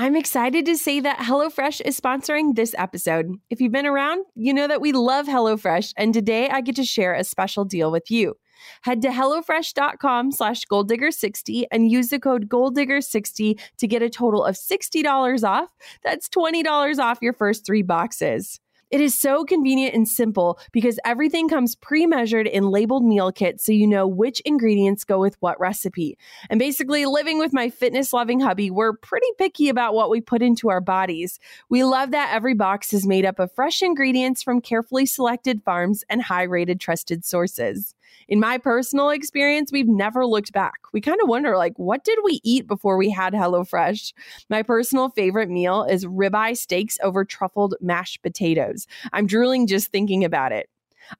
I'm 0.00 0.16
excited 0.16 0.64
to 0.64 0.78
say 0.78 1.00
that 1.00 1.18
HelloFresh 1.18 1.82
is 1.84 2.00
sponsoring 2.00 2.54
this 2.56 2.74
episode. 2.78 3.34
If 3.50 3.60
you've 3.60 3.70
been 3.70 3.84
around, 3.84 4.24
you 4.34 4.54
know 4.54 4.66
that 4.66 4.80
we 4.80 4.92
love 4.92 5.26
HelloFresh, 5.26 5.92
and 5.94 6.14
today 6.14 6.48
I 6.48 6.62
get 6.62 6.76
to 6.76 6.84
share 6.84 7.12
a 7.12 7.22
special 7.22 7.66
deal 7.66 7.92
with 7.92 8.10
you. 8.10 8.32
Head 8.80 9.02
to 9.02 9.08
HelloFresh.com 9.08 10.32
slash 10.32 10.62
goaldigger60 10.72 11.64
and 11.70 11.90
use 11.90 12.08
the 12.08 12.18
code 12.18 12.48
goaldigger60 12.48 13.60
to 13.76 13.86
get 13.86 14.00
a 14.00 14.08
total 14.08 14.42
of 14.42 14.54
$60 14.54 15.46
off. 15.46 15.68
That's 16.02 16.30
$20 16.30 16.98
off 16.98 17.18
your 17.20 17.34
first 17.34 17.66
three 17.66 17.82
boxes. 17.82 18.58
It 18.90 19.00
is 19.00 19.18
so 19.18 19.44
convenient 19.44 19.94
and 19.94 20.08
simple 20.08 20.58
because 20.72 20.98
everything 21.04 21.48
comes 21.48 21.76
pre 21.76 22.06
measured 22.06 22.48
in 22.48 22.70
labeled 22.70 23.04
meal 23.04 23.30
kits 23.30 23.64
so 23.64 23.72
you 23.72 23.86
know 23.86 24.06
which 24.06 24.40
ingredients 24.40 25.04
go 25.04 25.20
with 25.20 25.36
what 25.40 25.60
recipe. 25.60 26.18
And 26.48 26.58
basically, 26.58 27.06
living 27.06 27.38
with 27.38 27.52
my 27.52 27.70
fitness 27.70 28.12
loving 28.12 28.40
hubby, 28.40 28.70
we're 28.70 28.94
pretty 28.94 29.28
picky 29.38 29.68
about 29.68 29.94
what 29.94 30.10
we 30.10 30.20
put 30.20 30.42
into 30.42 30.70
our 30.70 30.80
bodies. 30.80 31.38
We 31.68 31.84
love 31.84 32.10
that 32.10 32.34
every 32.34 32.54
box 32.54 32.92
is 32.92 33.06
made 33.06 33.24
up 33.24 33.38
of 33.38 33.52
fresh 33.52 33.80
ingredients 33.80 34.42
from 34.42 34.60
carefully 34.60 35.06
selected 35.06 35.62
farms 35.62 36.04
and 36.08 36.20
high 36.22 36.42
rated 36.42 36.80
trusted 36.80 37.24
sources. 37.24 37.94
In 38.28 38.40
my 38.40 38.58
personal 38.58 39.10
experience, 39.10 39.72
we've 39.72 39.88
never 39.88 40.26
looked 40.26 40.52
back. 40.52 40.78
We 40.92 41.00
kind 41.00 41.18
of 41.22 41.28
wonder, 41.28 41.56
like, 41.56 41.78
what 41.78 42.04
did 42.04 42.18
we 42.24 42.40
eat 42.44 42.66
before 42.66 42.96
we 42.96 43.10
had 43.10 43.32
HelloFresh? 43.32 44.12
My 44.48 44.62
personal 44.62 45.10
favorite 45.10 45.50
meal 45.50 45.84
is 45.84 46.06
ribeye 46.06 46.56
steaks 46.56 46.98
over 47.02 47.24
truffled 47.24 47.74
mashed 47.80 48.22
potatoes. 48.22 48.86
I'm 49.12 49.26
drooling 49.26 49.66
just 49.66 49.92
thinking 49.92 50.24
about 50.24 50.52
it. 50.52 50.68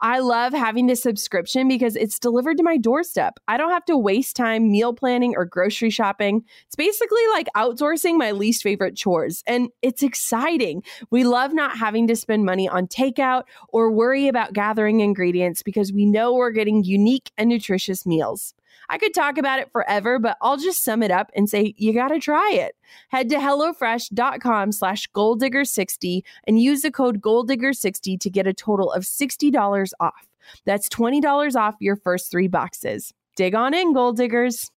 I 0.01 0.21
love 0.21 0.53
having 0.53 0.87
this 0.87 1.03
subscription 1.03 1.69
because 1.69 1.97
it's 1.97 2.19
delivered 2.19 2.57
to 2.59 2.63
my 2.63 2.77
doorstep. 2.77 3.39
I 3.49 3.57
don't 3.57 3.71
have 3.71 3.85
to 3.87 3.97
waste 3.97 4.37
time 4.37 4.71
meal 4.71 4.95
planning 4.95 5.35
or 5.37 5.45
grocery 5.45 5.91
shopping. 5.91 6.45
It's 6.67 6.77
basically 6.77 7.27
like 7.33 7.49
outsourcing 7.57 8.17
my 8.17 8.33
least 8.33 8.63
favorite 8.63 8.97
chores, 8.97 9.43
and 9.47 9.69
it's 9.83 10.03
exciting. 10.03 10.83
We 11.11 11.25
love 11.25 11.53
not 11.53 11.77
having 11.77 12.07
to 12.09 12.17
spend 12.17 12.45
money 12.45 12.69
on 12.69 12.87
takeout 12.87 13.45
or 13.69 13.91
worry 13.91 14.29
about 14.29 14.53
gathering 14.53 15.01
ingredients 15.01 15.63
because 15.63 15.93
we 15.93 16.07
know 16.07 16.35
we're 16.35 16.51
getting 16.51 16.85
unique 16.85 17.31
and 17.37 17.49
nutritious 17.49 18.07
meals. 18.07 18.55
I 18.91 18.99
could 18.99 19.15
talk 19.15 19.39
about 19.39 19.61
it 19.61 19.71
forever, 19.71 20.19
but 20.19 20.37
I'll 20.43 20.57
just 20.57 20.83
sum 20.83 21.03
it 21.05 21.13
up 21.13 21.31
and 21.37 21.49
say 21.49 21.75
you 21.77 21.95
got 21.95 22.09
to 22.09 22.19
try 22.19 22.51
it. 22.53 22.75
Head 23.09 23.29
to 23.29 23.37
HelloFresh.com 23.37 24.73
slash 24.73 25.09
goaldigger60 25.13 26.23
and 26.49 26.61
use 26.61 26.83
the 26.83 26.91
code 26.91 27.21
goaldigger60 27.21 28.19
to 28.19 28.31
get 28.31 28.49
a 28.49 28.53
total 28.53 28.91
of 28.91 29.05
$60 29.05 29.93
off. 30.01 30.29
That's 30.65 30.89
$20 30.89 31.55
off 31.55 31.77
your 31.79 31.95
first 31.95 32.33
three 32.33 32.49
boxes. 32.49 33.15
Dig 33.37 33.55
on 33.55 33.75
in, 33.75 33.93
goal 33.95 34.13
diggers. 34.13 34.73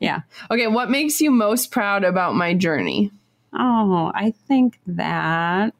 Yeah. 0.00 0.22
Okay, 0.50 0.66
what 0.66 0.90
makes 0.90 1.20
you 1.20 1.30
most 1.30 1.70
proud 1.70 2.02
about 2.02 2.34
my 2.34 2.54
journey? 2.54 3.12
Oh, 3.52 4.10
I 4.14 4.32
think 4.48 4.80
that 4.86 5.74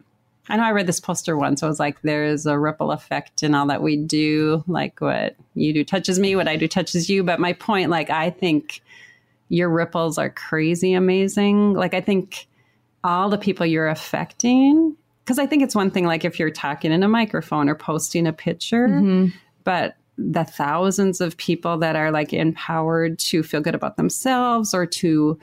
I 0.51 0.57
know 0.57 0.65
I 0.65 0.73
read 0.73 0.87
this 0.87 1.01
poster 1.01 1.37
once. 1.37 1.63
It 1.63 1.67
was 1.67 1.79
like 1.81 2.03
there's 2.03 2.45
a 2.47 2.59
ripple 2.59 2.91
effect 2.93 3.43
in 3.43 3.55
all 3.55 3.67
that 3.69 3.83
we 3.83 3.97
do. 3.97 4.65
Like 4.67 5.01
what 5.01 5.37
you 5.55 5.73
do 5.73 5.85
touches 5.85 6.19
me, 6.19 6.37
what 6.37 6.49
I 6.49 6.57
do 6.57 6.69
touches 6.69 7.09
you. 7.09 7.23
But 7.25 7.41
my 7.41 7.53
point, 7.53 7.91
like 7.91 8.11
I 8.11 8.31
think 8.31 8.83
your 9.49 9.69
ripples 9.69 10.19
are 10.19 10.31
crazy 10.31 10.93
amazing. 10.93 11.75
Like 11.75 11.95
I 11.95 12.01
think 12.01 12.47
all 13.03 13.31
the 13.31 13.39
people 13.39 13.65
you're 13.65 13.89
affecting, 13.89 14.97
because 15.25 15.39
I 15.39 15.47
think 15.47 15.63
it's 15.63 15.75
one 15.75 15.91
thing 15.91 16.05
like 16.05 16.25
if 16.25 16.39
you're 16.39 16.51
talking 16.51 16.93
in 16.93 17.03
a 17.03 17.09
microphone 17.09 17.69
or 17.69 17.75
posting 17.75 18.27
a 18.27 18.33
picture, 18.33 18.89
Mm-hmm. 18.89 19.27
but 19.65 19.97
the 20.19 20.45
thousands 20.45 21.23
of 21.23 21.37
people 21.39 21.79
that 21.79 21.97
are 21.97 22.11
like 22.11 22.35
empowered 22.35 23.19
to 23.19 23.43
feel 23.43 23.63
good 23.63 23.75
about 23.75 23.97
themselves 23.97 24.75
or 24.75 24.85
to 24.85 25.39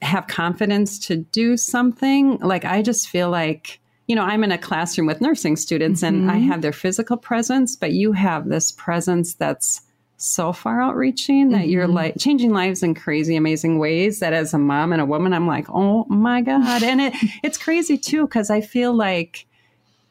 have 0.00 0.28
confidence 0.28 0.98
to 1.08 1.16
do 1.16 1.56
something 1.56 2.38
like 2.38 2.64
i 2.64 2.82
just 2.82 3.08
feel 3.08 3.30
like 3.30 3.80
you 4.06 4.14
know 4.16 4.22
i'm 4.22 4.44
in 4.44 4.52
a 4.52 4.58
classroom 4.58 5.06
with 5.06 5.20
nursing 5.20 5.56
students 5.56 6.02
and 6.02 6.30
i 6.30 6.36
Mhm. 6.36 6.46
have 6.46 6.62
their 6.62 6.72
physical 6.72 7.16
presence 7.16 7.74
but 7.76 7.92
you 7.92 8.12
have 8.12 8.48
this 8.48 8.70
presence 8.72 9.34
that's 9.34 9.82
so 10.18 10.52
far 10.52 10.80
outreaching 10.80 11.50
that 11.50 11.68
you're 11.68 11.86
Mhm. 11.88 11.92
like 11.94 12.14
changing 12.18 12.52
lives 12.52 12.82
in 12.82 12.94
crazy 12.94 13.36
amazing 13.36 13.78
ways 13.78 14.20
that 14.20 14.32
as 14.32 14.54
a 14.54 14.58
mom 14.58 14.92
and 14.92 15.02
a 15.02 15.06
woman 15.06 15.32
i'm 15.34 15.46
like 15.46 15.66
oh 15.68 16.04
my 16.08 16.40
god 16.40 16.82
and 16.82 17.00
it 17.00 17.14
it's 17.42 17.58
crazy 17.58 17.98
too 17.98 18.22
because 18.26 18.48
i 18.50 18.60
feel 18.60 18.92
like 18.94 19.46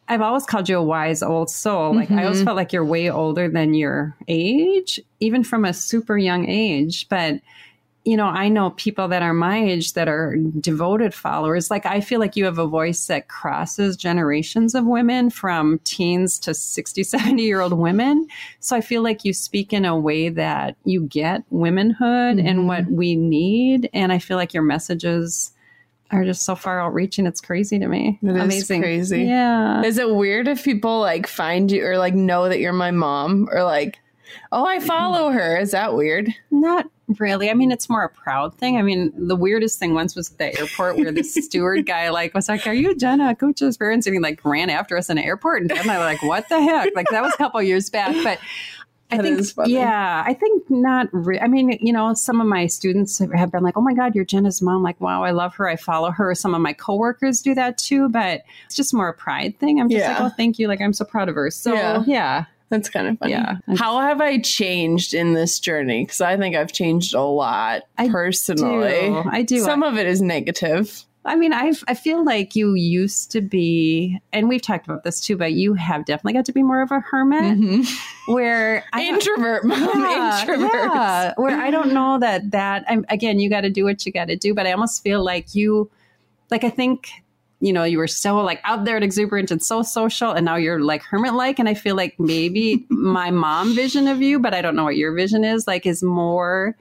I've 0.08 0.22
always 0.22 0.46
called 0.46 0.70
you 0.70 0.78
a 0.78 0.84
wise 0.84 1.24
old 1.24 1.50
soul. 1.50 1.96
Like 1.96 2.12
I 2.12 2.26
always 2.26 2.40
Mhm. 2.42 2.46
felt 2.46 2.58
like 2.58 2.72
you're 2.72 2.86
way 2.86 3.10
older 3.10 3.48
than 3.50 3.74
your 3.74 4.16
age, 4.28 5.00
even 5.20 5.44
from 5.44 5.66
a 5.66 5.74
super 5.74 6.16
young 6.16 6.48
age. 6.48 7.10
But 7.10 7.40
you 8.08 8.16
know, 8.16 8.28
I 8.28 8.50
know 8.50 8.70
people 8.70 9.08
that 9.08 9.24
are 9.24 9.34
my 9.34 9.58
age 9.64 9.94
that 9.94 10.08
are 10.08 10.36
devoted 10.60 11.12
followers. 11.14 11.72
Like 11.72 11.88
I 11.88 12.02
feel 12.02 12.20
like 12.20 12.36
you 12.36 12.46
have 12.46 12.60
a 12.60 12.68
voice 12.68 13.08
that 13.08 13.30
crosses 13.30 13.98
generations 13.98 14.76
of 14.76 14.86
women 14.86 15.32
from 15.32 15.80
teens 15.86 16.38
to 16.40 16.54
60, 16.54 17.04
70 17.04 17.42
year 17.42 17.62
old 17.62 17.74
women. 17.74 18.28
So 18.60 18.76
I 18.76 18.82
feel 18.82 19.02
like 19.02 19.26
you 19.26 19.34
speak 19.34 19.74
in 19.74 19.86
a 19.86 19.98
way 19.98 20.30
that 20.30 20.76
you 20.86 21.02
get 21.02 21.44
womanhood 21.50 22.38
Mhm. 22.38 22.48
and 22.48 22.68
what 22.68 22.86
we 22.92 23.16
need. 23.16 23.90
And 23.94 24.14
I 24.14 24.20
feel 24.20 24.38
like 24.38 24.54
your 24.54 24.64
messages 24.64 25.52
are 26.12 26.24
just 26.24 26.44
so 26.46 26.54
far 26.56 26.80
outreaching. 26.80 27.26
It's 27.26 27.42
crazy 27.42 27.80
to 27.80 27.88
me. 27.88 28.20
It 28.22 28.36
is 28.36 28.42
Amazing. 28.44 28.82
crazy. 28.84 29.24
Yeah. 29.24 29.82
Is 29.84 29.98
it 29.98 30.14
weird 30.14 30.48
if 30.48 30.64
people 30.64 31.00
like 31.00 31.26
find 31.26 31.72
you 31.72 31.84
or 31.84 31.98
like 31.98 32.14
know 32.14 32.48
that 32.50 32.60
you're 32.60 32.72
my 32.72 32.92
mom 32.92 33.50
or 33.52 33.64
like 33.64 33.98
Oh, 34.52 34.66
I 34.66 34.80
follow 34.80 35.30
her. 35.32 35.58
Is 35.58 35.72
that 35.72 35.96
weird? 35.96 36.30
Not 36.52 36.88
really. 37.20 37.50
I 37.50 37.54
mean, 37.54 37.72
it's 37.72 37.90
more 37.90 38.04
a 38.04 38.10
proud 38.10 38.56
thing. 38.58 38.78
I 38.78 38.82
mean, 38.82 39.12
the 39.16 39.36
weirdest 39.36 39.80
thing 39.80 39.94
once 39.94 40.16
was 40.16 40.32
at 40.32 40.38
the 40.38 40.60
airport 40.60 40.98
where 40.98 41.12
the 41.12 41.24
steward 41.24 41.86
guy 41.86 42.10
like 42.10 42.34
was 42.34 42.50
like, 42.50 42.66
"Are 42.68 42.74
you 42.74 42.96
Jenna 42.96 43.36
Kutcher's 43.36 43.78
parents?" 43.78 44.08
And 44.08 44.16
he 44.16 44.20
like 44.20 44.44
ran 44.44 44.70
after 44.70 44.98
us 44.98 45.10
in 45.10 45.18
the 45.18 45.24
airport, 45.24 45.62
and 45.64 45.72
I'm 45.72 45.86
like, 45.88 46.22
"What 46.24 46.50
the 46.50 46.62
heck?" 46.62 46.96
Like 46.96 47.08
that 47.12 47.22
was 47.22 47.34
a 47.34 47.38
couple 47.38 47.62
years 47.62 47.90
back, 47.90 48.16
but. 48.24 48.40
I 49.12 49.18
That 49.18 49.24
think, 49.46 49.70
yeah, 49.70 50.24
I 50.26 50.34
think 50.34 50.64
not. 50.68 51.08
Re- 51.12 51.40
I 51.40 51.48
mean, 51.48 51.78
you 51.80 51.94
know, 51.94 52.16
some 52.16 52.42
of 52.42 52.48
my 52.48 52.66
students 52.66 53.20
have 53.20 53.52
been 53.52 53.62
like, 53.62 53.78
"Oh 53.78 53.82
my 53.82 53.94
God, 53.94 54.16
you're 54.16 54.26
Jenna's 54.26 54.64
mom!" 54.64 54.82
Like, 54.82 55.00
wow, 55.00 55.24
I 55.24 55.30
love 55.30 55.54
her. 55.58 55.70
I 55.70 55.76
follow 55.76 56.10
her. 56.10 56.34
Some 56.34 56.56
of 56.56 56.62
my 56.62 56.74
coworkers 56.74 57.40
do 57.44 57.54
that 57.54 57.78
too, 57.78 58.10
but 58.10 58.42
it's 58.66 58.76
just 58.76 58.96
more 58.96 59.08
a 59.10 59.14
pride 59.14 59.60
thing. 59.60 59.80
I'm 59.80 59.90
just 59.90 60.00
Yeah. 60.04 60.14
like, 60.14 60.22
"Oh, 60.22 60.34
thank 60.36 60.58
you." 60.58 60.68
Like, 60.68 60.82
I'm 60.82 60.92
so 60.92 61.06
proud 61.06 61.30
of 61.30 61.36
her. 61.36 61.52
So, 61.52 61.76
Yeah. 61.76 62.04
yeah, 62.08 62.46
That's 62.70 62.90
kind 62.90 63.08
of 63.08 63.20
funny. 63.20 63.32
Yeah. 63.32 63.58
How 63.78 64.00
have 64.00 64.22
I 64.22 64.40
changed 64.40 65.14
in 65.14 65.34
this 65.34 65.60
journey? 65.60 66.04
Because 66.04 66.22
I 66.22 66.36
think 66.38 66.56
I've 66.56 66.72
changed 66.74 67.14
a 67.14 67.22
lot 67.22 67.84
I 67.98 68.10
personally. 68.10 69.02
do. 69.10 69.24
I 69.30 69.44
do. 69.44 69.60
Some 69.60 69.84
of 69.84 69.98
it 69.98 70.08
is 70.08 70.22
negative. 70.22 71.04
I 71.28 71.36
mean, 71.36 71.54
I 71.54 71.74
I 71.88 71.96
feel 71.96 72.24
like 72.24 72.56
you 72.56 72.76
used 72.76 73.32
to 73.32 73.42
be, 73.42 74.20
and 74.32 74.48
we've 74.48 74.62
talked 74.62 74.86
about 74.86 75.04
this 75.04 75.20
too, 75.22 75.36
but 75.38 75.54
you 75.54 75.74
have 75.74 76.06
definitely 76.06 76.34
got 76.34 76.46
to 76.46 76.52
be 76.54 76.62
more 76.62 76.84
of 76.84 76.92
a 76.92 77.00
hermit. 77.00 77.58
Mm-hmm. 77.58 78.34
Where 78.34 78.84
I 78.94 79.06
don't- 79.06 79.16
Introvert, 79.16 79.66
mom. 79.66 79.80
yeah, 80.02 80.42
Introvert. 80.42 80.72
yeah, 80.94 81.34
where 81.38 81.60
I 81.60 81.72
don't 81.72 81.94
know 81.94 82.20
that 82.20 82.52
that 82.52 82.86
I'm 82.88 83.06
again, 83.10 83.40
you 83.40 83.50
got 83.50 83.62
to 83.62 83.72
do 83.72 83.84
what 83.86 84.06
you 84.06 84.12
got 84.12 84.28
to 84.28 84.36
do, 84.36 84.54
but 84.54 84.68
I 84.68 84.72
almost 84.72 85.02
feel 85.04 85.24
like 85.24 85.56
you, 85.56 85.90
like 86.52 86.64
I 86.64 86.70
think. 86.70 87.10
You 87.62 87.74
know, 87.74 87.84
you 87.84 87.98
were 87.98 88.08
so 88.08 88.38
like 88.42 88.60
out 88.64 88.86
there 88.86 88.96
and 88.96 89.04
exuberant 89.04 89.52
and 89.52 89.64
so 89.64 89.82
social, 89.82 90.32
and 90.32 90.46
now 90.46 90.56
you're 90.56 90.80
like 90.80 91.04
hermit 91.04 91.34
like. 91.34 91.60
And 91.60 91.70
I 91.70 91.74
feel 91.74 91.96
like 91.96 92.20
maybe 92.20 92.86
my 92.90 93.32
mom 93.32 93.76
vision 93.76 94.08
of 94.08 94.22
you, 94.22 94.40
but 94.40 94.54
I 94.54 94.62
don't 94.62 94.76
know 94.76 94.84
what 94.84 94.98
your 94.98 95.14
vision 95.14 95.44
is, 95.44 95.68
like, 95.68 95.86
is 95.86 96.04
more 96.04 96.76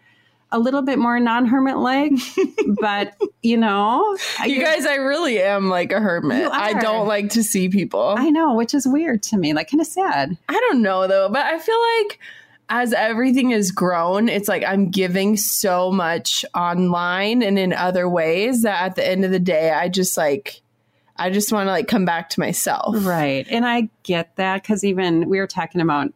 a 0.55 0.59
little 0.59 0.83
bit 0.83 0.99
more 0.99 1.19
non 1.19 1.47
hermit 1.47 1.79
like. 1.79 2.13
but, 2.81 3.15
you 3.43 3.57
know, 3.57 4.17
You 4.45 4.61
guys, 4.61 4.87
I 4.87 4.95
really 4.95 5.41
am 5.41 5.69
like 5.69 5.93
a 5.93 6.01
hermit. 6.01 6.51
I 6.51 6.75
don't 6.75 7.09
like 7.09 7.31
to 7.31 7.43
see 7.43 7.69
people. 7.69 8.15
I 8.17 8.31
know, 8.31 8.55
which 8.55 8.73
is 8.73 8.87
weird 8.87 9.23
to 9.25 9.37
me, 9.37 9.53
like 9.53 9.71
kind 9.71 9.81
of 9.81 9.87
sad. 9.87 10.39
I 10.49 10.53
don't 10.53 10.81
know 10.81 11.09
though, 11.09 11.29
but 11.29 11.45
I 11.45 11.59
feel 11.59 11.79
like 11.99 12.21
as 12.69 12.93
everything 12.93 13.51
has 13.51 13.71
grown, 13.73 14.29
it's 14.29 14.49
like 14.49 14.65
I'm 14.65 14.91
giving 14.91 15.37
so 15.37 15.91
much 15.91 16.45
online 16.55 17.43
and 17.43 17.59
in 17.59 17.73
other 17.73 18.09
ways 18.09 18.63
that 18.63 18.83
at 18.83 18.95
the 18.95 19.07
end 19.07 19.25
of 19.25 19.31
the 19.31 19.41
day, 19.41 19.71
I 19.71 19.89
just 19.89 20.17
like, 20.17 20.63
I 21.17 21.31
just 21.31 21.53
want 21.53 21.67
to 21.69 21.71
like 21.71 21.89
come 21.89 22.05
back 22.05 22.29
to 22.31 22.41
myself. 22.41 22.97
Right. 23.07 23.47
And 23.49 23.65
I 23.67 23.89
get 24.03 24.37
that 24.37 24.63
because 24.63 24.85
even 24.85 25.29
we 25.29 25.39
were 25.39 25.47
talking 25.47 25.81
about 25.81 26.13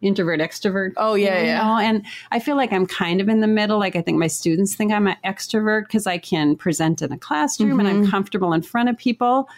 introvert, 0.00 0.40
extrovert. 0.40 0.92
Oh, 0.96 1.14
yeah, 1.14 1.40
you 1.40 1.46
yeah. 1.46 1.78
and 1.80 2.04
I 2.30 2.38
feel 2.40 2.56
like 2.56 2.72
I'm 2.72 2.86
kind 2.86 3.20
of 3.20 3.28
in 3.28 3.40
the 3.40 3.46
middle. 3.46 3.78
Like 3.78 3.96
I 3.96 4.02
think 4.02 4.18
my 4.18 4.26
students 4.26 4.74
think 4.74 4.92
I'm 4.92 5.06
an 5.06 5.16
extrovert 5.24 5.84
because 5.84 6.06
I 6.06 6.18
can 6.18 6.56
present 6.56 7.00
in 7.00 7.12
a 7.12 7.18
classroom 7.18 7.80
and 7.80 7.88
Mm-hmm. 7.88 8.04
I'm 8.04 8.10
comfortable 8.10 8.52
in 8.52 8.62
front 8.62 8.88
of 8.88 8.98
people. 8.98 9.48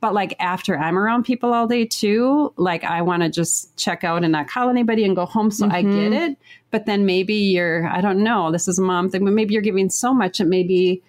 But 0.00 0.14
like 0.14 0.34
after 0.40 0.76
I'm 0.76 0.98
around 0.98 1.22
people 1.24 1.54
all 1.54 1.68
day 1.68 1.84
too, 1.86 2.52
like 2.56 2.82
I 2.82 3.02
want 3.02 3.22
to 3.22 3.28
just 3.28 3.76
check 3.76 4.02
out 4.02 4.24
and 4.24 4.32
not 4.32 4.48
call 4.48 4.68
anybody 4.68 5.04
and 5.04 5.14
go 5.14 5.26
home. 5.26 5.52
So 5.52 5.66
I 5.66 5.84
Mm-hmm. 5.84 6.10
get 6.10 6.22
it. 6.30 6.38
But 6.72 6.86
then 6.86 7.06
maybe 7.06 7.34
you're, 7.34 7.86
I 7.86 8.00
don't 8.00 8.24
know, 8.24 8.50
this 8.50 8.66
is 8.66 8.80
a 8.80 8.82
mom 8.82 9.10
thing, 9.10 9.24
but 9.24 9.32
maybe 9.34 9.52
you're 9.52 9.62
giving 9.62 9.90
so 9.90 10.12
much 10.12 10.40
and 10.40 10.50
maybe 10.50 11.02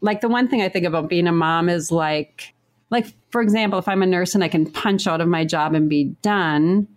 like 0.00 0.22
the 0.22 0.28
one 0.28 0.48
thing 0.48 0.62
I 0.62 0.68
think 0.68 0.86
about 0.86 1.08
being 1.08 1.28
a 1.28 1.32
mom 1.32 1.68
is 1.68 1.92
like, 1.92 2.54
like 2.90 3.14
for 3.30 3.40
example, 3.40 3.78
if 3.78 3.88
I'm 3.88 4.02
a 4.02 4.06
nurse 4.06 4.34
and 4.34 4.42
I 4.42 4.48
can 4.48 4.70
punch 4.70 5.06
out 5.06 5.20
of 5.20 5.28
my 5.28 5.44
job 5.44 5.74
and 5.74 5.88
be 5.88 6.04
done, 6.22 6.88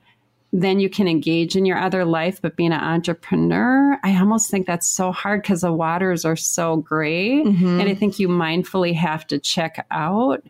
then 0.52 0.80
you 0.80 0.90
can 0.90 1.08
engage 1.08 1.56
in 1.56 1.66
your 1.66 1.78
other 1.78 2.06
life. 2.06 2.42
But 2.42 2.56
being 2.56 2.74
an 2.74 2.80
entrepreneur, 2.80 3.98
I 4.04 4.18
almost 4.20 4.50
think 4.50 4.68
that's 4.68 4.88
so 4.88 5.12
hard 5.12 5.42
because 5.42 5.62
the 5.62 5.72
waters 5.72 6.26
are 6.26 6.36
so 6.36 6.78
gray. 6.78 7.44
Mm-hmm. 7.44 7.80
And 7.80 7.90
I 7.90 7.96
think 7.96 8.20
you 8.20 8.28
mindfully 8.28 8.94
have 8.96 9.26
to 9.28 9.40
check 9.40 9.86
out. 9.92 10.44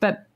But 0.00 0.26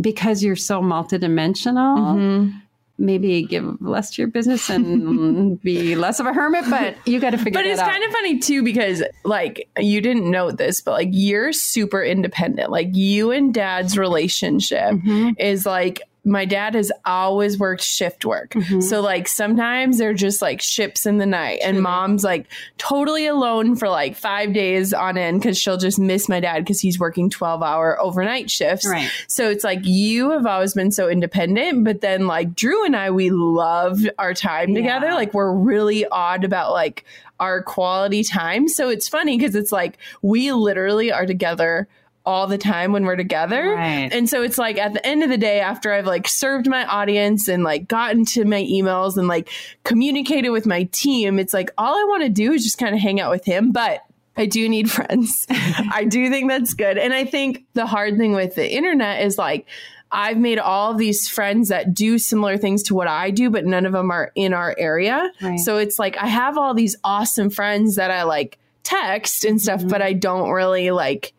because 0.00 0.42
you're 0.42 0.56
so 0.56 0.80
multidimensional, 0.82 1.98
Mm-hmm. 1.98 2.58
Maybe 2.98 3.42
give 3.42 3.80
less 3.80 4.10
to 4.14 4.22
your 4.22 4.28
business 4.28 4.70
and 4.70 5.60
be 5.62 5.94
less 5.96 6.18
of 6.20 6.26
a 6.26 6.32
hermit, 6.32 6.64
but 6.70 6.96
you 7.06 7.20
got 7.20 7.30
to 7.30 7.38
figure 7.38 7.60
it 7.60 7.62
out. 7.62 7.64
But 7.64 7.70
it's 7.70 7.80
out. 7.80 7.90
kind 7.90 8.04
of 8.04 8.10
funny 8.12 8.38
too 8.38 8.62
because 8.62 9.02
like 9.24 9.68
you 9.78 10.00
didn't 10.00 10.30
know 10.30 10.50
this, 10.50 10.80
but 10.80 10.92
like 10.92 11.08
you're 11.12 11.52
super 11.52 12.02
independent. 12.02 12.70
Like 12.70 12.88
you 12.94 13.30
and 13.32 13.52
dad's 13.52 13.98
relationship 13.98 14.76
Mm-hmm. 14.76 15.30
is 15.38 15.66
like 15.66 16.00
my 16.26 16.44
dad 16.44 16.74
has 16.74 16.90
always 17.04 17.56
worked 17.56 17.82
shift 17.82 18.24
work. 18.24 18.50
Mm-hmm. 18.50 18.80
So 18.80 19.00
like 19.00 19.28
sometimes 19.28 19.98
they're 19.98 20.12
just 20.12 20.42
like 20.42 20.60
ships 20.60 21.06
in 21.06 21.18
the 21.18 21.26
night 21.26 21.60
and 21.62 21.80
mom's 21.80 22.24
like 22.24 22.46
totally 22.78 23.26
alone 23.28 23.76
for 23.76 23.88
like 23.88 24.16
5 24.16 24.52
days 24.52 24.92
on 24.92 25.16
end 25.16 25.42
cuz 25.42 25.56
she'll 25.56 25.76
just 25.76 26.00
miss 26.00 26.28
my 26.28 26.40
dad 26.40 26.66
cuz 26.66 26.80
he's 26.80 26.98
working 26.98 27.30
12-hour 27.30 28.00
overnight 28.00 28.50
shifts. 28.50 28.86
Right. 28.86 29.08
So 29.28 29.48
it's 29.48 29.62
like 29.62 29.80
you 29.84 30.32
have 30.32 30.46
always 30.46 30.74
been 30.74 30.90
so 30.90 31.08
independent, 31.08 31.84
but 31.84 32.00
then 32.00 32.26
like 32.26 32.56
Drew 32.56 32.84
and 32.84 32.96
I 32.96 33.12
we 33.12 33.30
love 33.30 34.00
our 34.18 34.34
time 34.34 34.74
together. 34.74 35.12
Like 35.12 35.32
we're 35.32 35.52
really 35.52 36.06
odd 36.06 36.42
about 36.42 36.72
like 36.72 37.04
our 37.38 37.62
quality 37.62 38.24
time. 38.24 38.66
So 38.66 38.88
it's 38.88 39.08
funny 39.08 39.38
because 39.38 39.54
it's 39.54 39.70
like 39.70 39.98
we 40.22 40.50
literally 40.50 41.12
are 41.12 41.26
together 41.26 41.86
all 42.26 42.46
the 42.48 42.58
time 42.58 42.92
when 42.92 43.04
we're 43.04 43.16
together. 43.16 43.70
Right. 43.76 44.08
And 44.12 44.28
so 44.28 44.42
it's 44.42 44.58
like 44.58 44.76
at 44.78 44.92
the 44.92 45.06
end 45.06 45.22
of 45.22 45.30
the 45.30 45.38
day, 45.38 45.60
after 45.60 45.92
I've 45.92 46.06
like 46.06 46.26
served 46.26 46.68
my 46.68 46.84
audience 46.84 47.46
and 47.48 47.62
like 47.62 47.86
gotten 47.86 48.24
to 48.26 48.44
my 48.44 48.62
emails 48.64 49.16
and 49.16 49.28
like 49.28 49.48
communicated 49.84 50.50
with 50.50 50.66
my 50.66 50.82
team, 50.92 51.38
it's 51.38 51.54
like 51.54 51.70
all 51.78 51.94
I 51.94 52.04
want 52.08 52.24
to 52.24 52.28
do 52.28 52.52
is 52.52 52.64
just 52.64 52.78
kind 52.78 52.94
of 52.94 53.00
hang 53.00 53.20
out 53.20 53.30
with 53.30 53.44
him. 53.44 53.70
But 53.70 54.00
I 54.36 54.46
do 54.46 54.68
need 54.68 54.90
friends. 54.98 55.46
I 55.48 56.04
do 56.04 56.28
think 56.28 56.50
that's 56.50 56.74
good. 56.74 56.98
And 56.98 57.14
I 57.14 57.24
think 57.24 57.64
the 57.74 57.86
hard 57.86 58.18
thing 58.18 58.32
with 58.32 58.56
the 58.56 58.70
internet 58.74 59.22
is 59.24 59.38
like, 59.38 59.66
I've 60.12 60.36
made 60.38 60.58
all 60.58 60.94
these 60.94 61.28
friends 61.28 61.68
that 61.70 61.94
do 61.94 62.18
similar 62.18 62.56
things 62.58 62.82
to 62.84 62.94
what 62.94 63.08
I 63.08 63.30
do, 63.30 63.50
but 63.50 63.64
none 63.64 63.86
of 63.86 63.92
them 63.92 64.10
are 64.10 64.30
in 64.34 64.52
our 64.52 64.74
area. 64.78 65.30
Right. 65.40 65.58
So 65.58 65.78
it's 65.78 65.98
like 65.98 66.16
I 66.16 66.26
have 66.26 66.58
all 66.58 66.74
these 66.74 66.96
awesome 67.04 67.50
friends 67.50 67.96
that 67.96 68.10
I 68.10 68.22
like 68.24 68.58
text 68.84 69.44
and 69.44 69.60
stuff, 69.60 69.80
Mm-hmm. 69.80 69.88
but 69.88 70.02
I 70.02 70.12
don't 70.12 70.50
really 70.50 70.90
like 70.92 71.32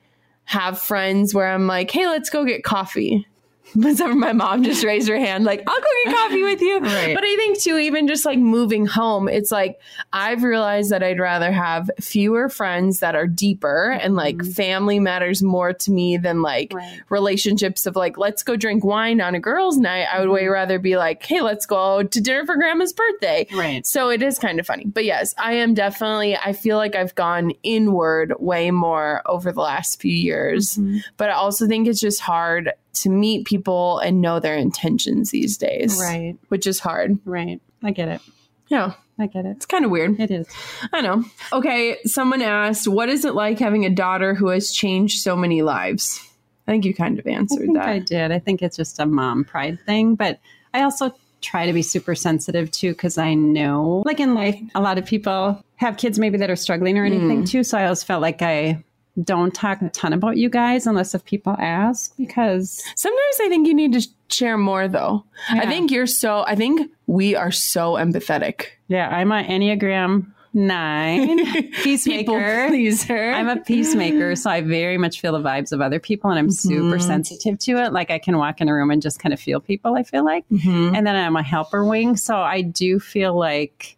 have 0.48 0.80
friends 0.80 1.34
where 1.34 1.52
I'm 1.52 1.68
like, 1.68 1.92
hey, 1.92 2.08
let's 2.08 2.30
go 2.30 2.46
get 2.46 2.64
coffee. 2.64 3.28
But 3.76 3.96
some- 3.98 4.20
my 4.20 4.34
mom 4.34 4.64
just 4.64 4.84
raised 4.84 5.08
her 5.10 5.18
hand, 5.18 5.44
like, 5.44 5.62
I'll 5.68 5.76
go 5.80 5.88
get 6.06 6.16
coffee 6.16 6.44
with 6.44 6.62
you. 6.62 6.80
Right. 6.80 7.14
But 7.14 7.24
I 7.24 7.36
think 7.36 7.60
too, 7.62 7.78
even 7.78 8.08
just 8.08 8.26
like 8.26 8.40
moving 8.40 8.86
home, 8.86 9.28
it's 9.28 9.52
like 9.52 9.80
I've 10.14 10.44
realized 10.44 10.92
that 10.92 11.04
I'd 11.04 11.20
rather 11.20 11.52
have 11.52 11.90
fewer 12.00 12.50
friends 12.50 13.00
that 13.00 13.16
are 13.16 13.28
deeper 13.28 13.92
and 13.92 14.16
like 14.16 14.44
family 14.44 15.00
matters 15.00 15.44
more 15.44 15.74
to 15.74 15.92
me 15.92 16.18
than 16.18 16.42
like 16.42 16.70
Mm-hmm. 16.70 16.78
Right. 16.78 17.02
relationships 17.10 17.86
of 17.86 17.96
like, 17.96 18.18
let's 18.18 18.42
go 18.44 18.56
drink 18.56 18.84
wine 18.84 19.22
on 19.22 19.36
a 19.36 19.40
girls' 19.40 19.78
night. 19.78 20.08
I 20.12 20.20
would 20.20 20.26
Mm-hmm. 20.28 20.34
way 20.34 20.48
rather 20.48 20.80
be 20.80 20.98
like, 20.98 21.24
hey, 21.24 21.42
let's 21.42 21.66
go 21.66 22.04
to 22.04 22.22
dinner 22.22 22.46
for 22.46 22.56
grandma's 22.56 22.94
birthday. 22.94 23.48
Right. 23.54 23.86
So 23.86 24.10
it 24.10 24.22
is 24.24 24.40
kind 24.40 24.60
of 24.60 24.66
funny. 24.66 24.86
But 24.86 25.06
yes, 25.06 25.34
I 25.38 25.54
am 25.54 25.74
definitely, 25.74 26.36
I 26.36 26.54
feel 26.54 26.78
like 26.78 26.96
I've 26.96 27.16
gone 27.16 27.52
inward 27.64 28.34
way 28.40 28.72
more 28.72 29.22
over 29.26 29.52
the 29.52 29.62
last 29.62 30.02
few 30.02 30.14
years. 30.14 30.76
Mm-hmm. 30.76 30.98
But 31.18 31.30
I 31.30 31.34
also 31.34 31.68
think 31.68 31.88
it's 31.88 32.00
just 32.00 32.22
hard 32.22 32.72
to 33.02 33.10
meet 33.10 33.46
people 33.46 34.00
and 34.00 34.22
know 34.22 34.40
their 34.40 34.56
intentions 34.56 35.32
these 35.32 35.58
days. 35.58 35.98
Right. 36.00 36.36
Which 36.50 36.68
is 36.68 36.80
hard. 36.80 37.18
Right. 37.26 37.62
I 37.84 37.92
get 37.92 38.08
it. 38.08 38.22
Yeah. 38.68 38.94
I 39.20 39.26
get 39.28 39.46
it. 39.46 39.52
It's 39.58 39.66
kind 39.66 39.84
of 39.84 39.90
weird. 39.92 40.20
It 40.20 40.30
is. 40.30 40.48
I 40.94 41.02
know. 41.02 41.24
Okay. 41.52 41.98
Someone 42.06 42.42
asked, 42.42 42.88
what 42.88 43.10
is 43.10 43.26
it 43.26 43.34
like 43.34 43.58
having 43.60 43.84
a 43.86 43.90
daughter 43.90 44.36
who 44.36 44.50
has 44.50 44.72
changed 44.72 45.22
so 45.22 45.36
many 45.36 45.64
lives? 45.64 46.24
I 46.68 46.72
think 46.72 46.86
you 46.86 46.94
kind 46.94 47.18
of 47.18 47.26
I 47.26 47.32
answered 47.32 47.62
think 47.62 47.78
that. 47.78 47.88
I 47.88 48.00
did. 48.00 48.32
I 48.32 48.40
think 48.40 48.62
it's 48.62 48.78
just 48.78 49.00
a 49.00 49.06
mom 49.06 49.44
pride 49.46 49.80
thing, 49.86 50.16
but 50.16 50.40
I 50.74 50.84
also 50.84 51.16
try 51.42 51.66
to 51.66 51.74
be 51.74 51.82
super 51.82 52.14
sensitive 52.14 52.70
too 52.72 52.92
because 52.92 53.18
I 53.18 53.34
know, 53.36 54.04
like 54.06 54.20
in 54.20 54.34
life, 54.36 54.60
a 54.76 54.82
lot 54.82 54.98
of 54.98 55.06
people 55.06 55.64
have 55.78 55.98
kids 55.98 56.20
maybe 56.20 56.38
that 56.40 56.50
are 56.50 56.56
struggling 56.56 56.98
or 56.98 57.06
anything 57.06 57.44
Mm. 57.44 57.50
too. 57.50 57.64
So 57.64 57.78
I 57.78 57.84
always 57.86 58.04
felt 58.04 58.22
like 58.22 58.42
I 58.42 58.84
don't 59.24 59.54
talk 59.54 59.82
a 59.82 59.90
ton 59.90 60.14
about 60.14 60.38
you 60.38 60.50
guys 60.50 60.86
unless 60.86 61.16
if 61.16 61.26
people 61.26 61.56
ask 61.60 62.16
because 62.18 62.84
Sometimes 62.96 63.38
I 63.42 63.50
think 63.50 63.68
you 63.68 63.74
need 63.74 63.94
to 63.94 64.08
share 64.30 64.58
more, 64.58 64.88
though. 64.88 65.24
I 65.50 65.66
think 65.66 65.92
you're 65.92 66.08
so, 66.08 66.44
I 66.46 66.56
think 66.56 66.92
we 67.08 67.36
are 67.36 67.52
so 67.52 67.94
empathetic. 67.94 68.66
yeah, 68.88 69.10
I'm 69.10 69.32
an 69.32 69.46
Enneagram 69.46 70.28
nine 70.54 71.72
peacemaker. 71.84 72.68
pleaser. 72.68 73.32
I'm 73.32 73.48
a 73.48 73.58
peacemaker, 73.58 74.36
so 74.36 74.50
I 74.50 74.62
very 74.62 74.98
much 74.98 75.22
feel 75.22 75.34
the 75.34 75.40
vibes 75.40 75.72
of 75.72 75.82
other 75.82 76.00
people, 76.00 76.30
and 76.30 76.40
I'm 76.40 76.48
mm-hmm. 76.48 76.70
super 76.70 77.00
sensitive 77.00 77.60
to 77.60 77.84
it. 77.84 77.94
Like 77.94 78.12
I 78.12 78.20
can 78.20 78.38
walk 78.38 78.60
in 78.62 78.68
a 78.68 78.74
room 78.74 78.92
and 78.92 79.02
just 79.02 79.20
kind 79.20 79.34
of 79.34 79.40
feel 79.40 79.60
people. 79.60 79.96
I 79.96 80.04
feel 80.04 80.26
like, 80.26 80.48
mm-hmm. 80.50 80.96
and 80.96 81.06
then 81.06 81.16
I'm 81.16 81.36
a 81.36 81.44
helper 81.44 81.86
wing, 81.86 82.18
so 82.18 82.38
I 82.38 82.62
do 82.62 83.00
feel 83.00 83.38
like, 83.38 83.97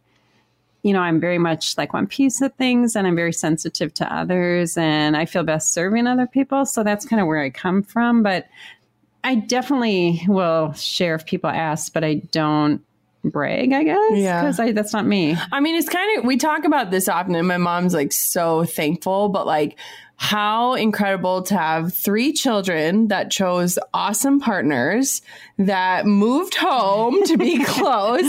you 0.84 0.94
know, 0.94 1.02
I'm 1.02 1.20
very 1.20 1.38
much 1.38 1.78
like 1.78 1.94
one 1.94 2.08
piece 2.08 2.42
of 2.42 2.54
things, 2.54 2.96
and 2.96 3.06
I'm 3.06 3.16
very 3.16 3.34
sensitive 3.34 3.94
to 3.96 4.14
others, 4.14 4.78
and 4.78 5.18
I 5.18 5.26
feel 5.26 5.44
best 5.44 5.74
serving 5.74 6.08
other 6.08 6.28
people. 6.28 6.66
So 6.66 6.84
that's 6.84 7.06
kind 7.06 7.22
of 7.22 7.28
where 7.28 7.42
I 7.42 7.50
come 7.50 7.84
from. 7.84 8.24
But 8.24 8.48
I 9.24 9.36
definitely 9.36 10.22
will 10.28 10.72
share 10.74 11.16
if 11.16 11.26
people 11.26 11.50
ask, 11.50 11.92
but 11.92 12.04
I 12.06 12.16
don't 12.32 12.82
brag, 13.26 13.74
I 13.74 13.84
guess. 13.84 14.12
Yeah. 14.14 14.50
Because 14.50 14.74
that's 14.74 14.94
not 14.94 15.06
me. 15.06 15.36
I 15.52 15.60
mean, 15.60 15.76
it's 15.76 15.90
kind 15.90 16.18
of, 16.18 16.26
we 16.26 16.38
talk 16.38 16.64
about 16.64 16.92
this 16.92 17.10
often, 17.10 17.36
and 17.36 17.48
my 17.48 17.58
mom's 17.58 17.94
like 17.94 18.14
so 18.14 18.64
thankful, 18.64 19.28
but 19.28 19.46
like, 19.46 19.78
how 20.22 20.74
incredible 20.74 21.42
to 21.44 21.56
have 21.58 21.94
three 21.94 22.34
children 22.34 23.08
that 23.08 23.32
chose 23.32 23.80
awesome 23.94 24.38
partners 24.42 25.22
that 25.58 26.06
moved 26.06 26.56
home 26.56 27.24
to 27.24 27.38
be 27.38 27.64
close, 27.64 28.22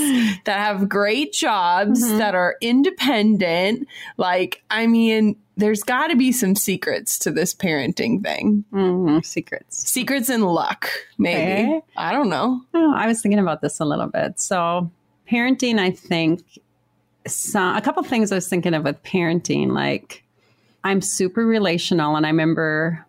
that 0.44 0.60
have 0.60 0.88
great 0.88 1.32
jobs, 1.32 2.04
Mhm. 2.04 2.18
that 2.18 2.36
are 2.36 2.54
independent. 2.60 3.88
Like, 4.16 4.62
I 4.70 4.86
mean, 4.86 5.34
there's 5.56 5.82
got 5.82 6.06
to 6.08 6.16
be 6.16 6.30
some 6.30 6.54
secrets 6.54 7.18
to 7.18 7.32
this 7.32 7.52
parenting 7.54 8.22
thing. 8.22 8.64
Mm, 8.72 9.24
secrets. 9.26 9.78
Secrets 9.90 10.28
and 10.28 10.46
luck, 10.46 10.88
maybe. 11.18 11.62
Okay. 11.72 11.80
I 11.96 12.12
don't 12.12 12.28
know. 12.30 12.60
Oh, 12.72 12.94
I 12.96 13.08
was 13.08 13.20
thinking 13.20 13.40
about 13.40 13.62
this 13.62 13.80
a 13.80 13.84
little 13.84 14.06
bit. 14.06 14.38
So, 14.38 14.90
parenting, 15.28 15.80
I 15.80 15.90
think, 15.90 16.42
so, 17.26 17.60
a 17.74 17.80
couple 17.80 18.02
things 18.04 18.30
I 18.30 18.36
was 18.36 18.48
thinking 18.48 18.74
of 18.74 18.84
with 18.84 19.02
parenting, 19.02 19.72
like 19.72 20.22
I'm 20.84 21.00
super 21.00 21.46
relational, 21.46 22.16
and 22.16 22.24
I 22.24 22.30
remember 22.30 23.06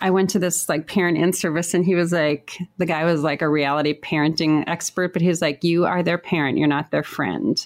I 0.00 0.10
went 0.10 0.30
to 0.30 0.38
this 0.38 0.68
like 0.68 0.88
parent 0.88 1.18
in 1.18 1.32
service, 1.32 1.74
and 1.74 1.84
he 1.84 1.94
was 1.94 2.12
like, 2.12 2.58
the 2.78 2.86
guy 2.86 3.04
was 3.04 3.22
like 3.22 3.42
a 3.42 3.48
reality 3.48 3.98
parenting 3.98 4.64
expert, 4.66 5.12
but 5.12 5.22
he 5.22 5.28
was 5.28 5.40
like, 5.40 5.62
you 5.62 5.84
are 5.84 6.02
their 6.02 6.18
parent, 6.18 6.58
you're 6.58 6.68
not 6.68 6.90
their 6.90 7.02
friend, 7.04 7.64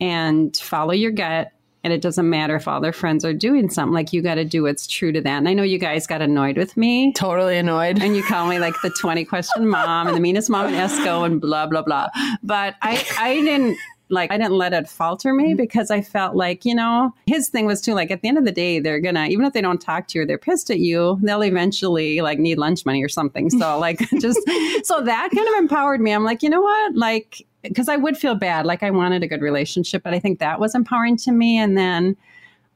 and 0.00 0.56
follow 0.56 0.92
your 0.92 1.12
gut. 1.12 1.52
And 1.84 1.92
it 1.92 2.02
doesn't 2.02 2.28
matter 2.28 2.56
if 2.56 2.66
all 2.66 2.80
their 2.80 2.92
friends 2.92 3.24
are 3.24 3.32
doing 3.32 3.70
something, 3.70 3.94
like 3.94 4.12
you 4.12 4.20
got 4.20 4.34
to 4.34 4.44
do 4.44 4.64
what's 4.64 4.88
true 4.88 5.12
to 5.12 5.20
that. 5.20 5.38
And 5.38 5.48
I 5.48 5.54
know 5.54 5.62
you 5.62 5.78
guys 5.78 6.08
got 6.08 6.20
annoyed 6.20 6.58
with 6.58 6.76
me 6.76 7.12
Totally 7.12 7.56
annoyed. 7.56 8.02
and 8.02 8.16
you 8.16 8.22
call 8.24 8.48
me 8.48 8.58
like 8.58 8.74
the 8.82 8.90
20 8.90 9.24
question 9.24 9.66
mom 9.68 10.08
and 10.08 10.16
the 10.16 10.20
meanest 10.20 10.50
mom 10.50 10.66
in 10.66 10.74
Esko 10.74 11.24
and 11.24 11.40
blah, 11.40 11.66
blah, 11.66 11.82
blah. 11.82 12.08
But 12.42 12.74
I, 12.82 13.06
I 13.16 13.34
didn't 13.34 13.78
like, 14.10 14.32
I 14.32 14.38
didn't 14.38 14.54
let 14.54 14.72
it 14.72 14.88
falter 14.88 15.32
me 15.34 15.48
mm-hmm. 15.48 15.56
because 15.56 15.90
I 15.90 16.00
felt 16.00 16.34
like, 16.34 16.64
you 16.64 16.74
know, 16.74 17.14
his 17.26 17.48
thing 17.48 17.66
was 17.66 17.80
too 17.80 17.94
like 17.94 18.10
at 18.10 18.22
the 18.22 18.28
end 18.28 18.38
of 18.38 18.44
the 18.44 18.52
day, 18.52 18.80
they're 18.80 19.00
gonna, 19.00 19.26
even 19.26 19.44
if 19.44 19.52
they 19.52 19.60
don't 19.60 19.80
talk 19.80 20.08
to 20.08 20.18
you 20.18 20.22
or 20.22 20.26
they're 20.26 20.38
pissed 20.38 20.70
at 20.70 20.78
you, 20.78 21.18
they'll 21.22 21.42
eventually 21.42 22.20
like 22.20 22.38
need 22.38 22.58
lunch 22.58 22.86
money 22.86 23.02
or 23.02 23.08
something. 23.08 23.50
So 23.50 23.78
like 23.80 23.98
just, 24.20 24.40
so 24.84 25.02
that 25.02 25.30
kind 25.34 25.48
of 25.48 25.54
empowered 25.54 26.00
me. 26.00 26.12
I'm 26.12 26.24
like, 26.24 26.42
you 26.42 26.50
know 26.50 26.62
what? 26.62 26.94
Like, 26.94 27.46
because 27.62 27.88
I 27.88 27.96
would 27.96 28.16
feel 28.16 28.34
bad. 28.34 28.66
Like 28.66 28.82
I 28.82 28.90
wanted 28.90 29.22
a 29.22 29.26
good 29.28 29.42
relationship, 29.42 30.02
but 30.02 30.14
I 30.14 30.20
think 30.20 30.38
that 30.38 30.60
was 30.60 30.74
empowering 30.74 31.16
to 31.18 31.32
me. 31.32 31.58
And 31.58 31.76
then, 31.76 32.16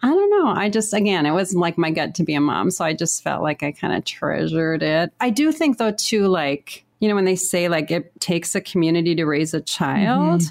I 0.04 0.08
don't 0.08 0.30
know. 0.30 0.48
I 0.48 0.68
just, 0.68 0.92
again, 0.92 1.26
it 1.26 1.30
was 1.30 1.54
like 1.54 1.78
my 1.78 1.92
gut 1.92 2.16
to 2.16 2.24
be 2.24 2.34
a 2.34 2.40
mom. 2.40 2.72
So 2.72 2.84
I 2.84 2.92
just 2.92 3.22
felt 3.22 3.40
like 3.40 3.62
I 3.62 3.70
kind 3.70 3.94
of 3.94 4.04
treasured 4.04 4.82
it. 4.82 5.12
I 5.20 5.30
do 5.30 5.52
think, 5.52 5.78
though, 5.78 5.92
too, 5.92 6.26
like, 6.26 6.84
you 7.02 7.08
know, 7.08 7.16
when 7.16 7.24
they 7.24 7.34
say 7.34 7.68
like 7.68 7.90
it 7.90 8.12
takes 8.20 8.54
a 8.54 8.60
community 8.60 9.16
to 9.16 9.24
raise 9.24 9.52
a 9.54 9.58
mm-hmm. 9.58 9.64
child, 9.64 10.42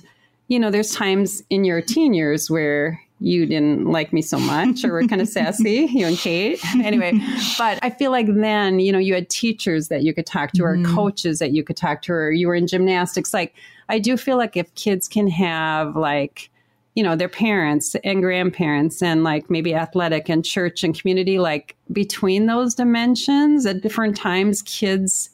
you 0.51 0.59
know, 0.59 0.69
there's 0.69 0.93
times 0.93 1.41
in 1.49 1.63
your 1.63 1.79
teen 1.81 2.13
years 2.13 2.51
where 2.51 3.01
you 3.21 3.45
didn't 3.45 3.85
like 3.85 4.11
me 4.11 4.21
so 4.21 4.37
much 4.37 4.83
or 4.83 4.91
were 4.91 5.07
kind 5.07 5.21
of 5.21 5.29
sassy, 5.29 5.87
you 5.93 6.05
and 6.05 6.17
Kate. 6.17 6.59
Anyway, 6.83 7.17
but 7.57 7.79
I 7.81 7.89
feel 7.89 8.11
like 8.11 8.27
then, 8.27 8.81
you 8.81 8.91
know, 8.91 8.99
you 8.99 9.13
had 9.13 9.29
teachers 9.29 9.87
that 9.87 10.03
you 10.03 10.13
could 10.13 10.25
talk 10.25 10.51
to 10.53 10.63
or 10.65 10.75
mm-hmm. 10.75 10.93
coaches 10.93 11.39
that 11.39 11.51
you 11.53 11.63
could 11.63 11.77
talk 11.77 12.01
to, 12.01 12.11
or 12.11 12.31
you 12.33 12.49
were 12.49 12.55
in 12.55 12.67
gymnastics. 12.67 13.33
Like, 13.33 13.53
I 13.87 13.97
do 13.97 14.17
feel 14.17 14.35
like 14.35 14.57
if 14.57 14.75
kids 14.75 15.07
can 15.07 15.29
have 15.29 15.95
like, 15.95 16.49
you 16.95 17.03
know, 17.03 17.15
their 17.15 17.29
parents 17.29 17.95
and 18.03 18.21
grandparents 18.21 19.01
and 19.01 19.23
like 19.23 19.49
maybe 19.49 19.73
athletic 19.73 20.27
and 20.27 20.43
church 20.43 20.83
and 20.83 20.99
community, 20.99 21.39
like 21.39 21.77
between 21.93 22.47
those 22.47 22.75
dimensions 22.75 23.65
at 23.65 23.81
different 23.81 24.17
times, 24.17 24.63
kids. 24.63 25.29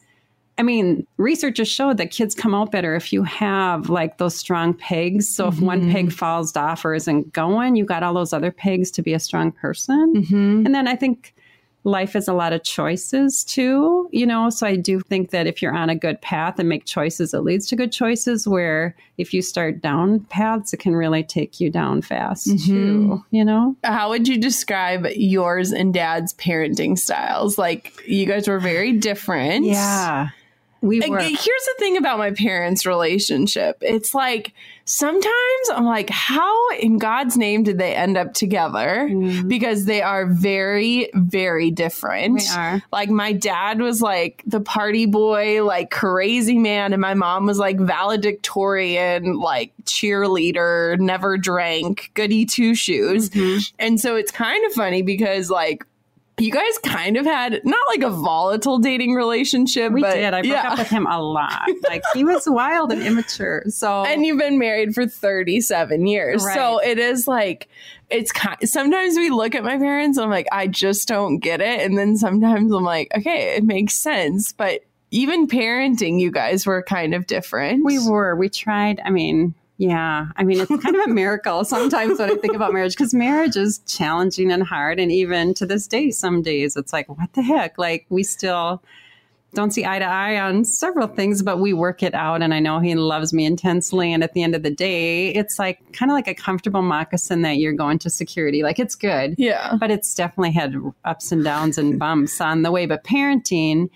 I 0.58 0.62
mean, 0.62 1.06
researchers 1.16 1.68
showed 1.68 1.98
that 1.98 2.10
kids 2.10 2.34
come 2.34 2.54
out 2.54 2.72
better 2.72 2.96
if 2.96 3.12
you 3.12 3.22
have 3.22 3.88
like 3.88 4.18
those 4.18 4.34
strong 4.34 4.74
pegs. 4.74 5.28
So 5.28 5.48
if 5.48 5.60
one 5.60 5.90
peg 5.92 6.12
falls 6.12 6.56
off 6.56 6.84
or 6.84 6.94
isn't 6.94 7.32
going, 7.32 7.76
you 7.76 7.84
got 7.84 8.02
all 8.02 8.14
those 8.14 8.32
other 8.32 8.50
pegs 8.50 8.90
to 8.92 9.02
be 9.02 9.12
a 9.14 9.20
strong 9.20 9.52
person. 9.52 10.14
Mm-hmm. 10.16 10.66
And 10.66 10.74
then 10.74 10.88
I 10.88 10.96
think 10.96 11.34
life 11.84 12.16
is 12.16 12.26
a 12.28 12.34
lot 12.34 12.52
of 12.52 12.64
choices 12.64 13.44
too, 13.44 14.08
you 14.12 14.26
know. 14.26 14.50
So 14.50 14.66
I 14.66 14.74
do 14.74 15.00
think 15.00 15.30
that 15.30 15.46
if 15.46 15.62
you're 15.62 15.74
on 15.74 15.88
a 15.88 15.94
good 15.94 16.20
path 16.20 16.58
and 16.58 16.68
make 16.68 16.84
choices, 16.84 17.32
it 17.32 17.38
leads 17.40 17.66
to 17.68 17.76
good 17.76 17.92
choices. 17.92 18.46
Where 18.46 18.96
if 19.16 19.32
you 19.32 19.40
start 19.42 19.80
down 19.80 20.20
paths, 20.24 20.72
it 20.72 20.78
can 20.78 20.96
really 20.96 21.22
take 21.22 21.60
you 21.60 21.70
down 21.70 22.02
fast 22.02 22.48
Mhm. 22.48 22.66
too, 22.66 23.24
you 23.30 23.44
know. 23.44 23.76
How 23.84 24.08
would 24.10 24.26
you 24.26 24.36
describe 24.38 25.06
yours 25.14 25.72
and 25.72 25.94
dad's 25.94 26.34
parenting 26.34 26.98
styles? 26.98 27.56
Like, 27.58 27.92
you 28.06 28.26
guys 28.26 28.48
were 28.48 28.58
very 28.58 28.92
different. 28.92 29.64
We 30.80 31.00
were. 31.00 31.18
here's 31.18 31.38
the 31.40 31.74
thing 31.78 31.96
about 31.96 32.18
my 32.18 32.30
parents' 32.32 32.86
relationship. 32.86 33.78
It's 33.80 34.14
like 34.14 34.52
sometimes 34.84 35.70
I'm 35.70 35.84
like, 35.84 36.08
how 36.08 36.70
in 36.70 36.98
God's 36.98 37.36
name 37.36 37.62
did 37.62 37.78
they 37.78 37.94
end 37.94 38.16
up 38.16 38.32
together? 38.32 39.06
Mhm. 39.10 39.46
Because 39.48 39.84
they 39.84 40.00
are 40.02 40.24
very, 40.26 41.10
very 41.14 41.70
different. 41.70 42.34
We 42.40 42.48
are. 42.56 42.82
Like 42.90 43.10
my 43.10 43.32
dad 43.32 43.80
was 43.80 44.00
like 44.00 44.42
the 44.46 44.60
party 44.60 45.06
boy, 45.06 45.62
like 45.64 45.90
crazy 45.90 46.58
man, 46.58 46.92
and 46.92 47.02
my 47.02 47.14
mom 47.14 47.44
was 47.46 47.58
like 47.58 47.78
valedictorian, 47.78 49.34
like 49.38 49.72
cheerleader, 49.84 50.98
never 50.98 51.36
drank, 51.36 52.10
goody 52.14 52.44
two 52.46 52.74
shoes. 52.74 53.30
Mhm. 53.30 53.72
And 53.78 54.00
so 54.00 54.16
it's 54.16 54.30
kind 54.32 54.64
of 54.66 54.72
funny 54.72 55.02
because 55.02 55.50
like 55.50 55.84
you 56.38 56.52
guys 56.52 56.78
kind 56.84 57.16
of 57.16 57.24
had 57.24 57.60
not 57.64 57.80
like 57.88 58.02
a 58.02 58.10
volatile 58.10 58.78
dating 58.78 59.14
relationship, 59.14 59.92
We 59.92 60.02
but 60.02 60.14
did. 60.14 60.34
I 60.34 60.42
broke 60.42 60.52
yeah. 60.52 60.72
up 60.72 60.78
with 60.78 60.88
him 60.88 61.06
a 61.06 61.20
lot. 61.20 61.68
Like 61.88 62.02
he 62.12 62.24
was 62.24 62.44
wild 62.46 62.92
and 62.92 63.02
immature. 63.02 63.62
So 63.68 64.04
and 64.04 64.24
you've 64.24 64.38
been 64.38 64.58
married 64.58 64.94
for 64.94 65.06
37 65.06 66.06
years. 66.06 66.42
So 66.42 66.78
it 66.82 66.98
is 66.98 67.26
like 67.26 67.68
it's 68.10 68.30
kind 68.30 68.58
sometimes 68.68 69.16
we 69.16 69.30
look 69.30 69.54
at 69.54 69.64
my 69.64 69.78
parents 69.78 70.18
and 70.18 70.24
I'm 70.24 70.30
like 70.30 70.48
I 70.52 70.66
just 70.66 71.08
don't 71.08 71.38
get 71.38 71.60
it 71.60 71.80
and 71.80 71.96
then 71.96 72.16
sometimes 72.16 72.72
I'm 72.72 72.84
like 72.84 73.08
okay, 73.16 73.56
it 73.56 73.64
makes 73.64 73.94
sense, 73.94 74.52
but 74.52 74.82
even 75.10 75.46
parenting 75.46 76.20
you 76.20 76.30
guys 76.30 76.66
were 76.66 76.82
kind 76.82 77.14
of 77.14 77.26
different. 77.26 77.84
We 77.84 77.98
were. 77.98 78.36
We 78.36 78.48
tried. 78.48 79.00
I 79.04 79.10
mean, 79.10 79.54
yeah. 79.78 80.26
I 80.36 80.42
mean, 80.44 80.60
it's 80.60 80.82
kind 80.82 80.96
of 80.96 81.02
a 81.06 81.08
miracle 81.08 81.64
sometimes 81.64 82.18
when 82.18 82.30
I 82.30 82.34
think 82.34 82.54
about 82.54 82.72
marriage 82.72 82.94
because 82.96 83.14
marriage 83.14 83.56
is 83.56 83.78
challenging 83.86 84.50
and 84.50 84.62
hard. 84.64 84.98
And 84.98 85.10
even 85.12 85.54
to 85.54 85.66
this 85.66 85.86
day, 85.86 86.10
some 86.10 86.42
days 86.42 86.76
it's 86.76 86.92
like, 86.92 87.08
what 87.08 87.32
the 87.34 87.42
heck? 87.42 87.78
Like, 87.78 88.04
we 88.08 88.24
still 88.24 88.82
don't 89.54 89.70
see 89.70 89.86
eye 89.86 89.98
to 89.98 90.04
eye 90.04 90.38
on 90.38 90.64
several 90.64 91.06
things, 91.06 91.42
but 91.42 91.58
we 91.58 91.72
work 91.72 92.02
it 92.02 92.12
out. 92.12 92.42
And 92.42 92.52
I 92.52 92.58
know 92.60 92.80
he 92.80 92.94
loves 92.96 93.32
me 93.32 93.46
intensely. 93.46 94.12
And 94.12 94.22
at 94.22 94.34
the 94.34 94.42
end 94.42 94.54
of 94.54 94.62
the 94.62 94.70
day, 94.70 95.28
it's 95.28 95.58
like 95.58 95.92
kind 95.92 96.10
of 96.10 96.14
like 96.14 96.28
a 96.28 96.34
comfortable 96.34 96.82
moccasin 96.82 97.42
that 97.42 97.56
you're 97.56 97.72
going 97.72 97.98
to 98.00 98.10
security. 98.10 98.62
Like, 98.62 98.78
it's 98.78 98.94
good 98.94 99.36
Yeah. 99.38 99.76
but 99.80 99.90
it's 99.90 100.12
definitely 100.12 100.52
had 100.52 100.74
ups 101.04 101.32
and 101.32 101.44
downs 101.44 101.78
and 101.78 101.98
bumps 101.98 102.40
on 102.40 102.62
the 102.62 102.70
way. 102.70 102.84
But 102.84 103.04
parenting, 103.04 103.88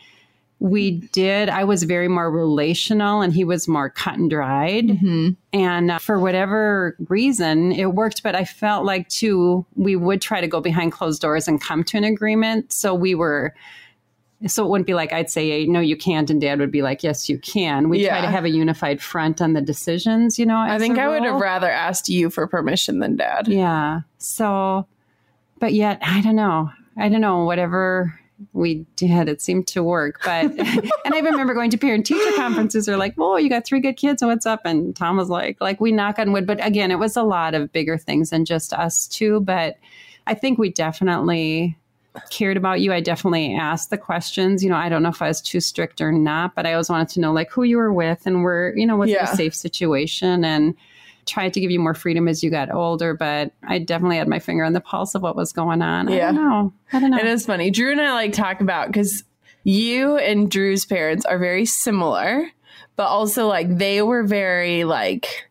we 0.62 0.92
did, 0.92 1.48
I 1.48 1.64
was 1.64 1.82
very 1.82 2.06
more 2.06 2.30
relational 2.30 3.20
and 3.20 3.32
he 3.32 3.42
was 3.42 3.66
more 3.66 3.90
cut 3.90 4.14
and 4.14 4.30
dried. 4.30 4.90
hmm 4.90 5.30
And 5.52 5.90
uh, 5.90 5.98
for 5.98 6.20
whatever 6.20 6.96
reason, 7.08 7.72
it 7.72 7.94
worked. 7.94 8.22
But 8.22 8.36
I 8.36 8.44
felt 8.44 8.84
like, 8.84 9.08
too, 9.08 9.66
we 9.74 9.96
would 9.96 10.22
try 10.22 10.40
to 10.40 10.46
go 10.46 10.60
behind 10.60 10.92
closed 10.92 11.20
doors 11.20 11.48
and 11.48 11.60
come 11.60 11.82
to 11.84 11.96
an 11.96 12.04
agreement. 12.04 12.72
So 12.72 12.94
we 12.94 13.16
were. 13.16 13.54
So 14.46 14.64
it 14.64 14.70
wouldn't 14.70 14.86
be 14.86 14.94
like 14.94 15.12
I'd 15.12 15.30
say, 15.30 15.66
no, 15.66 15.80
you 15.80 15.96
can't. 15.96 16.30
And 16.30 16.40
dad 16.40 16.60
would 16.60 16.72
be 16.72 16.82
like, 16.82 17.02
yes, 17.02 17.28
you 17.28 17.38
can. 17.38 17.88
We 17.88 18.06
try 18.06 18.20
to 18.20 18.30
have 18.30 18.44
a 18.44 18.50
unified 18.50 19.00
front 19.00 19.40
on 19.40 19.52
the 19.52 19.60
decisions, 19.60 20.36
you 20.36 20.46
know. 20.46 20.58
I 20.58 20.78
think 20.78 20.98
i 20.98 21.08
would 21.08 21.24
have 21.24 21.40
rather 21.40 21.70
asked 21.70 22.08
you 22.08 22.28
for 22.28 22.46
permission 22.48 22.98
than 22.98 23.16
dad. 23.16 23.46
Yeah. 23.46 24.00
So, 24.18 24.86
but 25.60 25.74
yet, 25.74 25.98
I 26.02 26.20
don't 26.22 26.34
know. 26.34 26.70
I 26.96 27.08
don't 27.08 27.20
know. 27.20 27.44
Whatever 27.44 28.18
we 28.53 28.86
did, 28.97 29.28
it 29.28 29.40
seemed 29.43 29.66
to 29.68 29.82
work. 29.82 30.20
But, 30.24 30.45
and 31.05 31.14
I 31.14 31.18
remember 31.20 31.55
going 31.55 31.70
to 31.70 31.78
parent 31.78 32.07
teacher 32.07 32.36
conferences. 32.36 32.86
They're 32.86 32.97
like, 32.97 33.14
"Oh, 33.18 33.36
you 33.36 33.49
got 33.49 33.64
three 33.64 33.80
good 33.80 33.97
kids. 33.97 34.22
And 34.22 34.30
what's 34.30 34.47
up?" 34.47 34.61
And 34.64 34.95
Tom 34.97 35.16
was 35.16 35.28
like, 35.28 35.61
"Like 35.61 35.80
we 35.80 35.93
knock 35.93 36.18
on 36.18 36.32
wood." 36.32 36.47
But 36.47 36.64
again, 36.64 36.90
it 36.90 36.99
was 36.99 37.16
a 37.16 37.22
lot 37.22 37.55
of 37.55 37.72
bigger 37.72 37.99
things 37.99 38.30
than 38.30 38.45
just 38.45 38.72
us 38.72 39.07
two. 39.07 39.40
But 39.40 39.76
I 40.26 40.34
think 40.34 40.59
we 40.59 40.70
definitely 40.70 41.76
cared 42.30 42.57
about 42.59 42.80
you. 42.80 42.93
I 42.93 43.01
definitely 43.01 43.55
asked 43.55 43.88
the 43.90 43.97
questions. 43.99 44.62
You 44.62 44.68
know, 44.70 44.76
I 44.76 44.88
don't 44.88 45.03
know 45.03 45.09
if 45.09 45.22
I 45.22 45.28
was 45.28 45.40
too 45.40 45.61
strict 45.61 46.01
or 46.01 46.12
not, 46.12 46.55
but 46.55 46.66
I 46.66 46.72
always 46.72 46.90
wanted 46.90 47.09
to 47.14 47.20
know 47.20 47.32
like 47.32 47.51
who 47.51 47.62
you 47.62 47.78
were 47.78 47.93
with 47.93 48.26
and 48.26 48.43
were, 48.43 48.74
you 48.76 48.86
know, 48.86 48.97
was 48.97 49.09
it 49.11 49.14
Yeah. 49.14 49.32
a 49.32 49.34
safe 49.34 49.55
situation 49.55 50.45
and 50.45 50.74
tried 51.26 51.54
to 51.54 51.60
give 51.60 51.70
you 51.70 51.80
more 51.80 51.94
freedom 51.94 52.28
as 52.28 52.42
you 52.42 52.50
got 52.50 52.72
older, 52.72 53.14
but 53.14 53.52
I 53.62 53.78
definitely 53.78 54.16
had 54.16 54.28
my 54.28 54.38
finger 54.38 54.64
on 54.64 54.72
the 54.72 54.80
pulse 54.80 55.14
of 55.14 55.22
what 55.22 55.36
was 55.36 55.52
going 55.52 55.82
on. 55.82 56.08
Yeah. 56.08 56.30
I 56.30 56.32
don't 56.32 56.34
know. 56.34 56.72
I 56.92 57.00
don't 57.00 57.10
know. 57.10 57.18
It 57.18 57.26
is 57.26 57.46
funny. 57.46 57.70
Drew 57.70 57.92
and 57.92 58.00
I 58.00 58.12
like 58.12 58.32
talk 58.32 58.60
about 58.60 58.88
because 58.88 59.24
you 59.64 60.16
and 60.16 60.50
Drew's 60.50 60.84
parents 60.84 61.24
are 61.24 61.38
very 61.38 61.64
similar, 61.64 62.46
but 62.96 63.06
also 63.06 63.46
like 63.46 63.78
they 63.78 64.02
were 64.02 64.24
very 64.24 64.84
like 64.84 65.48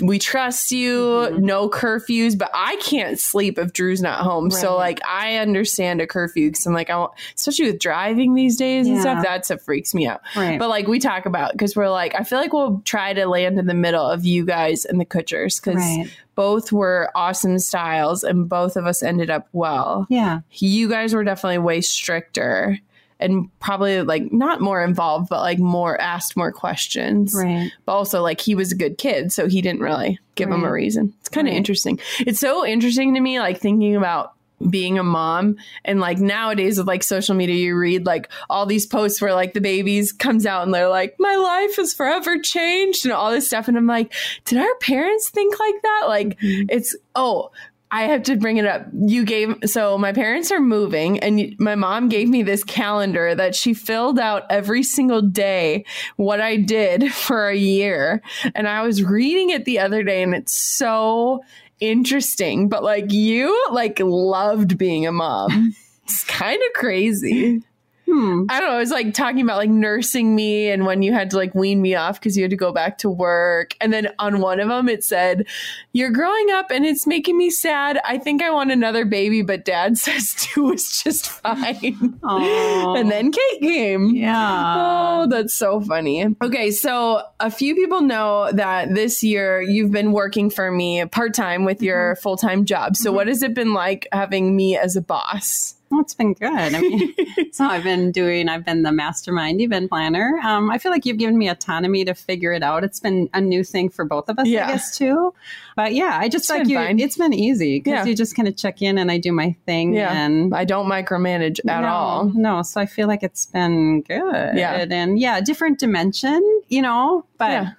we 0.00 0.18
trust 0.18 0.70
you, 0.70 0.98
mm-hmm. 0.98 1.44
no 1.44 1.68
curfews, 1.68 2.38
but 2.38 2.50
I 2.54 2.76
can't 2.76 3.18
sleep 3.18 3.58
if 3.58 3.72
Drew's 3.74 4.00
not 4.00 4.20
home. 4.20 4.50
So 4.50 4.76
like 4.76 5.00
I 5.06 5.36
understand 5.36 6.00
a 6.00 6.06
curfew 6.06 6.50
because 6.50 6.64
I'm 6.64 6.72
like, 6.72 6.88
I 6.88 6.96
want, 6.96 7.12
especially 7.36 7.66
with 7.66 7.80
driving 7.80 8.34
these 8.34 8.56
days 8.56 8.86
and 8.86 8.98
stuff, 9.00 9.22
that's 9.22 9.50
what 9.50 9.60
freaks 9.60 9.94
me 9.94 10.06
out. 10.06 10.22
Right. 10.34 10.58
But 10.58 10.70
like 10.70 10.86
we 10.86 11.00
talk 11.00 11.26
about 11.26 11.52
because 11.52 11.76
we're 11.76 11.90
like, 11.90 12.14
I 12.14 12.24
feel 12.24 12.38
like 12.38 12.52
we'll 12.52 12.80
try 12.84 13.12
to 13.12 13.26
land 13.26 13.58
in 13.58 13.66
the 13.66 13.74
middle 13.74 14.06
of 14.06 14.24
you 14.24 14.46
guys 14.46 14.86
and 14.86 14.98
the 14.98 15.04
Kutchers 15.04 15.60
because 15.60 15.74
Right. 15.74 16.10
both 16.34 16.72
were 16.72 17.10
awesome 17.14 17.58
styles 17.58 18.24
and 18.24 18.48
both 18.48 18.76
of 18.76 18.86
us 18.86 19.02
ended 19.02 19.28
up 19.28 19.48
well. 19.52 20.06
Yeah. 20.08 20.40
You 20.52 20.88
guys 20.88 21.14
were 21.14 21.24
definitely 21.24 21.58
way 21.58 21.82
stricter 21.82 22.78
and 23.20 23.48
probably 23.60 24.02
like 24.02 24.32
not 24.32 24.60
more 24.60 24.82
involved, 24.84 25.28
but 25.28 25.40
like 25.40 25.58
more 25.58 26.00
asked 26.00 26.36
more 26.36 26.52
questions. 26.52 27.34
Right. 27.34 27.70
But 27.86 27.92
also 27.92 28.22
like 28.22 28.40
he 28.40 28.54
was 28.54 28.72
a 28.72 28.76
good 28.76 28.98
kid, 28.98 29.32
so 29.32 29.48
he 29.48 29.62
didn't 29.62 29.80
really 29.80 30.18
give 30.34 30.50
him 30.50 30.64
a 30.64 30.72
reason. 30.72 31.14
It's 31.20 31.28
kind 31.28 31.46
of 31.46 31.52
Right. 31.52 31.58
interesting. 31.58 32.00
It's 32.20 32.40
so 32.40 32.66
interesting 32.66 33.14
to 33.14 33.20
me, 33.20 33.38
like 33.38 33.60
thinking 33.60 33.96
about 33.96 34.34
being 34.70 34.98
a 34.98 35.02
mom 35.02 35.56
and 35.84 36.00
like 36.00 36.18
nowadays 36.18 36.78
with 36.78 36.86
like 36.86 37.02
social 37.02 37.34
media 37.34 37.56
you 37.56 37.76
read 37.76 38.06
like 38.06 38.30
all 38.48 38.66
these 38.66 38.86
posts 38.86 39.20
where 39.20 39.34
like 39.34 39.52
the 39.52 39.60
babies 39.60 40.12
comes 40.12 40.46
out 40.46 40.62
and 40.62 40.72
they're 40.72 40.88
like 40.88 41.14
my 41.18 41.34
life 41.34 41.78
is 41.78 41.92
forever 41.92 42.38
changed 42.38 43.04
and 43.04 43.12
all 43.12 43.30
this 43.30 43.46
stuff 43.46 43.68
and 43.68 43.76
i'm 43.76 43.86
like 43.86 44.12
did 44.44 44.58
our 44.58 44.74
parents 44.80 45.28
think 45.30 45.58
like 45.58 45.82
that 45.82 46.04
like 46.06 46.38
mm-hmm. 46.38 46.66
it's 46.70 46.96
oh 47.14 47.50
I 47.94 48.08
have 48.08 48.24
to 48.24 48.36
bring 48.36 48.56
it 48.56 48.66
up. 48.66 48.88
You 48.92 49.24
gave 49.24 49.54
so 49.66 49.96
my 49.96 50.12
parents 50.12 50.50
are 50.50 50.60
moving, 50.60 51.20
and 51.20 51.54
my 51.60 51.76
mom 51.76 52.08
gave 52.08 52.28
me 52.28 52.42
this 52.42 52.64
calendar 52.64 53.36
that 53.36 53.54
she 53.54 53.72
filled 53.72 54.18
out 54.18 54.42
every 54.50 54.82
single 54.82 55.22
day 55.22 55.84
what 56.16 56.40
I 56.40 56.56
did 56.56 57.14
for 57.14 57.48
a 57.48 57.56
year. 57.56 58.20
And 58.56 58.66
I 58.66 58.82
was 58.82 59.04
reading 59.04 59.50
it 59.50 59.64
the 59.64 59.78
other 59.78 60.02
day, 60.02 60.24
and 60.24 60.34
it's 60.34 60.52
so 60.76 61.44
interesting. 61.78 62.68
But 62.68 62.82
like 62.82 63.12
you, 63.12 63.68
like 63.70 64.00
loved 64.00 64.76
being 64.76 65.06
a 65.06 65.12
mom. 65.12 65.74
It's 66.06 66.22
kind 66.24 66.60
of 66.62 66.72
crazy. 66.74 67.62
Hmm. 68.06 68.44
I 68.50 68.60
don't 68.60 68.70
know. 68.70 68.76
It 68.76 68.80
was 68.80 68.90
like 68.90 69.14
talking 69.14 69.40
about 69.40 69.56
like 69.56 69.70
nursing 69.70 70.34
me 70.34 70.68
and 70.68 70.84
when 70.84 71.02
you 71.02 71.12
had 71.12 71.30
to 71.30 71.36
like 71.36 71.54
wean 71.54 71.80
me 71.80 71.94
off 71.94 72.20
because 72.20 72.36
you 72.36 72.42
had 72.42 72.50
to 72.50 72.56
go 72.56 72.72
back 72.72 72.98
to 72.98 73.10
work. 73.10 73.76
And 73.80 73.92
then 73.92 74.08
on 74.18 74.40
one 74.40 74.60
of 74.60 74.68
them, 74.68 74.88
it 74.88 75.02
said, 75.02 75.46
You're 75.92 76.10
growing 76.10 76.50
up 76.50 76.70
and 76.70 76.84
it's 76.84 77.06
making 77.06 77.38
me 77.38 77.50
sad. 77.50 77.98
I 78.04 78.18
think 78.18 78.42
I 78.42 78.50
want 78.50 78.70
another 78.70 79.04
baby, 79.04 79.42
but 79.42 79.64
dad 79.64 79.96
says 80.04 80.34
two 80.38 80.72
is 80.72 81.02
just 81.02 81.28
fine. 81.28 82.18
And 82.22 83.10
then 83.10 83.32
Kate 83.32 83.60
came. 83.60 84.14
Yeah. 84.14 84.74
Oh, 84.76 85.26
that's 85.28 85.54
so 85.54 85.80
funny. 85.80 86.26
Okay, 86.42 86.70
so 86.70 87.22
a 87.40 87.50
few 87.50 87.74
people 87.74 88.02
know 88.02 88.50
that 88.52 88.94
this 88.94 89.22
year 89.22 89.62
you've 89.62 89.92
been 89.92 90.12
working 90.12 90.50
for 90.50 90.70
me 90.70 91.04
part 91.06 91.34
time 91.34 91.64
with 91.64 91.82
your 91.82 92.16
full 92.16 92.36
time 92.36 92.64
job. 92.64 92.96
So, 92.96 93.12
what 93.12 93.28
has 93.28 93.42
it 93.42 93.54
been 93.54 93.72
like 93.72 94.06
having 94.12 94.54
me 94.54 94.76
as 94.76 94.96
a 94.96 95.00
boss? 95.00 95.74
It's 96.00 96.14
been 96.14 96.34
good. 96.34 96.50
I 96.52 96.80
mean, 96.80 97.14
so 97.52 97.64
I've 97.66 97.82
been 97.84 98.12
doing, 98.12 98.48
I've 98.48 98.64
been 98.64 98.82
the 98.82 98.92
mastermind 98.92 99.60
event 99.60 99.90
planner. 99.90 100.40
Um, 100.44 100.70
I 100.70 100.78
feel 100.78 100.90
like 100.92 101.04
you've 101.06 101.18
given 101.18 101.36
me 101.38 101.48
autonomy 101.48 102.04
to 102.04 102.14
figure 102.14 102.52
it 102.52 102.62
out. 102.62 102.84
It's 102.84 103.00
been 103.00 103.28
a 103.34 103.40
new 103.40 103.64
thing 103.64 103.88
for 103.88 104.04
both 104.04 104.28
of 104.28 104.38
us, 104.38 104.46
Yeah. 104.48 104.66
I 104.66 104.72
guess, 104.72 104.96
too. 104.96 105.34
But 105.76 105.94
yeah, 105.94 106.16
I 106.20 106.28
just 106.28 106.44
It's 106.44 106.50
like 106.50 106.68
you, 106.68 106.76
fine. 106.76 106.98
it's 107.00 107.16
been 107.18 107.32
easy 107.32 107.80
because 107.80 107.92
Yeah. 107.92 108.04
you 108.04 108.14
just 108.14 108.36
kind 108.36 108.46
of 108.48 108.56
check 108.56 108.82
in 108.82 108.98
and 108.98 109.10
I 109.10 109.18
do 109.18 109.32
my 109.32 109.56
thing. 109.66 109.94
Yeah. 109.94 110.12
And 110.12 110.54
I 110.54 110.64
don't 110.64 110.88
micromanage 110.88 111.58
at 111.60 111.80
no, 111.82 111.86
all. 111.88 112.24
No, 112.34 112.62
so 112.62 112.80
I 112.80 112.86
feel 112.86 113.08
like 113.08 113.22
it's 113.22 113.46
been 113.46 114.02
good. 114.02 114.56
Yeah. 114.56 114.86
And 114.90 115.18
yeah, 115.18 115.40
different 115.40 115.78
dimension, 115.78 116.40
you 116.68 116.82
know, 116.82 117.24
but 117.38 117.50
Yeah. 117.50 117.70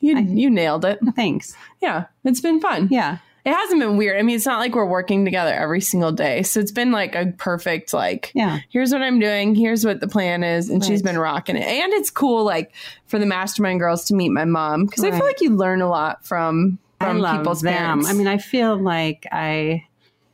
You, 0.00 0.18
you 0.18 0.50
nailed 0.50 0.84
it. 0.84 0.98
thanks. 1.14 1.54
Yeah, 1.80 2.06
it's 2.24 2.40
been 2.40 2.60
fun. 2.60 2.88
Yeah. 2.90 3.18
It 3.44 3.52
hasn't 3.52 3.80
been 3.80 3.96
weird. 3.96 4.18
I 4.18 4.22
mean, 4.22 4.36
it's 4.36 4.46
not 4.46 4.60
like 4.60 4.74
we're 4.74 4.86
working 4.86 5.24
together 5.24 5.52
every 5.52 5.80
single 5.80 6.12
day. 6.12 6.42
So 6.44 6.60
it's 6.60 6.70
been 6.70 6.92
like 6.92 7.14
a 7.16 7.32
perfect, 7.38 7.92
like, 7.92 8.30
Yeah. 8.34 8.60
here's 8.70 8.92
what 8.92 9.02
I'm 9.02 9.18
doing, 9.18 9.54
here's 9.56 9.84
what 9.84 10.00
the 10.00 10.06
plan 10.08 10.44
is. 10.44 10.68
And 10.70 10.84
she's 10.84 11.02
been 11.02 11.18
rocking 11.18 11.56
it. 11.56 11.64
And 11.64 11.92
it's 11.92 12.08
cool, 12.10 12.44
like, 12.44 12.72
for 13.06 13.18
the 13.18 13.26
mastermind 13.26 13.80
girls 13.80 14.04
to 14.06 14.14
meet 14.14 14.28
my 14.28 14.44
mom 14.44 14.86
because 14.86 15.02
I 15.04 15.10
feel 15.10 15.24
like 15.26 15.40
you 15.40 15.50
learn 15.56 15.82
a 15.82 15.88
lot 15.88 16.24
from, 16.24 16.78
I 17.00 17.06
from 17.08 17.18
love 17.18 17.38
people's 17.38 17.62
them. 17.62 17.74
parents. 17.74 18.08
I 18.08 18.12
mean, 18.12 18.28
I 18.28 18.38
feel 18.38 18.76
like 18.76 19.26
I 19.32 19.86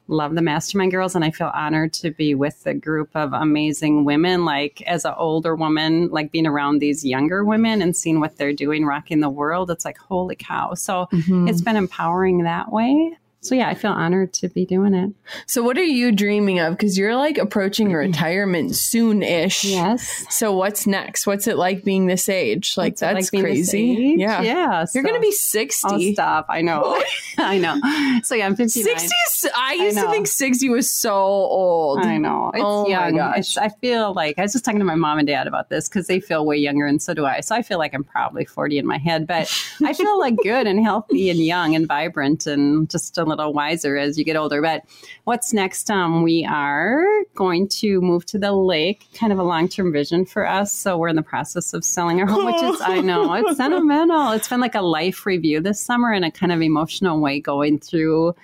love 0.08 0.34
the 0.34 0.42
mastermind 0.42 0.90
girls 0.90 1.14
and 1.14 1.24
I 1.24 1.30
feel 1.30 1.52
honored 1.54 1.92
to 1.94 2.10
be 2.10 2.34
with 2.34 2.64
the 2.64 2.74
group 2.74 3.10
of 3.14 3.32
amazing 3.32 4.04
women. 4.04 4.44
Like 4.44 4.82
as 4.86 5.04
an 5.04 5.14
older 5.16 5.54
woman, 5.54 6.08
like 6.08 6.32
being 6.32 6.46
around 6.46 6.78
these 6.80 7.04
younger 7.04 7.44
women 7.44 7.82
and 7.82 7.94
seeing 7.94 8.18
what 8.18 8.36
they're 8.38 8.52
doing, 8.54 8.84
rocking 8.86 9.20
the 9.20 9.28
world, 9.30 9.70
it's 9.70 9.84
like, 9.84 9.98
holy 9.98 10.34
cow. 10.36 10.74
So 10.74 11.06
Mhm. 11.12 11.48
it's 11.48 11.60
been 11.60 11.76
empowering 11.76 12.42
that 12.44 12.72
way. 12.72 13.16
So 13.40 13.54
yeah, 13.54 13.68
I 13.68 13.74
feel 13.74 13.92
honored 13.92 14.32
to 14.34 14.48
be 14.48 14.66
doing 14.66 14.94
it. 14.94 15.12
so, 15.46 15.62
what 15.62 15.78
are 15.78 15.84
you 15.84 16.12
dreaming 16.12 16.58
of? 16.58 16.72
Because 16.76 16.98
you're 16.98 17.16
like 17.16 17.38
approaching 17.38 17.92
retirement 17.92 18.74
soon 18.74 19.22
ish. 19.22 19.64
Yes. 19.64 20.24
So, 20.30 20.52
what's 20.52 20.86
next? 20.86 21.26
What's 21.26 21.46
it 21.46 21.56
like 21.56 21.84
being 21.84 22.06
this 22.06 22.28
age? 22.28 22.76
Like, 22.76 22.92
What's 22.92 23.00
that's 23.00 23.32
like 23.32 23.42
crazy. 23.42 24.16
Yeah. 24.18 24.42
Yeah. 24.42 24.86
You're 24.94 25.04
going 25.04 25.14
to 25.14 25.20
be 25.20 25.32
60. 25.32 25.88
Oh, 25.88 26.12
stop. 26.12 26.46
I 26.48 26.62
know. 26.62 27.02
I 27.38 27.58
know. 27.58 27.80
So 28.24 28.34
yeah, 28.34 28.46
I'm 28.46 28.56
59. 28.56 28.98
60 28.98 29.06
is, 29.06 29.52
I 29.54 29.74
used 29.74 29.98
to 29.98 30.10
think 30.10 30.26
60 30.26 30.68
was 30.70 30.90
so 30.92 31.14
old. 31.14 32.00
I 32.00 32.18
know. 32.18 32.50
It's 32.52 32.62
Oh 32.64 32.88
my 32.88 33.12
gosh. 33.12 33.38
It's, 33.38 33.56
I 33.56 33.68
feel 33.68 34.12
like 34.12 34.38
I 34.38 34.42
was 34.42 34.52
just 34.52 34.64
talking 34.64 34.80
to 34.80 34.84
my 34.84 34.96
mom 34.96 35.18
and 35.18 35.28
dad 35.28 35.46
about 35.46 35.68
this 35.68 35.88
because 35.88 36.08
they 36.08 36.18
feel 36.18 36.44
way 36.44 36.56
younger 36.56 36.86
and 36.86 37.00
so 37.00 37.14
do 37.14 37.24
I. 37.24 37.40
So 37.40 37.54
I 37.54 37.62
feel 37.62 37.78
like 37.78 37.94
I'm 37.94 38.02
probably 38.02 38.44
40 38.44 38.78
in 38.78 38.86
my 38.86 38.98
head, 38.98 39.26
but 39.26 39.42
I 39.84 39.92
feel 39.92 40.18
like 40.18 40.34
good 40.42 40.66
and 40.66 40.82
healthy 40.82 41.30
and 41.30 41.38
young 41.38 41.76
and 41.76 41.86
vibrant 41.86 42.46
and 42.46 42.90
just 42.90 43.16
a 43.18 43.24
little 43.28 43.52
wiser 43.52 43.96
as 43.96 44.18
you 44.18 44.24
get 44.24 44.36
older. 44.36 44.60
But 44.60 44.84
what's 45.24 45.52
next? 45.52 45.90
Um, 45.90 46.22
we 46.22 46.44
are 46.44 47.04
going 47.34 47.68
to 47.68 48.00
move 48.00 48.26
to 48.26 48.38
the 48.38 48.52
lake, 48.52 49.06
kind 49.14 49.32
of 49.32 49.38
a 49.38 49.42
long 49.42 49.68
term 49.68 49.92
vision 49.92 50.24
for 50.24 50.46
us. 50.46 50.72
So 50.72 50.96
we're 50.96 51.08
in 51.08 51.16
the 51.16 51.22
process 51.22 51.74
of 51.74 51.84
selling 51.84 52.20
our 52.20 52.26
home, 52.26 52.46
which 52.46 52.62
is, 52.62 52.80
I 52.80 53.00
know, 53.00 53.32
it's 53.34 53.56
sentimental. 53.56 54.32
It's 54.32 54.48
been 54.48 54.60
like 54.60 54.74
a 54.74 54.82
life 54.82 55.26
review 55.26 55.60
this 55.60 55.80
summer 55.80 56.12
in 56.12 56.24
a 56.24 56.30
kind 56.30 56.52
of 56.52 56.62
emotional 56.62 57.20
way 57.20 57.40
going 57.40 57.78
through 57.78 58.34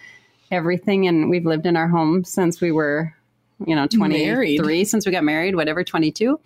everything. 0.50 1.06
And 1.06 1.30
we've 1.30 1.46
lived 1.46 1.66
in 1.66 1.76
our 1.76 1.88
home 1.88 2.24
since 2.24 2.60
we 2.60 2.72
were, 2.72 3.14
you 3.66 3.74
know, 3.74 3.86
23, 3.86 4.58
Married. 4.58 4.88
since 4.88 5.06
we 5.06 5.12
got 5.12 5.24
married, 5.24 5.56
whatever, 5.56 5.84
22. 5.84 6.38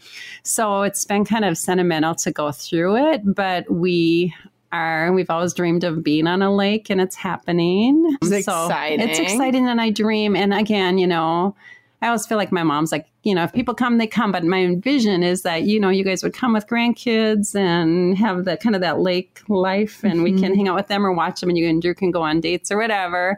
So 0.42 0.82
it's 0.82 1.04
been 1.04 1.24
kind 1.24 1.44
of 1.44 1.58
sentimental 1.58 2.14
to 2.16 2.30
go 2.30 2.52
through 2.52 2.96
it, 3.12 3.22
but 3.24 3.70
we 3.70 4.34
are, 4.72 5.12
we've 5.12 5.30
always 5.30 5.54
dreamed 5.54 5.84
of 5.84 6.02
being 6.02 6.26
on 6.26 6.42
a 6.42 6.54
lake 6.54 6.90
and 6.90 7.00
it's 7.00 7.16
happening. 7.16 8.16
It's 8.22 8.44
So 8.44 8.64
exciting. 8.64 9.08
It's 9.08 9.18
exciting. 9.18 9.66
And 9.68 9.80
I 9.80 9.90
dream. 9.90 10.36
And 10.36 10.52
again, 10.52 10.98
you 10.98 11.06
know, 11.06 11.54
I 12.00 12.06
always 12.06 12.26
feel 12.26 12.38
like 12.38 12.52
my 12.52 12.62
mom's 12.62 12.92
like, 12.92 13.06
you 13.24 13.34
know, 13.34 13.42
if 13.42 13.52
people 13.52 13.74
come, 13.74 13.98
they 13.98 14.06
come. 14.06 14.30
But 14.30 14.44
my 14.44 14.76
vision 14.76 15.24
is 15.24 15.42
that, 15.42 15.64
you 15.64 15.80
know, 15.80 15.88
you 15.88 16.04
guys 16.04 16.22
would 16.22 16.32
come 16.32 16.52
with 16.52 16.68
grandkids 16.68 17.56
and 17.56 18.16
have 18.16 18.44
the 18.44 18.56
kind 18.56 18.76
of 18.76 18.82
that 18.82 19.00
lake 19.00 19.40
life 19.48 20.04
and 20.04 20.22
we 20.22 20.30
can 20.30 20.42
mm-hmm. 20.42 20.54
hang 20.54 20.68
out 20.68 20.76
with 20.76 20.86
them 20.86 21.04
or 21.04 21.12
watch 21.12 21.40
them 21.40 21.48
and 21.48 21.58
you 21.58 21.68
and 21.68 21.82
Drew 21.82 21.94
can 21.94 22.12
go 22.12 22.22
on 22.22 22.40
dates 22.40 22.70
or 22.70 22.78
whatever. 22.78 23.36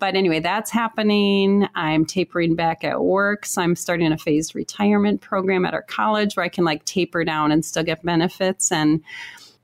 But 0.00 0.16
anyway, 0.16 0.40
that's 0.40 0.72
happening. 0.72 1.68
I'm 1.76 2.04
tapering 2.04 2.56
back 2.56 2.82
at 2.82 3.00
work. 3.00 3.46
So 3.46 3.62
I'm 3.62 3.76
starting 3.76 4.10
a 4.10 4.18
phased 4.18 4.56
retirement 4.56 5.20
program 5.20 5.64
at 5.64 5.72
our 5.72 5.82
college 5.82 6.34
where 6.34 6.44
I 6.44 6.48
can 6.48 6.64
like 6.64 6.84
taper 6.86 7.24
down 7.24 7.52
and 7.52 7.64
still 7.64 7.84
get 7.84 8.02
benefits. 8.02 8.72
And 8.72 9.04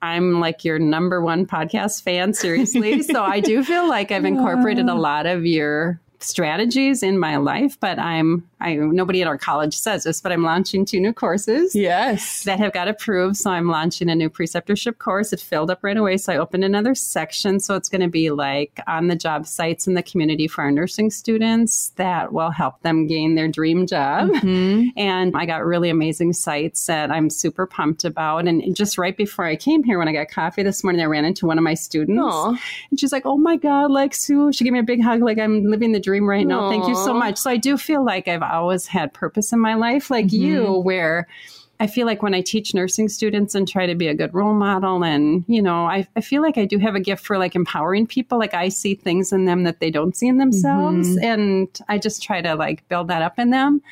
I'm 0.07 0.41
like 0.41 0.65
your 0.65 0.79
number 0.79 1.21
one 1.21 1.47
podcast 1.47 2.03
fan, 2.03 2.33
seriously. 2.35 3.03
so 3.03 3.23
I 3.23 3.41
do 3.41 3.65
feel 3.65 3.89
like 3.89 4.13
I've 4.13 4.25
incorporated 4.25 4.89
a 4.89 4.95
lot 4.95 5.27
of 5.27 5.45
your 5.45 6.01
strategies 6.21 7.03
in 7.03 7.19
my 7.19 7.37
life, 7.37 7.79
but 7.81 7.99
I'm 7.99 8.49
I 8.61 8.75
nobody 8.75 9.21
at 9.23 9.29
our 9.29 9.37
college 9.39 9.77
says 9.77 10.05
this, 10.05 10.21
but 10.21 10.33
I'm 10.33 10.43
launching 10.43 10.85
two 10.87 10.99
new 11.01 11.13
courses 11.13 11.75
Yes. 11.75 12.45
that 12.45 12.59
have 12.59 12.73
got 12.73 12.89
approved. 12.89 13.37
So 13.37 13.51
I'm 13.51 13.69
launching 13.69 14.09
a 14.09 14.15
new 14.15 14.31
preceptorship 14.31 14.99
course. 14.99 15.33
It 15.33 15.41
filled 15.41 15.71
up 15.71 15.81
right 15.83 15.97
away. 15.97 16.17
So 16.17 16.33
I 16.33 16.39
opened 16.39 16.65
another 16.65 16.95
section. 16.95 17.61
So 17.61 17.75
it's 17.75 17.89
going 17.91 18.01
to 18.01 18.09
be 18.09 18.31
like 18.31 18.81
on 18.87 19.09
the 19.09 19.17
job 19.17 19.47
sites 19.47 19.87
in 19.87 19.95
the 19.95 20.03
community 20.03 20.49
for 20.49 20.63
our 20.63 20.71
nursing 20.71 21.11
students 21.11 21.91
that 21.97 22.33
will 22.33 22.51
help 22.51 22.81
them 22.81 23.07
gain 23.07 23.35
their 23.35 23.49
dream 23.49 23.87
job. 23.87 24.31
Mhm. 24.31 24.89
And 24.97 25.37
I 25.37 25.45
got 25.45 25.65
really 25.65 25.91
amazing 25.91 26.33
sites 26.33 26.87
that 26.87 27.11
I'm 27.11 27.29
super 27.29 27.67
pumped 27.67 28.05
about. 28.05 28.49
And 28.49 28.75
just 28.75 28.97
right 28.97 29.17
before 29.17 29.45
I 29.45 29.57
came 29.57 29.83
here, 29.83 29.99
when 29.99 30.09
I 30.09 30.13
got 30.13 30.29
coffee 30.31 30.63
this 30.63 30.83
morning, 30.83 31.03
I 31.03 31.07
ran 31.07 31.25
into 31.27 31.47
one 31.47 31.59
of 31.59 31.65
my 31.65 31.75
students. 31.75 32.23
Aw. 32.23 32.57
And 32.91 32.99
she's 32.99 33.13
like, 33.13 33.27
Oh 33.27 33.37
my 33.37 33.57
God, 33.57 33.91
like 33.91 34.15
Sue, 34.15 34.51
she 34.53 34.65
gave 34.65 34.73
me 34.73 34.79
a 34.79 34.83
big 34.83 35.03
hug. 35.03 35.21
Like 35.23 35.39
I'm 35.39 35.65
living 35.65 35.93
the 35.93 36.01
dream 36.01 36.25
right 36.27 36.47
now. 36.47 36.71
Thank 36.71 36.89
you 36.89 36.95
so 36.95 37.13
much. 37.13 37.37
So 37.37 37.51
I 37.51 37.57
do 37.59 37.77
feel 37.77 38.05
like 38.05 38.29
I've 38.29 38.43
always 38.55 38.87
had 38.87 39.13
purpose 39.13 39.53
in 39.53 39.61
my 39.61 39.75
life, 39.75 40.11
like 40.11 40.33
you, 40.33 40.63
mm-hmm. 40.63 40.85
where 40.85 41.27
I 41.79 41.87
feel 41.87 42.07
like 42.07 42.23
when 42.23 42.35
I 42.35 42.41
teach 42.41 42.75
nursing 42.75 43.09
students 43.09 43.55
and 43.55 43.69
try 43.69 43.87
to 43.87 43.95
be 43.95 44.09
a 44.09 44.15
good 44.15 44.33
role 44.33 44.55
model, 44.55 45.05
and 45.05 45.45
you 45.47 45.61
know, 45.61 45.87
I, 45.87 46.07
I 46.17 46.21
feel 46.21 46.43
like 46.43 46.57
I 46.57 46.65
do 46.65 46.79
have 46.79 46.95
a 46.95 47.01
gift 47.01 47.25
for 47.25 47.39
like 47.39 47.55
empowering 47.55 48.07
people. 48.07 48.39
Like 48.39 48.55
I 48.55 48.69
see 48.69 48.95
things 48.95 49.33
in 49.33 49.45
them 49.45 49.65
that 49.65 49.81
they 49.81 49.91
don't 49.91 50.17
see 50.17 50.29
in 50.29 50.39
themselves, 50.39 51.09
mm-hmm. 51.09 51.25
and 51.25 51.81
I 51.89 51.99
just 51.99 52.23
try 52.23 52.41
to 52.41 52.55
like 52.55 52.87
build 52.89 53.09
that 53.09 53.23
up 53.23 53.39
in 53.39 53.51
them. 53.51 53.83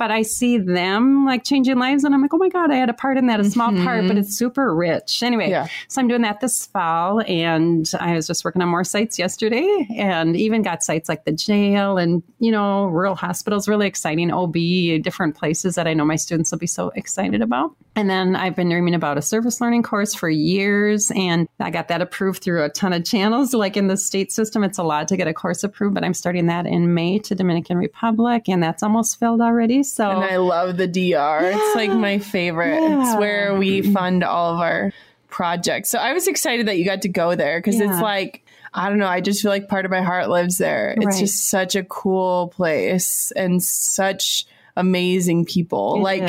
But 0.00 0.10
I 0.10 0.22
see 0.22 0.56
them 0.56 1.26
like 1.26 1.44
changing 1.44 1.78
lives, 1.78 2.04
and 2.04 2.14
I'm 2.14 2.22
like, 2.22 2.32
oh 2.32 2.38
my 2.38 2.48
god, 2.48 2.70
I 2.72 2.76
had 2.76 2.88
a 2.88 2.94
part 2.94 3.18
in 3.18 3.26
that, 3.26 3.38
a 3.38 3.44
small 3.44 3.70
part, 3.84 4.08
but 4.08 4.16
it's 4.16 4.34
super 4.34 4.74
rich. 4.74 5.22
Anyway, 5.22 5.44
Mm-hmm. 5.44 5.50
Yeah. 5.52 5.66
so 5.88 6.00
I'm 6.00 6.08
doing 6.08 6.22
that 6.22 6.40
this 6.40 6.66
fall, 6.66 7.20
and 7.26 7.90
I 8.00 8.14
was 8.14 8.26
just 8.26 8.44
working 8.44 8.62
on 8.62 8.68
more 8.68 8.82
sites 8.84 9.18
yesterday, 9.18 9.86
and 9.96 10.36
even 10.36 10.62
got 10.62 10.82
sites 10.82 11.08
like 11.08 11.24
the 11.24 11.32
jail 11.32 11.98
and 11.98 12.22
you 12.38 12.50
know 12.50 12.86
rural 12.86 13.14
hospitals, 13.14 13.68
really 13.68 13.86
exciting 13.86 14.32
OB, 14.32 14.54
different 15.02 15.36
places 15.36 15.74
that 15.74 15.86
I 15.86 15.92
know 15.92 16.04
my 16.06 16.16
students 16.16 16.50
will 16.50 16.58
be 16.58 16.66
so 16.66 16.88
excited 16.96 17.42
about. 17.42 17.76
And 17.96 18.08
then 18.08 18.36
I've 18.36 18.56
been 18.56 18.70
dreaming 18.70 18.94
about 18.94 19.18
a 19.18 19.22
service 19.22 19.60
learning 19.60 19.82
course 19.82 20.14
for 20.14 20.30
years, 20.30 21.12
and 21.14 21.46
I 21.58 21.70
got 21.70 21.88
that 21.88 22.00
approved 22.00 22.42
through 22.42 22.64
a 22.64 22.70
ton 22.70 22.94
of 22.94 23.04
channels. 23.04 23.52
Like 23.52 23.76
in 23.76 23.88
the 23.88 23.96
state 23.98 24.32
system, 24.32 24.64
it's 24.64 24.78
a 24.78 24.82
lot 24.82 25.08
to 25.08 25.16
get 25.18 25.28
a 25.28 25.34
course 25.34 25.62
approved, 25.62 25.94
but 25.94 26.04
I'm 26.04 26.14
starting 26.14 26.46
that 26.46 26.64
in 26.66 26.94
May 26.94 27.18
to 27.18 27.34
Dominican 27.34 27.76
Republic, 27.76 28.48
and 28.48 28.62
that's 28.62 28.82
almost 28.82 29.18
filled 29.18 29.40
already. 29.42 29.82
So 29.94 30.08
And 30.10 30.24
I 30.24 30.36
love 30.36 30.76
the 30.76 30.86
DR. 30.86 31.40
It's 31.52 31.76
like 31.76 31.90
my 31.92 32.18
favorite. 32.18 32.78
It's 32.80 33.16
where 33.18 33.54
we 33.56 33.82
fund 33.82 34.22
all 34.24 34.54
of 34.54 34.60
our 34.60 34.92
projects. 35.28 35.90
So 35.90 35.98
I 35.98 36.12
was 36.12 36.26
excited 36.28 36.66
that 36.66 36.78
you 36.78 36.84
got 36.84 37.02
to 37.02 37.08
go 37.08 37.34
there 37.34 37.58
because 37.58 37.76
Yeah. 37.78 37.92
it's 37.92 38.00
like, 38.02 38.44
I 38.74 38.88
don't 38.88 38.98
know, 38.98 39.06
I 39.06 39.20
just 39.20 39.42
feel 39.42 39.50
like 39.50 39.68
part 39.68 39.84
of 39.84 39.90
my 39.90 40.02
heart 40.02 40.28
lives 40.28 40.58
there. 40.58 40.92
It's 40.96 41.04
Right. 41.06 41.18
just 41.18 41.48
such 41.48 41.74
a 41.76 41.82
cool 41.84 42.48
place 42.48 43.32
and 43.36 43.62
such 43.62 44.46
amazing 44.76 45.44
people. 45.44 45.96
It 45.96 46.00
like 46.00 46.22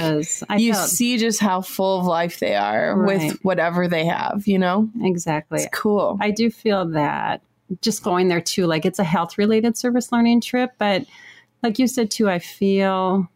you 0.59 0.73
felt- 0.73 0.89
see 0.89 1.17
just 1.17 1.39
how 1.39 1.61
full 1.61 1.99
of 1.99 2.05
life 2.05 2.39
they 2.39 2.55
are 2.55 2.95
Right. 2.95 3.19
with 3.29 3.39
whatever 3.43 3.87
they 3.87 4.05
have, 4.05 4.43
you 4.47 4.57
know? 4.59 4.89
exactly. 5.01 5.59
It's 5.61 5.69
cool. 5.71 6.17
I 6.19 6.31
do 6.31 6.49
feel 6.49 6.85
that 6.89 7.41
just 7.81 8.03
going 8.03 8.27
there 8.27 8.41
too, 8.41 8.65
like 8.65 8.85
it's 8.85 8.99
a 8.99 9.03
health 9.03 9.37
related 9.37 9.77
service 9.77 10.11
learning 10.11 10.41
trip, 10.41 10.71
but 10.77 11.05
like 11.63 11.79
you 11.79 11.87
said 11.87 12.09
too, 12.11 12.29
I 12.29 12.39
feel 12.39 13.27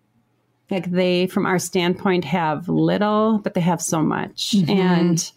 like 0.71 0.89
they, 0.91 1.27
from 1.27 1.45
our 1.45 1.59
standpoint, 1.59 2.25
have 2.25 2.67
little, 2.69 3.39
but 3.39 3.53
they 3.53 3.61
have 3.61 3.81
so 3.81 4.01
much. 4.01 4.51
Mm-hmm. 4.51 4.71
And 4.71 5.31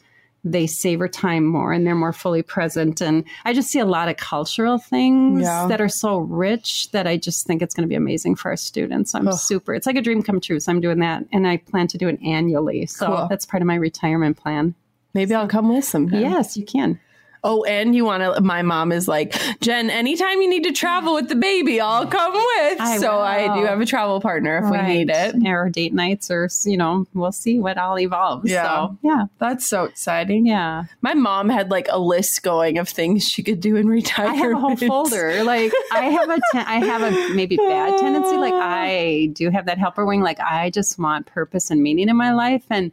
they 0.45 0.67
savor 0.69 1.09
time 1.09 1.45
more 1.45 1.73
and 1.73 1.85
they're 1.87 1.97
more 1.97 2.13
fully 2.13 2.43
present. 2.43 3.01
And 3.01 3.25
I 3.45 3.53
just 3.53 3.71
see 3.71 3.81
a 3.81 3.85
lot 3.85 4.09
of 4.09 4.17
cultural 4.17 4.79
things 4.79 5.43
Yeah. 5.43 5.67
that 5.67 5.81
are 5.81 5.89
so 5.89 6.19
rich 6.19 6.91
that 6.93 7.07
I 7.09 7.17
just 7.17 7.45
think 7.47 7.61
it's 7.61 7.75
going 7.75 7.83
to 7.83 7.89
be 7.89 7.97
amazing 7.97 8.37
for 8.37 8.49
our 8.51 8.57
students. 8.57 9.15
I'm 9.17 9.31
super, 9.33 9.75
it's 9.75 9.87
like 9.87 9.97
a 9.97 10.01
dream 10.01 10.23
come 10.23 10.41
true. 10.41 10.61
So 10.61 10.71
I'm 10.73 10.81
doing 10.81 11.01
that 11.01 11.25
and 11.33 11.47
I 11.47 11.57
plan 11.59 11.89
to 11.89 11.99
do 11.99 12.07
it 12.09 12.21
annually. 12.25 12.87
So 12.87 13.07
Cool. 13.07 13.27
that's 13.29 13.45
part 13.45 13.63
of 13.63 13.67
my 13.67 13.75
retirement 13.75 14.37
plan. 14.39 14.75
Maybe 15.13 15.35
I'll 15.35 15.49
come 15.49 15.69
with 15.75 15.85
some. 15.85 16.09
Yes, 16.09 16.57
you 16.57 16.65
can. 16.65 17.01
Oh, 17.45 17.65
and 17.65 17.95
you 17.95 18.05
want 18.05 18.23
to? 18.23 18.41
My 18.41 18.63
mom 18.63 18.93
is 18.93 19.07
like, 19.09 19.35
Jen. 19.61 19.91
Anytime 19.91 20.41
you 20.43 20.49
need 20.51 20.65
to 20.65 20.73
travel 20.73 21.15
with 21.15 21.29
the 21.29 21.35
baby, 21.37 21.81
I'll 21.81 22.07
come 22.07 22.33
with. 22.33 22.81
I 22.81 22.99
so 22.99 23.21
I 23.21 23.55
do 23.59 23.65
have 23.67 23.81
a 23.81 23.87
travel 23.87 24.21
partner 24.21 24.59
if 24.65 24.71
we 24.71 24.81
need 24.83 25.11
it. 25.11 25.37
Or 25.47 25.69
date 25.69 25.95
nights, 25.95 26.31
or 26.31 26.49
you 26.65 26.77
know, 26.77 27.07
we'll 27.15 27.33
see 27.33 27.59
what 27.59 27.79
all 27.79 27.99
evolves. 27.99 28.51
Yeah. 28.51 28.65
So, 28.65 28.99
yeah, 29.03 29.25
That's 29.39 29.67
so 29.67 29.85
exciting. 29.85 30.47
yeah. 30.47 30.85
My 31.01 31.15
mom 31.15 31.49
had 31.49 31.71
like 31.71 31.87
a 31.91 31.99
list 31.99 32.43
going 32.43 32.79
of 32.79 32.89
things 32.89 33.29
she 33.29 33.43
could 33.43 33.61
do 33.61 33.77
in 33.77 33.89
retirement. 33.89 34.37
I 34.37 34.39
have 34.39 34.53
a 34.53 34.57
whole 34.61 34.77
folder. 34.77 35.45
Like 35.45 35.73
I 35.93 36.05
have 36.07 36.31
a, 36.31 36.39
ten- 36.53 36.67
I 36.67 36.77
have 36.85 37.03
a 37.03 37.35
maybe 37.35 37.57
bad 37.57 37.99
tendency. 37.99 38.37
Like 38.37 38.55
I 38.57 39.31
do 39.33 39.51
have 39.51 39.67
that 39.67 39.79
helper 39.79 40.05
wing. 40.05 40.21
Like 40.23 40.41
I 40.41 40.71
just 40.71 40.99
want 40.99 41.27
purpose 41.27 41.71
and 41.71 41.83
meaning 41.83 42.09
in 42.09 42.17
my 42.17 42.33
life, 42.33 42.65
and 42.71 42.91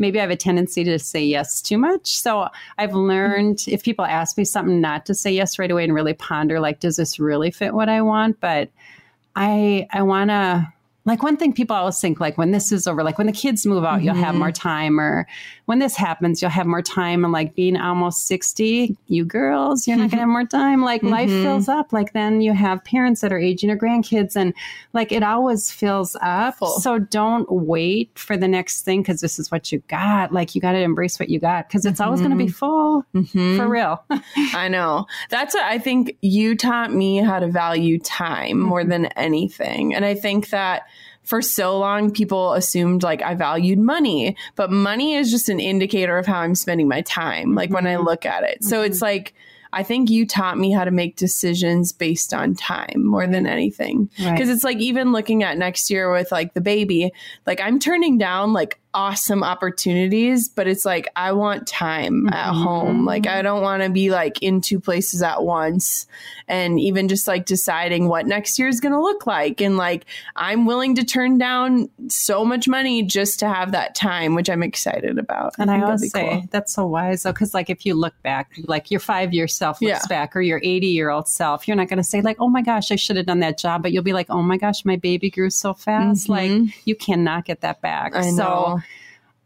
maybe 0.00 0.18
I 0.18 0.22
have 0.22 0.30
a 0.30 0.36
tendency 0.36 0.82
to 0.82 0.98
say 0.98 1.22
yes 1.22 1.60
too 1.60 1.78
much. 1.78 2.18
So 2.18 2.48
I've 2.78 2.90
mm-hmm. 2.90 2.98
learned 2.98 3.64
if 3.68 3.84
people 3.84 4.04
ask 4.04 4.36
me 4.36 4.44
something, 4.44 4.80
not 4.80 5.06
to 5.06 5.14
say 5.14 5.30
yes 5.30 5.58
right 5.58 5.70
away 5.70 5.84
and 5.84 5.94
really 5.94 6.14
ponder. 6.14 6.58
Like, 6.58 6.80
does 6.80 6.96
this 6.96 7.20
really 7.20 7.52
fit 7.52 7.74
what 7.74 7.88
I 7.88 8.02
want? 8.02 8.40
But 8.40 8.70
I 9.36 9.86
I 9.92 10.02
want 10.02 10.30
to 10.30 10.72
like 11.04 11.22
one 11.22 11.36
thing 11.36 11.52
people 11.52 11.76
always 11.76 12.00
think 12.00 12.20
like 12.20 12.38
when 12.38 12.50
this 12.50 12.72
is 12.72 12.86
over 12.86 13.02
like 13.02 13.18
when 13.18 13.26
the 13.26 13.32
kids 13.32 13.66
move 13.66 13.84
out 13.84 14.02
you'll 14.02 14.14
have 14.14 14.30
mm-hmm. 14.30 14.38
more 14.38 14.52
time 14.52 15.00
or 15.00 15.26
when 15.66 15.78
this 15.78 15.96
happens 15.96 16.40
you'll 16.40 16.50
have 16.50 16.66
more 16.66 16.82
time 16.82 17.24
and 17.24 17.32
like 17.32 17.54
being 17.54 17.76
almost 17.76 18.26
60 18.26 18.96
you 19.06 19.24
girls 19.24 19.86
you're 19.86 19.96
not 19.96 20.10
gonna 20.10 20.20
have 20.20 20.26
mm-hmm. 20.26 20.32
more 20.32 20.44
time. 20.44 20.82
Like 20.82 21.02
life 21.02 21.28
mm-hmm. 21.28 21.42
fills 21.42 21.68
up. 21.68 21.92
Like 21.92 22.12
then 22.12 22.40
you 22.40 22.52
have 22.52 22.84
parents 22.84 23.20
that 23.20 23.32
are 23.32 23.38
aging 23.38 23.70
or 23.70 23.76
grandkids 23.76 24.36
and 24.36 24.54
like 24.92 25.12
it 25.12 25.22
always 25.22 25.70
fills 25.70 26.16
up. 26.20 26.58
Full. 26.58 26.80
so 26.80 26.98
don't 26.98 27.50
wait 27.50 28.16
for 28.18 28.36
the 28.36 28.48
next 28.48 28.82
thing 28.82 29.02
because 29.02 29.20
this 29.20 29.38
is 29.38 29.50
what 29.50 29.72
you 29.72 29.82
got. 29.88 30.32
Like 30.32 30.54
you 30.54 30.60
got 30.60 30.72
to 30.72 30.78
embrace 30.78 31.18
what 31.18 31.28
you 31.28 31.38
got 31.38 31.68
because 31.68 31.84
it's 31.84 32.00
always 32.00 32.20
going 32.20 32.30
to 32.30 32.36
be 32.36 32.48
full. 32.48 33.04
For 33.12 33.68
real. 33.68 34.04
I 34.54 34.68
know. 34.68 35.06
That's 35.28 35.54
what 35.54 35.64
I 35.64 35.78
think 35.78 36.16
you 36.20 36.56
taught 36.56 36.92
me 36.92 37.18
how 37.18 37.38
to 37.38 37.48
value 37.48 37.98
time 37.98 38.60
more 38.60 38.84
than 38.84 39.06
anything. 39.06 39.94
And 39.94 40.04
I 40.04 40.14
think 40.14 40.50
that 40.50 40.82
for 41.30 41.40
so 41.40 41.78
long 41.78 42.10
people 42.10 42.54
assumed 42.54 43.04
like 43.04 43.22
I 43.22 43.36
valued 43.36 43.78
money, 43.78 44.36
but 44.56 44.72
money 44.72 45.14
is 45.14 45.30
just 45.30 45.48
an 45.48 45.60
indicator 45.60 46.18
of 46.18 46.26
how 46.26 46.40
I'm 46.40 46.56
spending 46.56 46.88
my 46.88 47.02
time, 47.02 47.54
like 47.54 47.70
when 47.70 47.86
I 47.86 47.94
mm-hmm. 47.94 48.04
look 48.04 48.26
at 48.26 48.42
it. 48.42 48.64
So 48.64 48.82
it's 48.82 48.96
mm-hmm. 48.96 49.04
like 49.04 49.34
I 49.72 49.84
think 49.84 50.10
you 50.10 50.26
taught 50.26 50.58
me 50.58 50.72
how 50.72 50.84
to 50.84 50.90
make 50.90 51.14
decisions 51.14 51.92
based 51.92 52.34
on 52.34 52.56
time 52.56 53.06
more 53.06 53.28
than 53.28 53.46
anything. 53.46 54.10
Right. 54.18 54.32
Because 54.32 54.48
it's 54.48 54.64
like 54.64 54.78
even 54.78 55.12
looking 55.12 55.44
at 55.44 55.56
next 55.56 55.88
year 55.88 56.10
with 56.12 56.32
like 56.32 56.52
the 56.54 56.60
baby, 56.60 57.12
like 57.46 57.60
I'm 57.60 57.78
turning 57.78 58.18
down 58.18 58.52
like 58.52 58.80
awesome 58.92 59.44
opportunities, 59.44 60.48
but 60.48 60.66
it's 60.66 60.84
like 60.84 61.08
I 61.16 61.32
want 61.32 61.66
time 61.66 62.28
at 62.32 62.52
home. 62.52 63.04
Like 63.04 63.26
I 63.26 63.42
don't 63.42 63.62
want 63.62 63.82
to 63.82 63.88
be 63.90 64.10
like 64.10 64.42
in 64.42 64.60
two 64.60 64.80
places 64.80 65.22
at 65.22 65.44
once 65.44 66.06
and 66.48 66.80
even 66.80 67.06
just 67.06 67.28
like 67.28 67.46
deciding 67.46 68.08
what 68.08 68.26
next 68.26 68.58
year 68.58 68.66
is 68.66 68.80
going 68.80 68.92
to 68.92 69.00
look 69.00 69.26
like. 69.26 69.60
And 69.60 69.76
like 69.76 70.06
I'm 70.34 70.66
willing 70.66 70.96
to 70.96 71.04
turn 71.04 71.38
down 71.38 71.88
so 72.08 72.44
much 72.44 72.66
money 72.66 73.02
just 73.04 73.38
to 73.40 73.48
have 73.48 73.70
that 73.72 73.94
time, 73.94 74.34
which 74.34 74.50
I'm 74.50 74.62
excited 74.62 75.18
about. 75.18 75.54
And 75.58 75.70
I, 75.70 75.74
that'd 75.74 75.84
always 75.84 76.10
say 76.12 76.28
cool. 76.28 76.42
that's 76.50 76.72
so 76.74 76.86
wise 76.86 77.22
though, 77.22 77.32
because 77.32 77.54
like 77.54 77.70
if 77.70 77.86
you 77.86 77.94
look 77.94 78.20
back, 78.22 78.50
like 78.64 78.90
your 78.90 79.00
five 79.00 79.32
year 79.32 79.46
self 79.46 79.80
looks 79.80 80.00
Yeah. 80.00 80.06
back, 80.08 80.34
or 80.34 80.40
your 80.40 80.60
eighty 80.64 80.88
year 80.88 81.10
old 81.10 81.28
self, 81.28 81.68
you're 81.68 81.76
not 81.76 81.88
going 81.88 81.98
to 81.98 82.02
say 82.04 82.20
like, 82.22 82.38
"Oh 82.40 82.48
my 82.48 82.62
gosh, 82.62 82.90
I 82.90 82.96
should 82.96 83.16
have 83.16 83.26
done 83.26 83.40
that 83.40 83.56
job," 83.58 83.82
but 83.82 83.92
you'll 83.92 84.02
be 84.02 84.12
like, 84.12 84.26
"Oh 84.30 84.42
my 84.42 84.56
gosh, 84.56 84.84
my 84.84 84.96
baby 84.96 85.30
grew 85.30 85.50
so 85.50 85.74
fast." 85.74 86.28
Like 86.28 86.50
you 86.86 86.96
cannot 86.96 87.44
get 87.44 87.60
that 87.60 87.80
back. 87.80 88.12
Mm-hmm. 88.14 88.22
I 88.22 88.30
so 88.30 88.36
know. 88.36 88.79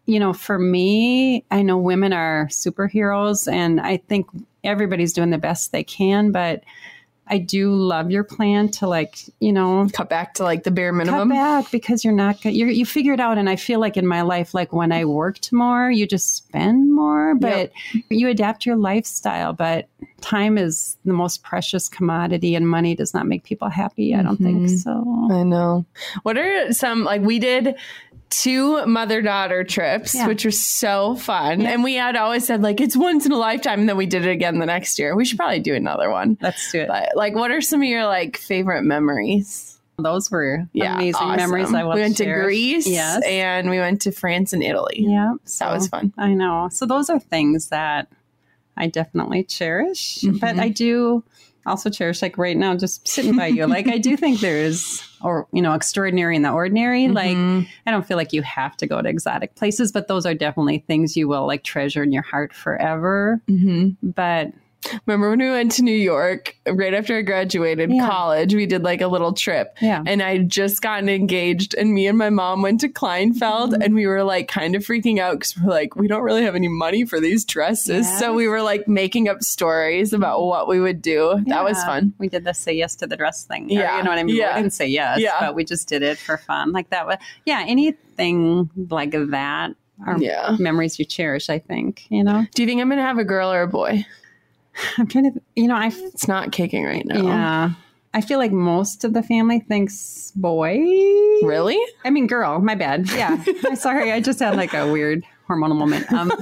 You 0.06 0.20
know, 0.20 0.32
for 0.32 0.58
me, 0.58 1.44
I 1.50 1.62
know 1.62 1.78
women 1.78 2.12
are 2.12 2.46
superheroes, 2.50 3.50
and 3.50 3.80
I 3.80 3.96
think 3.98 4.26
everybody's 4.62 5.12
doing 5.12 5.30
the 5.30 5.38
best 5.38 5.72
they 5.72 5.84
can, 5.84 6.32
but. 6.32 6.62
I 7.26 7.38
do 7.38 7.74
love 7.74 8.10
your 8.10 8.22
plan 8.22 8.68
to 8.72 8.86
like, 8.86 9.16
you 9.40 9.50
know, 9.50 9.88
cut 9.94 10.10
back 10.10 10.34
to 10.34 10.42
like 10.44 10.64
the 10.64 10.70
bare 10.70 10.92
minimum. 10.92 11.30
cut 11.30 11.34
back 11.34 11.70
because 11.70 12.04
you're 12.04 12.12
not 12.12 12.44
you're, 12.44 12.68
you 12.68 12.84
figure 12.84 13.14
it 13.14 13.18
out 13.18 13.38
and 13.38 13.48
i 13.48 13.56
feel 13.56 13.80
like 13.80 13.96
in 13.96 14.06
my 14.06 14.20
life 14.20 14.52
like 14.52 14.74
when 14.74 14.92
i 14.92 15.06
worked 15.06 15.50
more 15.50 15.90
you 15.90 16.06
just 16.06 16.36
spend 16.36 16.92
more 16.92 17.34
but 17.34 17.72
you 18.10 18.28
adapt 18.28 18.66
your 18.66 18.76
lifestyle 18.76 19.54
but 19.54 19.88
time 20.20 20.58
is 20.58 20.98
the 21.06 21.14
most 21.14 21.42
precious 21.42 21.88
commodity 21.88 22.54
and 22.54 22.68
money 22.68 22.94
does 22.94 23.14
not 23.14 23.26
make 23.26 23.42
people 23.42 23.70
happy 23.70 24.14
i 24.14 24.22
don't 24.22 24.36
think 24.36 24.64
Mm-hmm. 24.66 24.76
so 24.76 25.28
I 25.32 25.44
know. 25.44 25.86
What 26.24 26.36
are 26.36 26.74
some 26.74 27.04
like 27.04 27.22
we 27.22 27.38
did 27.38 27.74
two 28.42 28.84
mother 28.86 29.22
daughter 29.22 29.64
trips, 29.64 30.14
Yeah. 30.14 30.26
which 30.26 30.44
was 30.44 30.60
so 30.64 31.14
fun. 31.16 31.62
And 31.66 31.82
we 31.84 31.94
had 31.94 32.16
always 32.16 32.46
said 32.46 32.62
like 32.62 32.80
it's 32.80 32.96
once 32.96 33.26
in 33.26 33.32
a 33.32 33.36
lifetime, 33.38 33.80
and 33.80 33.88
then 33.88 33.96
we 33.96 34.06
did 34.06 34.24
it 34.26 34.30
again 34.30 34.58
the 34.58 34.66
next 34.66 34.98
year. 34.98 35.14
We 35.16 35.24
should 35.24 35.38
probably 35.38 35.60
do 35.60 35.74
another 35.74 36.10
one. 36.10 36.36
let's 36.40 36.70
do 36.72 36.80
it 36.80 36.88
But 36.88 37.10
like, 37.16 37.34
what 37.34 37.50
are 37.50 37.60
some 37.60 37.80
of 37.82 37.88
your 37.88 38.06
like 38.06 38.36
favorite 38.36 38.82
memories? 38.82 39.70
those 39.96 40.28
were 40.28 40.66
Yeah, 40.72 40.94
amazing 40.96 41.14
awesome. 41.22 41.36
memories 41.36 41.72
i 41.72 41.84
We 41.84 42.00
went 42.00 42.16
to. 42.16 42.24
Greece, 42.24 42.84
yes 42.88 43.22
and 43.24 43.70
we 43.70 43.78
went 43.78 44.02
to 44.02 44.10
France 44.10 44.52
and 44.52 44.60
Italy. 44.62 44.96
yeah 45.06 45.34
so, 45.44 45.66
That 45.66 45.72
was 45.74 45.86
fun. 45.88 46.12
I 46.18 46.34
know. 46.34 46.68
So 46.72 46.84
those 46.84 47.08
are 47.10 47.20
things 47.20 47.68
that 47.68 48.08
I 48.76 48.88
definitely 48.88 49.44
cherish, 49.44 50.18
Mm-hmm. 50.22 50.38
but 50.38 50.58
I 50.58 50.68
do 50.68 51.22
also 51.66 51.90
cherish 51.90 52.22
like 52.22 52.38
right 52.38 52.56
now 52.56 52.76
just 52.76 53.06
sitting 53.06 53.36
by 53.36 53.46
you. 53.48 53.64
Like 53.74 53.88
I 53.88 53.98
do 53.98 54.16
think 54.16 54.40
there's 54.40 55.02
or 55.20 55.48
you 55.50 55.62
know 55.62 55.72
extraordinary 55.72 56.36
in 56.36 56.42
the 56.42 56.50
ordinary. 56.50 57.06
Mm-hmm. 57.06 57.14
Like 57.58 57.68
I 57.86 57.90
don't 57.90 58.06
feel 58.06 58.16
like 58.16 58.32
you 58.32 58.42
have 58.42 58.76
to 58.76 58.86
go 58.86 59.00
to 59.02 59.08
exotic 59.08 59.56
places, 59.56 59.90
but 59.90 60.06
those 60.06 60.26
are 60.26 60.34
definitely 60.34 60.84
things 60.86 61.16
you 61.16 61.26
will 61.26 61.46
like 61.46 61.64
treasure 61.64 62.02
in 62.02 62.12
your 62.12 62.22
heart 62.22 62.52
forever. 62.52 63.40
Mm-hmm. 63.48 64.10
But 64.10 64.52
Remember 65.06 65.30
when 65.30 65.38
we 65.38 65.50
went 65.50 65.72
to 65.72 65.82
New 65.82 65.94
York 65.96 66.56
right 66.66 66.94
after 66.94 67.16
I 67.18 67.22
graduated 67.22 67.90
Yeah. 67.92 68.06
college? 68.08 68.54
We 68.54 68.66
did 68.66 68.82
like 68.82 69.00
a 69.00 69.06
little 69.08 69.32
trip. 69.32 69.76
Yeah. 69.80 70.02
And 70.06 70.22
I 70.22 70.38
just 70.38 70.82
gotten 70.82 71.08
engaged, 71.08 71.74
and 71.74 71.92
me 71.94 72.06
and 72.06 72.18
my 72.18 72.30
mom 72.30 72.62
went 72.62 72.80
to 72.80 72.88
Kleinfeld, 72.88 73.72
Mm-hmm. 73.72 73.82
and 73.82 73.94
we 73.94 74.06
were 74.06 74.22
like 74.24 74.48
kind 74.48 74.74
of 74.74 74.82
freaking 74.84 75.18
out 75.18 75.34
because 75.38 75.56
we're 75.58 75.70
like, 75.70 75.96
we 75.96 76.08
don't 76.08 76.22
really 76.22 76.42
have 76.42 76.54
any 76.54 76.68
money 76.68 77.04
for 77.04 77.20
these 77.20 77.44
dresses. 77.44 78.06
So 78.18 78.34
we 78.34 78.48
were 78.48 78.62
like 78.62 78.86
making 78.88 79.28
up 79.28 79.42
stories 79.42 80.12
about 80.12 80.42
what 80.44 80.68
we 80.68 80.80
would 80.80 81.00
do. 81.02 81.42
That 81.46 81.64
was 81.64 81.82
fun. 81.84 82.12
We 82.18 82.28
did 82.28 82.44
the 82.44 82.54
say 82.54 82.72
yes 82.72 82.94
to 82.96 83.06
the 83.06 83.16
dress 83.16 83.44
thing. 83.44 83.64
or, 83.70 83.74
Yeah. 83.80 83.96
you 83.98 84.04
know 84.04 84.10
what 84.10 84.18
I 84.18 84.22
mean. 84.24 84.36
Yeah. 84.36 84.54
We 84.56 84.62
didn't 84.62 84.74
say 84.74 84.86
yes, 84.86 85.18
Yeah. 85.20 85.36
but 85.40 85.54
we 85.54 85.64
just 85.64 85.88
did 85.88 86.02
it 86.02 86.18
for 86.18 86.36
fun. 86.36 86.72
Like 86.72 86.90
that. 86.90 87.06
Was, 87.06 87.16
yeah. 87.46 87.64
Anything 87.66 88.70
like 88.90 89.12
that 89.12 89.74
are 90.06 90.18
Yeah. 90.18 90.56
memories 90.58 90.98
you 90.98 91.04
cherish. 91.04 91.48
I 91.48 91.58
think 91.58 92.04
you 92.10 92.24
know. 92.24 92.46
Do 92.54 92.62
you 92.62 92.68
think 92.68 92.80
I'm 92.80 92.88
going 92.88 92.98
to 92.98 93.04
have 93.04 93.18
a 93.18 93.24
girl 93.24 93.52
or 93.52 93.62
a 93.62 93.68
boy? 93.68 94.04
I'm 94.98 95.06
trying 95.06 95.32
to. 95.32 95.40
You 95.56 95.68
know. 95.68 95.76
I 95.76 95.88
It's 95.88 96.28
not 96.28 96.52
kicking 96.52 96.84
right 96.84 97.06
now. 97.06 97.22
Yeah. 97.22 97.70
I 98.12 98.20
feel 98.20 98.38
like 98.38 98.52
most 98.52 99.02
of 99.02 99.12
the 99.12 99.24
family 99.24 99.58
thinks 99.58 100.32
boy. 100.36 100.78
Really? 101.42 101.78
I 102.04 102.10
mean, 102.10 102.28
girl. 102.28 102.60
My 102.60 102.76
bad. 102.76 103.10
Yeah. 103.10 103.42
Sorry, 103.74 104.12
I 104.12 104.20
just 104.20 104.38
had 104.38 104.56
like 104.56 104.72
a 104.72 104.90
weird 104.90 105.24
hormonal 105.54 105.76
moment. 105.76 106.12
Um, 106.12 106.30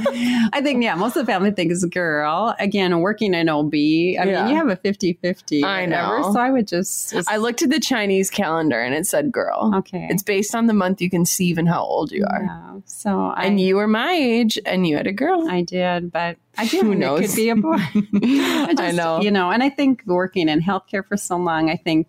I 0.53 0.61
think, 0.63 0.83
yeah, 0.83 0.95
most 0.95 1.17
of 1.17 1.27
the 1.27 1.33
family 1.33 1.51
thinks 1.51 1.85
girl. 1.85 2.55
Again, 2.59 3.01
working 3.01 3.35
in 3.35 3.49
OB, 3.49 3.75
I 3.75 3.79
Yeah. 3.79 4.25
mean, 4.45 4.51
you 4.51 4.57
have 4.57 4.69
a 4.69 4.77
50 4.77 5.15
50. 5.15 5.65
I 5.65 5.87
know. 5.87 6.31
So 6.33 6.41
I 6.41 6.51
would 6.51 6.67
just. 6.67 7.15
I 7.29 7.37
looked 7.37 7.63
at 7.63 7.71
the 7.71 7.81
Chinese 7.81 8.31
calendar 8.31 8.81
and 8.81 8.95
it 8.95 9.07
said 9.07 9.31
girl. 9.33 9.73
Okay. 9.77 10.07
It's 10.11 10.23
based 10.23 10.55
on 10.55 10.67
the 10.67 10.75
month 10.75 11.01
you 11.01 11.11
conceive 11.11 11.59
and 11.59 11.69
how 11.69 11.83
old 11.83 12.11
you 12.13 12.25
are. 12.25 12.43
Yeah. 12.43 12.81
So 12.87 13.27
I, 13.37 13.47
And 13.47 13.61
you 13.61 13.77
were 13.77 13.89
my 13.89 14.13
age 14.13 14.59
and 14.67 14.87
you 14.87 14.97
had 14.97 15.07
a 15.07 15.13
girl. 15.13 15.49
I 15.49 15.63
did, 15.63 16.11
but 16.13 16.37
I 16.59 16.67
did. 16.67 16.85
Who 16.85 16.93
It 16.93 16.99
knows? 16.99 17.21
could 17.27 17.37
be 17.37 17.49
a 17.49 17.57
boy. 17.57 17.77
I, 18.23 18.75
just, 18.77 18.97
know. 18.97 19.21
You 19.21 19.31
know, 19.31 19.51
and 19.51 19.63
I 19.63 19.69
think 19.71 20.03
working 20.07 20.49
in 20.49 20.61
healthcare 20.61 21.07
for 21.07 21.17
so 21.17 21.37
long, 21.37 21.71
I 21.71 21.77
think, 21.77 22.07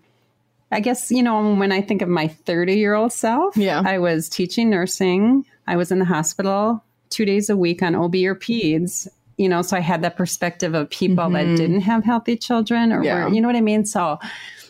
I 0.72 0.80
guess, 0.80 1.12
you 1.12 1.22
know, 1.24 1.54
when 1.56 1.72
I 1.72 1.82
think 1.82 2.02
of 2.02 2.10
my 2.10 2.28
30 2.28 2.76
year 2.76 2.96
old 2.96 3.14
self, 3.14 3.56
Yeah. 3.56 3.82
I 3.86 4.00
was 4.00 4.28
teaching 4.30 4.70
nursing. 4.70 5.46
I 5.68 5.76
was 5.78 5.92
in 5.92 6.00
the 6.00 6.06
hospital 6.06 6.84
two 7.14 7.26
days 7.26 7.50
a 7.50 7.56
week 7.58 7.82
on 7.84 7.96
OB 7.96 8.16
or 8.26 8.36
PEDS. 8.36 9.08
You 9.38 9.50
know, 9.50 9.62
so 9.64 9.76
I 9.76 9.80
had 9.80 10.04
that 10.04 10.16
perspective 10.16 10.76
of 10.76 10.90
people 10.92 11.26
Mhm. 11.26 11.34
that 11.34 11.58
didn't 11.58 11.82
have 11.82 12.04
healthy 12.04 12.36
children 12.38 12.94
or 12.94 13.04
Yeah. 13.04 13.26
were, 13.26 13.34
you 13.34 13.42
know 13.42 13.48
what 13.48 13.56
I 13.56 13.62
mean? 13.62 13.84
So 13.86 14.20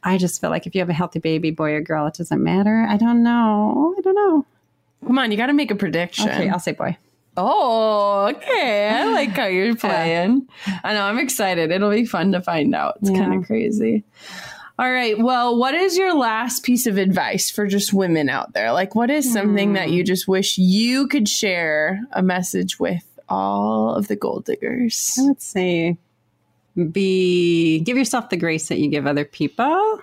I 0.03 0.17
just 0.17 0.39
feel 0.39 0.49
like 0.49 0.65
if 0.65 0.73
you 0.73 0.79
have 0.79 0.89
a 0.89 0.93
healthy 0.93 1.19
baby, 1.19 1.51
boy 1.51 1.73
or 1.73 1.81
girl, 1.81 2.07
it 2.07 2.13
doesn't 2.13 2.41
matter. 2.41 2.85
I 2.89 2.95
don't 2.95 3.23
know. 3.23 3.93
I 3.97 4.01
don't 4.01 4.15
know. 4.15 4.45
Come 5.05 5.17
on, 5.19 5.31
you 5.31 5.37
got 5.37 5.47
to 5.47 5.53
make 5.53 5.69
a 5.69 5.75
prediction. 5.75 6.29
Okay, 6.29 6.47
I'll 6.49 6.59
say 6.59 6.71
boy. 6.71 6.95
Oh, 7.35 8.31
okay. 8.35 8.87
I 8.89 9.05
like 9.11 9.29
how 9.31 9.47
you're 9.47 9.75
playing. 9.87 10.47
I 10.83 10.93
know. 10.93 11.03
I'm 11.03 11.19
excited. 11.19 11.71
It'll 11.71 11.89
be 11.91 12.05
fun 12.05 12.31
to 12.31 12.41
find 12.41 12.73
out. 12.73 12.99
It's 13.01 13.09
Yeah. 13.11 13.17
kind 13.19 13.33
of 13.33 13.45
crazy. 13.45 14.03
All 14.79 14.91
right. 14.91 15.17
Well, 15.17 15.55
what 15.57 15.75
is 15.75 15.97
your 15.97 16.15
last 16.15 16.63
piece 16.63 16.87
of 16.87 16.97
advice 16.97 17.51
for 17.51 17.67
just 17.67 17.93
women 17.93 18.27
out 18.27 18.53
there? 18.53 18.71
Like, 18.71 18.95
what 18.95 19.11
is 19.11 19.31
something 19.31 19.73
that 19.73 19.87
Hmm. 19.89 19.93
you 19.93 20.03
just 20.03 20.27
wish 20.27 20.57
you 20.57 21.07
could 21.07 21.29
share 21.29 22.01
a 22.11 22.23
message 22.23 22.79
with 22.79 23.03
all 23.29 23.93
of 23.93 24.07
the 24.07 24.15
goal 24.15 24.39
diggers? 24.39 25.15
I 25.19 25.23
would 25.27 25.41
say 25.41 25.97
be 26.91 27.81
give 27.81 27.97
yourself 27.97 28.29
the 28.29 28.37
grace 28.37 28.67
that 28.69 28.79
you 28.79 28.87
give 28.89 29.05
other 29.05 29.25
people. 29.25 30.01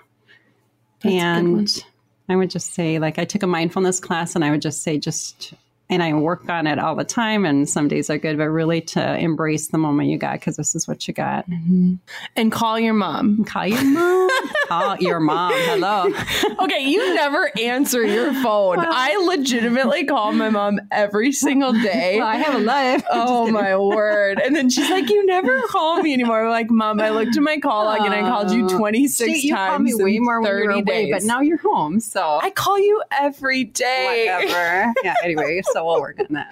That's 1.01 1.05
a 1.05 1.09
good 1.09 1.17
one. 1.17 1.59
and 1.59 1.85
I 2.29 2.35
would 2.37 2.49
just 2.49 2.73
say 2.73 2.97
like 2.97 3.19
I 3.19 3.25
took 3.25 3.43
a 3.43 3.47
mindfulness 3.47 3.99
class 3.99 4.35
and 4.35 4.45
I 4.45 4.51
would 4.51 4.61
just 4.61 4.81
say 4.83 4.97
just 4.97 5.53
and 5.91 6.01
I 6.01 6.13
work 6.13 6.49
on 6.49 6.65
it 6.65 6.79
all 6.79 6.95
the 6.95 7.03
time 7.03 7.45
and 7.45 7.69
some 7.69 7.87
days 7.87 8.09
are 8.09 8.17
good 8.17 8.37
but 8.37 8.45
really 8.49 8.81
to 8.81 9.17
embrace 9.17 9.67
the 9.67 9.77
moment 9.77 10.09
you 10.09 10.17
got 10.17 10.39
because 10.39 10.55
this 10.55 10.73
is 10.73 10.87
what 10.87 11.07
you 11.07 11.13
got. 11.13 11.47
Mm-hmm. 11.49 11.95
And 12.35 12.51
call 12.51 12.79
your 12.79 12.93
mom. 12.95 13.43
Call 13.45 13.67
your 13.67 13.83
mom. 13.83 14.29
Call 14.67 14.97
your 14.97 15.19
mom. 15.19 15.51
Hello. 15.55 16.11
Okay, 16.61 16.87
you 16.87 17.15
never 17.15 17.49
answer 17.59 18.05
your 18.05 18.33
phone. 18.43 18.77
I 18.79 19.15
legitimately 19.27 20.05
call 20.05 20.31
my 20.31 20.49
mom 20.49 20.79
every 20.91 21.31
single 21.31 21.73
day. 21.73 22.17
Well, 22.19 22.27
I 22.27 22.35
have 22.35 22.53
a 22.55 22.59
life. 22.59 23.03
Oh 23.09 23.47
my 23.51 23.75
word. 23.77 24.39
And 24.39 24.55
then 24.55 24.69
she's 24.69 24.89
like, 24.89 25.09
You 25.09 25.25
never 25.25 25.61
call 25.63 26.01
me 26.03 26.13
anymore. 26.13 26.43
I'm 26.45 26.49
like, 26.51 26.69
Mom, 26.69 26.99
I 27.01 27.09
looked 27.09 27.35
at 27.35 27.41
my 27.43 27.57
call 27.57 27.85
log 27.85 28.01
and 28.01 28.13
I 28.13 28.21
called 28.21 28.51
you 28.51 28.65
Oh. 28.65 28.77
26 28.77 29.17
See, 29.17 29.47
you 29.47 29.55
times. 29.55 29.69
call 29.71 29.79
me 29.79 29.95
way 29.95 30.15
in 30.17 30.23
more 30.23 30.39
when 30.39 30.49
30 30.51 30.61
you 30.61 30.67
were 30.69 30.73
away, 30.75 30.83
days. 31.05 31.11
but 31.13 31.23
now 31.23 31.41
you're 31.41 31.57
home. 31.57 31.99
So 31.99 32.39
I 32.41 32.51
call 32.51 32.77
you 32.79 33.01
every 33.19 33.63
day. 33.63 34.27
whatever. 34.29 34.93
yeah. 35.03 35.15
Anyway, 35.23 35.61
so 35.73 35.80
we'll 35.85 36.01
work 36.01 36.19
on 36.19 36.27
that. 36.31 36.51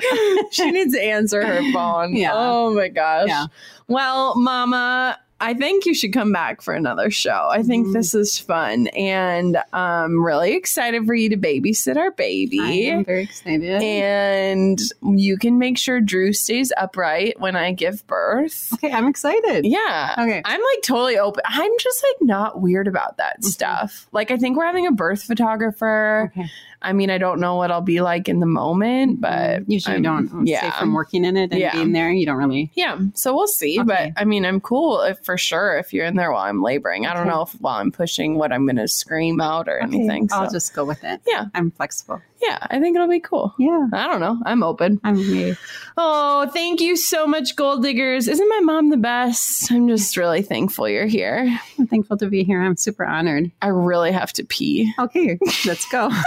she 0.51 0.69
needs 0.71 0.93
to 0.93 1.03
answer 1.03 1.45
her 1.45 1.61
phone. 1.73 2.15
Yeah. 2.15 2.31
Oh 2.33 2.73
my 2.73 2.87
gosh. 2.87 3.27
Yeah. 3.27 3.47
Well, 3.87 4.35
Mama, 4.37 5.17
I 5.41 5.53
think 5.53 5.85
you 5.85 5.93
should 5.93 6.11
come 6.11 6.33
back 6.33 6.61
for 6.61 6.73
another 6.73 7.09
show. 7.09 7.47
I 7.49 7.63
think 7.63 7.87
Mhm. 7.87 7.93
this 7.93 8.13
is 8.13 8.37
fun. 8.37 8.87
And 8.87 9.57
I'm 9.71 10.21
really 10.21 10.53
excited 10.53 11.05
for 11.05 11.13
you 11.13 11.29
to 11.29 11.37
babysit 11.37 11.95
our 11.95 12.11
baby. 12.11 12.59
I 12.59 12.71
am 12.93 13.05
very 13.05 13.23
excited. 13.23 13.81
and 13.81 14.79
you 15.15 15.37
can 15.37 15.57
make 15.57 15.77
sure 15.77 16.01
Drew 16.01 16.33
stays 16.33 16.73
upright 16.75 17.39
when 17.39 17.55
I 17.55 17.71
give 17.71 18.05
birth. 18.05 18.73
okay, 18.73 18.91
I'm 18.91 19.07
excited. 19.07 19.65
Yeah. 19.65 20.15
Okay. 20.19 20.41
I'm 20.43 20.59
like 20.59 20.81
totally 20.83 21.17
open. 21.17 21.41
I'm 21.47 21.71
just 21.79 22.03
like 22.03 22.27
not 22.27 22.59
weird 22.61 22.89
about 22.89 23.15
that 23.17 23.37
Mhm. 23.41 23.45
stuff. 23.45 24.07
Like 24.11 24.31
I 24.31 24.37
think 24.37 24.57
we're 24.57 24.65
having 24.65 24.87
a 24.87 24.91
birth 24.91 25.23
photographer. 25.23 26.33
Okay. 26.35 26.49
I 26.81 26.93
mean, 26.93 27.09
I 27.09 27.17
don't 27.17 27.39
know 27.41 27.55
what 27.55 27.71
I'll 27.71 27.81
be 27.81 27.99
like 28.01 28.29
in 28.29 28.39
the 28.39 28.45
moment, 28.45 29.19
but 29.19 29.69
usually 29.69 29.95
I'm- 29.95 30.03
you 30.03 30.09
don't 30.29 30.47
yeah. 30.47 30.61
say 30.73 30.79
from 30.79 30.93
working 30.93 31.25
in 31.25 31.35
it 31.35 31.51
and 31.51 31.59
Yeah. 31.59 31.73
being 31.73 31.91
there, 31.91 32.09
you 32.11 32.25
don't 32.25 32.37
really. 32.37 32.71
Yeah, 32.73 32.97
so 33.15 33.35
we'll 33.35 33.47
see. 33.47 33.79
Okay. 33.81 33.85
But 34.13 34.21
I 34.21 34.25
mean, 34.25 34.45
I'm 34.45 34.61
cool 34.61 35.01
if, 35.01 35.19
for 35.25 35.37
sure 35.37 35.77
if 35.77 35.93
you're 35.93 36.05
in 36.05 36.15
there 36.15 36.31
while 36.31 36.43
I'm 36.45 36.61
laboring. 36.63 37.05
I 37.05 37.13
don't 37.13 37.27
know 37.27 37.41
if 37.41 37.51
while 37.59 37.75
I'm 37.79 37.91
pushing 37.91 38.35
what 38.35 38.53
I'm 38.53 38.65
going 38.65 38.77
to 38.77 38.87
scream 38.87 39.41
out 39.41 39.67
or 39.67 39.79
anything. 39.79 40.29
So 40.29 40.37
I'll 40.37 40.51
just 40.51 40.73
go 40.73 40.85
with 40.85 41.03
it. 41.03 41.21
Yeah. 41.27 41.45
I'm 41.53 41.71
flexible. 41.71 42.21
yeah, 42.41 42.57
I 42.61 42.79
think 42.79 42.95
it'll 42.95 43.09
be 43.09 43.19
cool. 43.19 43.53
Yeah. 43.59 43.87
I 43.91 44.07
don't 44.07 44.21
know. 44.21 44.39
I'm 44.45 44.63
open. 44.63 45.01
I'm 45.03 45.17
me. 45.17 45.55
Oh, 45.97 46.49
thank 46.53 46.79
you 46.79 46.95
so 46.95 47.27
much, 47.27 47.57
Goal 47.57 47.77
Diggers. 47.79 48.29
Isn't 48.29 48.47
my 48.49 48.61
mom 48.61 48.89
the 48.89 48.95
best? 48.97 49.69
I'm 49.69 49.89
just 49.89 50.15
really 50.15 50.41
thankful 50.41 50.87
you're 50.87 51.07
here. 51.07 51.59
I'm 51.77 51.87
thankful 51.87 52.15
to 52.17 52.27
be 52.29 52.45
here. 52.45 52.61
I'm 52.61 52.77
super 52.77 53.05
honored. 53.05 53.51
I 53.61 53.67
really 53.67 54.13
have 54.13 54.31
to 54.33 54.45
pee. 54.45 54.93
Okay, 54.97 55.37
let's 55.65 55.85
go. 55.89 56.09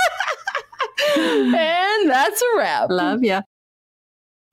and 1.16 2.10
that's 2.10 2.42
a 2.42 2.56
wrap. 2.56 2.90
Love 2.90 3.22
ya. 3.22 3.42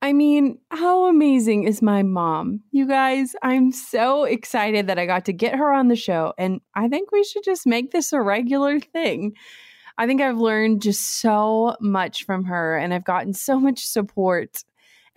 I 0.02 0.14
mean, 0.14 0.60
how 0.72 1.06
amazing 1.06 1.66
is 1.66 1.82
my 1.82 2.04
mom? 2.04 2.62
You 2.72 2.88
guys, 2.88 3.36
I'm 3.44 3.74
so 3.74 4.24
excited 4.24 4.88
that 4.88 4.98
I 4.98 5.06
got 5.06 5.26
to 5.26 5.34
get 5.34 5.56
her 5.56 5.74
on 5.74 5.90
the 5.90 5.98
show, 5.98 6.34
and 6.38 6.62
I 6.74 6.88
think 6.88 7.12
we 7.12 7.24
should 7.24 7.44
just 7.44 7.68
make 7.68 7.92
this 7.92 8.14
a 8.14 8.22
regular 8.22 8.80
thing. 8.80 9.34
I 9.98 10.08
think 10.08 10.22
I've 10.22 10.38
learned 10.38 10.82
just 10.82 11.20
so 11.20 11.76
much 11.82 12.26
from 12.26 12.46
her, 12.46 12.78
and 12.78 12.94
I've 12.94 13.04
gotten 13.04 13.34
so 13.34 13.60
much 13.60 13.86
support 13.86 14.64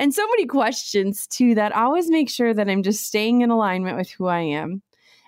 and 0.01 0.12
so 0.12 0.26
many 0.26 0.47
questions 0.47 1.28
too 1.28 1.55
that 1.55 1.76
I 1.76 1.82
always 1.82 2.11
make 2.11 2.28
sure 2.28 2.53
that 2.53 2.68
I'm 2.68 2.82
just 2.82 3.05
staying 3.07 3.43
in 3.43 3.51
alignment 3.51 3.97
with 3.97 4.11
who 4.11 4.26
I 4.26 4.40
am. 4.40 4.82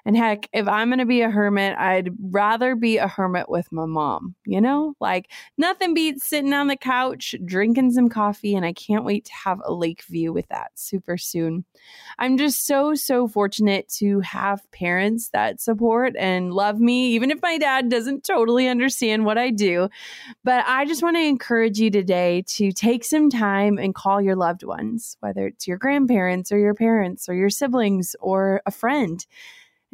And 0.06 0.16
heck, 0.16 0.48
if 0.52 0.68
I'm 0.68 0.90
going 0.90 0.98
to 0.98 1.06
be 1.06 1.22
a 1.22 1.30
hermit, 1.30 1.78
I'd 1.78 2.10
rather 2.20 2.74
be 2.74 2.98
a 2.98 3.08
hermit 3.08 3.48
with 3.48 3.72
my 3.72 3.86
mom, 3.86 4.34
you 4.44 4.60
know? 4.60 4.94
Like, 5.00 5.30
nothing 5.56 5.94
beats 5.94 6.28
sitting 6.28 6.52
on 6.52 6.66
the 6.66 6.76
couch, 6.76 7.34
drinking 7.44 7.92
some 7.92 8.10
coffee, 8.10 8.54
and 8.54 8.66
I 8.66 8.74
can't 8.74 9.04
wait 9.04 9.24
to 9.24 9.32
have 9.32 9.62
a 9.64 9.72
lake 9.72 10.02
view 10.04 10.30
with 10.32 10.46
that 10.48 10.72
super 10.74 11.16
soon. 11.16 11.64
I'm 12.18 12.36
just 12.36 12.66
so, 12.66 12.94
so 12.94 13.26
fortunate 13.26 13.88
to 13.96 14.20
have 14.20 14.70
parents 14.72 15.30
that 15.30 15.60
support 15.60 16.14
and 16.18 16.52
love 16.52 16.80
me, 16.80 17.06
even 17.14 17.30
if 17.30 17.40
my 17.40 17.56
dad 17.56 17.88
doesn't 17.88 18.24
totally 18.24 18.68
understand 18.68 19.24
what 19.24 19.38
I 19.38 19.50
do. 19.50 19.88
But 20.44 20.64
I 20.66 20.84
just 20.84 21.02
want 21.02 21.16
to 21.16 21.22
encourage 21.22 21.78
you 21.78 21.90
today 21.90 22.42
to 22.48 22.72
take 22.72 23.04
some 23.04 23.30
time 23.30 23.78
and 23.78 23.94
call 23.94 24.20
your 24.20 24.36
loved 24.36 24.64
ones, 24.64 25.16
whether 25.20 25.46
it's 25.46 25.66
your 25.66 25.78
grandparents 25.78 26.52
or 26.52 26.58
your 26.58 26.74
parents 26.74 27.26
or 27.26 27.34
your 27.34 27.50
siblings 27.50 28.14
or 28.20 28.60
a 28.66 28.70
friend 28.70 29.24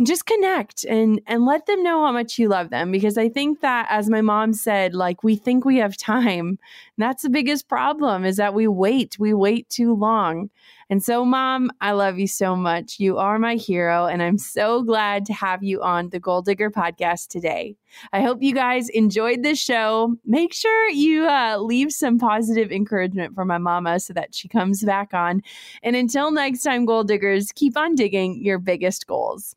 and 0.00 0.06
just 0.06 0.24
connect 0.24 0.84
and 0.84 1.20
and 1.26 1.44
let 1.44 1.66
them 1.66 1.82
know 1.82 2.02
how 2.06 2.10
much 2.10 2.38
you 2.38 2.48
love 2.48 2.70
them. 2.70 2.90
Because 2.90 3.18
i 3.18 3.28
think 3.28 3.60
that 3.60 3.86
as 3.90 4.08
my 4.08 4.22
mom 4.22 4.54
said 4.54 4.94
like 4.94 5.22
we 5.22 5.36
think 5.36 5.64
we 5.64 5.76
have 5.76 5.96
time. 5.96 6.58
That's 6.96 7.22
the 7.22 7.28
biggest 7.28 7.68
problem 7.68 8.24
is 8.24 8.38
that 8.38 8.54
we 8.54 8.66
wait 8.66 9.18
we 9.18 9.34
wait 9.34 9.68
too 9.68 9.94
long. 9.94 10.48
And 10.88 11.02
so 11.02 11.26
mom 11.26 11.70
i 11.82 11.92
love 11.92 12.18
you 12.18 12.26
so 12.26 12.56
much. 12.56 12.98
You 12.98 13.18
are 13.18 13.38
my 13.38 13.56
hero 13.56 14.06
and 14.06 14.22
i'm 14.22 14.38
so 14.38 14.82
glad 14.82 15.26
to 15.26 15.34
have 15.34 15.62
you 15.62 15.82
on 15.82 16.08
the 16.08 16.18
goal 16.18 16.40
digger 16.40 16.70
podcast 16.70 17.28
today. 17.28 17.76
I 18.14 18.22
hope 18.22 18.40
you 18.40 18.54
guys 18.54 18.88
enjoyed 18.88 19.42
this 19.42 19.58
show. 19.58 20.16
Make 20.24 20.54
sure 20.54 20.88
you 20.88 21.26
uh, 21.26 21.58
leave 21.58 21.92
some 21.92 22.18
positive 22.18 22.72
encouragement 22.72 23.34
for 23.34 23.44
my 23.44 23.58
mama 23.58 24.00
so 24.00 24.14
that 24.14 24.34
she 24.34 24.48
comes 24.48 24.82
back 24.82 25.12
on. 25.12 25.42
And 25.82 25.94
until 25.94 26.30
next 26.30 26.62
time 26.62 26.86
goal 26.86 27.04
diggers 27.04 27.52
keep 27.52 27.76
on 27.76 27.96
digging 27.96 28.42
your 28.42 28.58
biggest 28.58 29.06
goals 29.06 29.56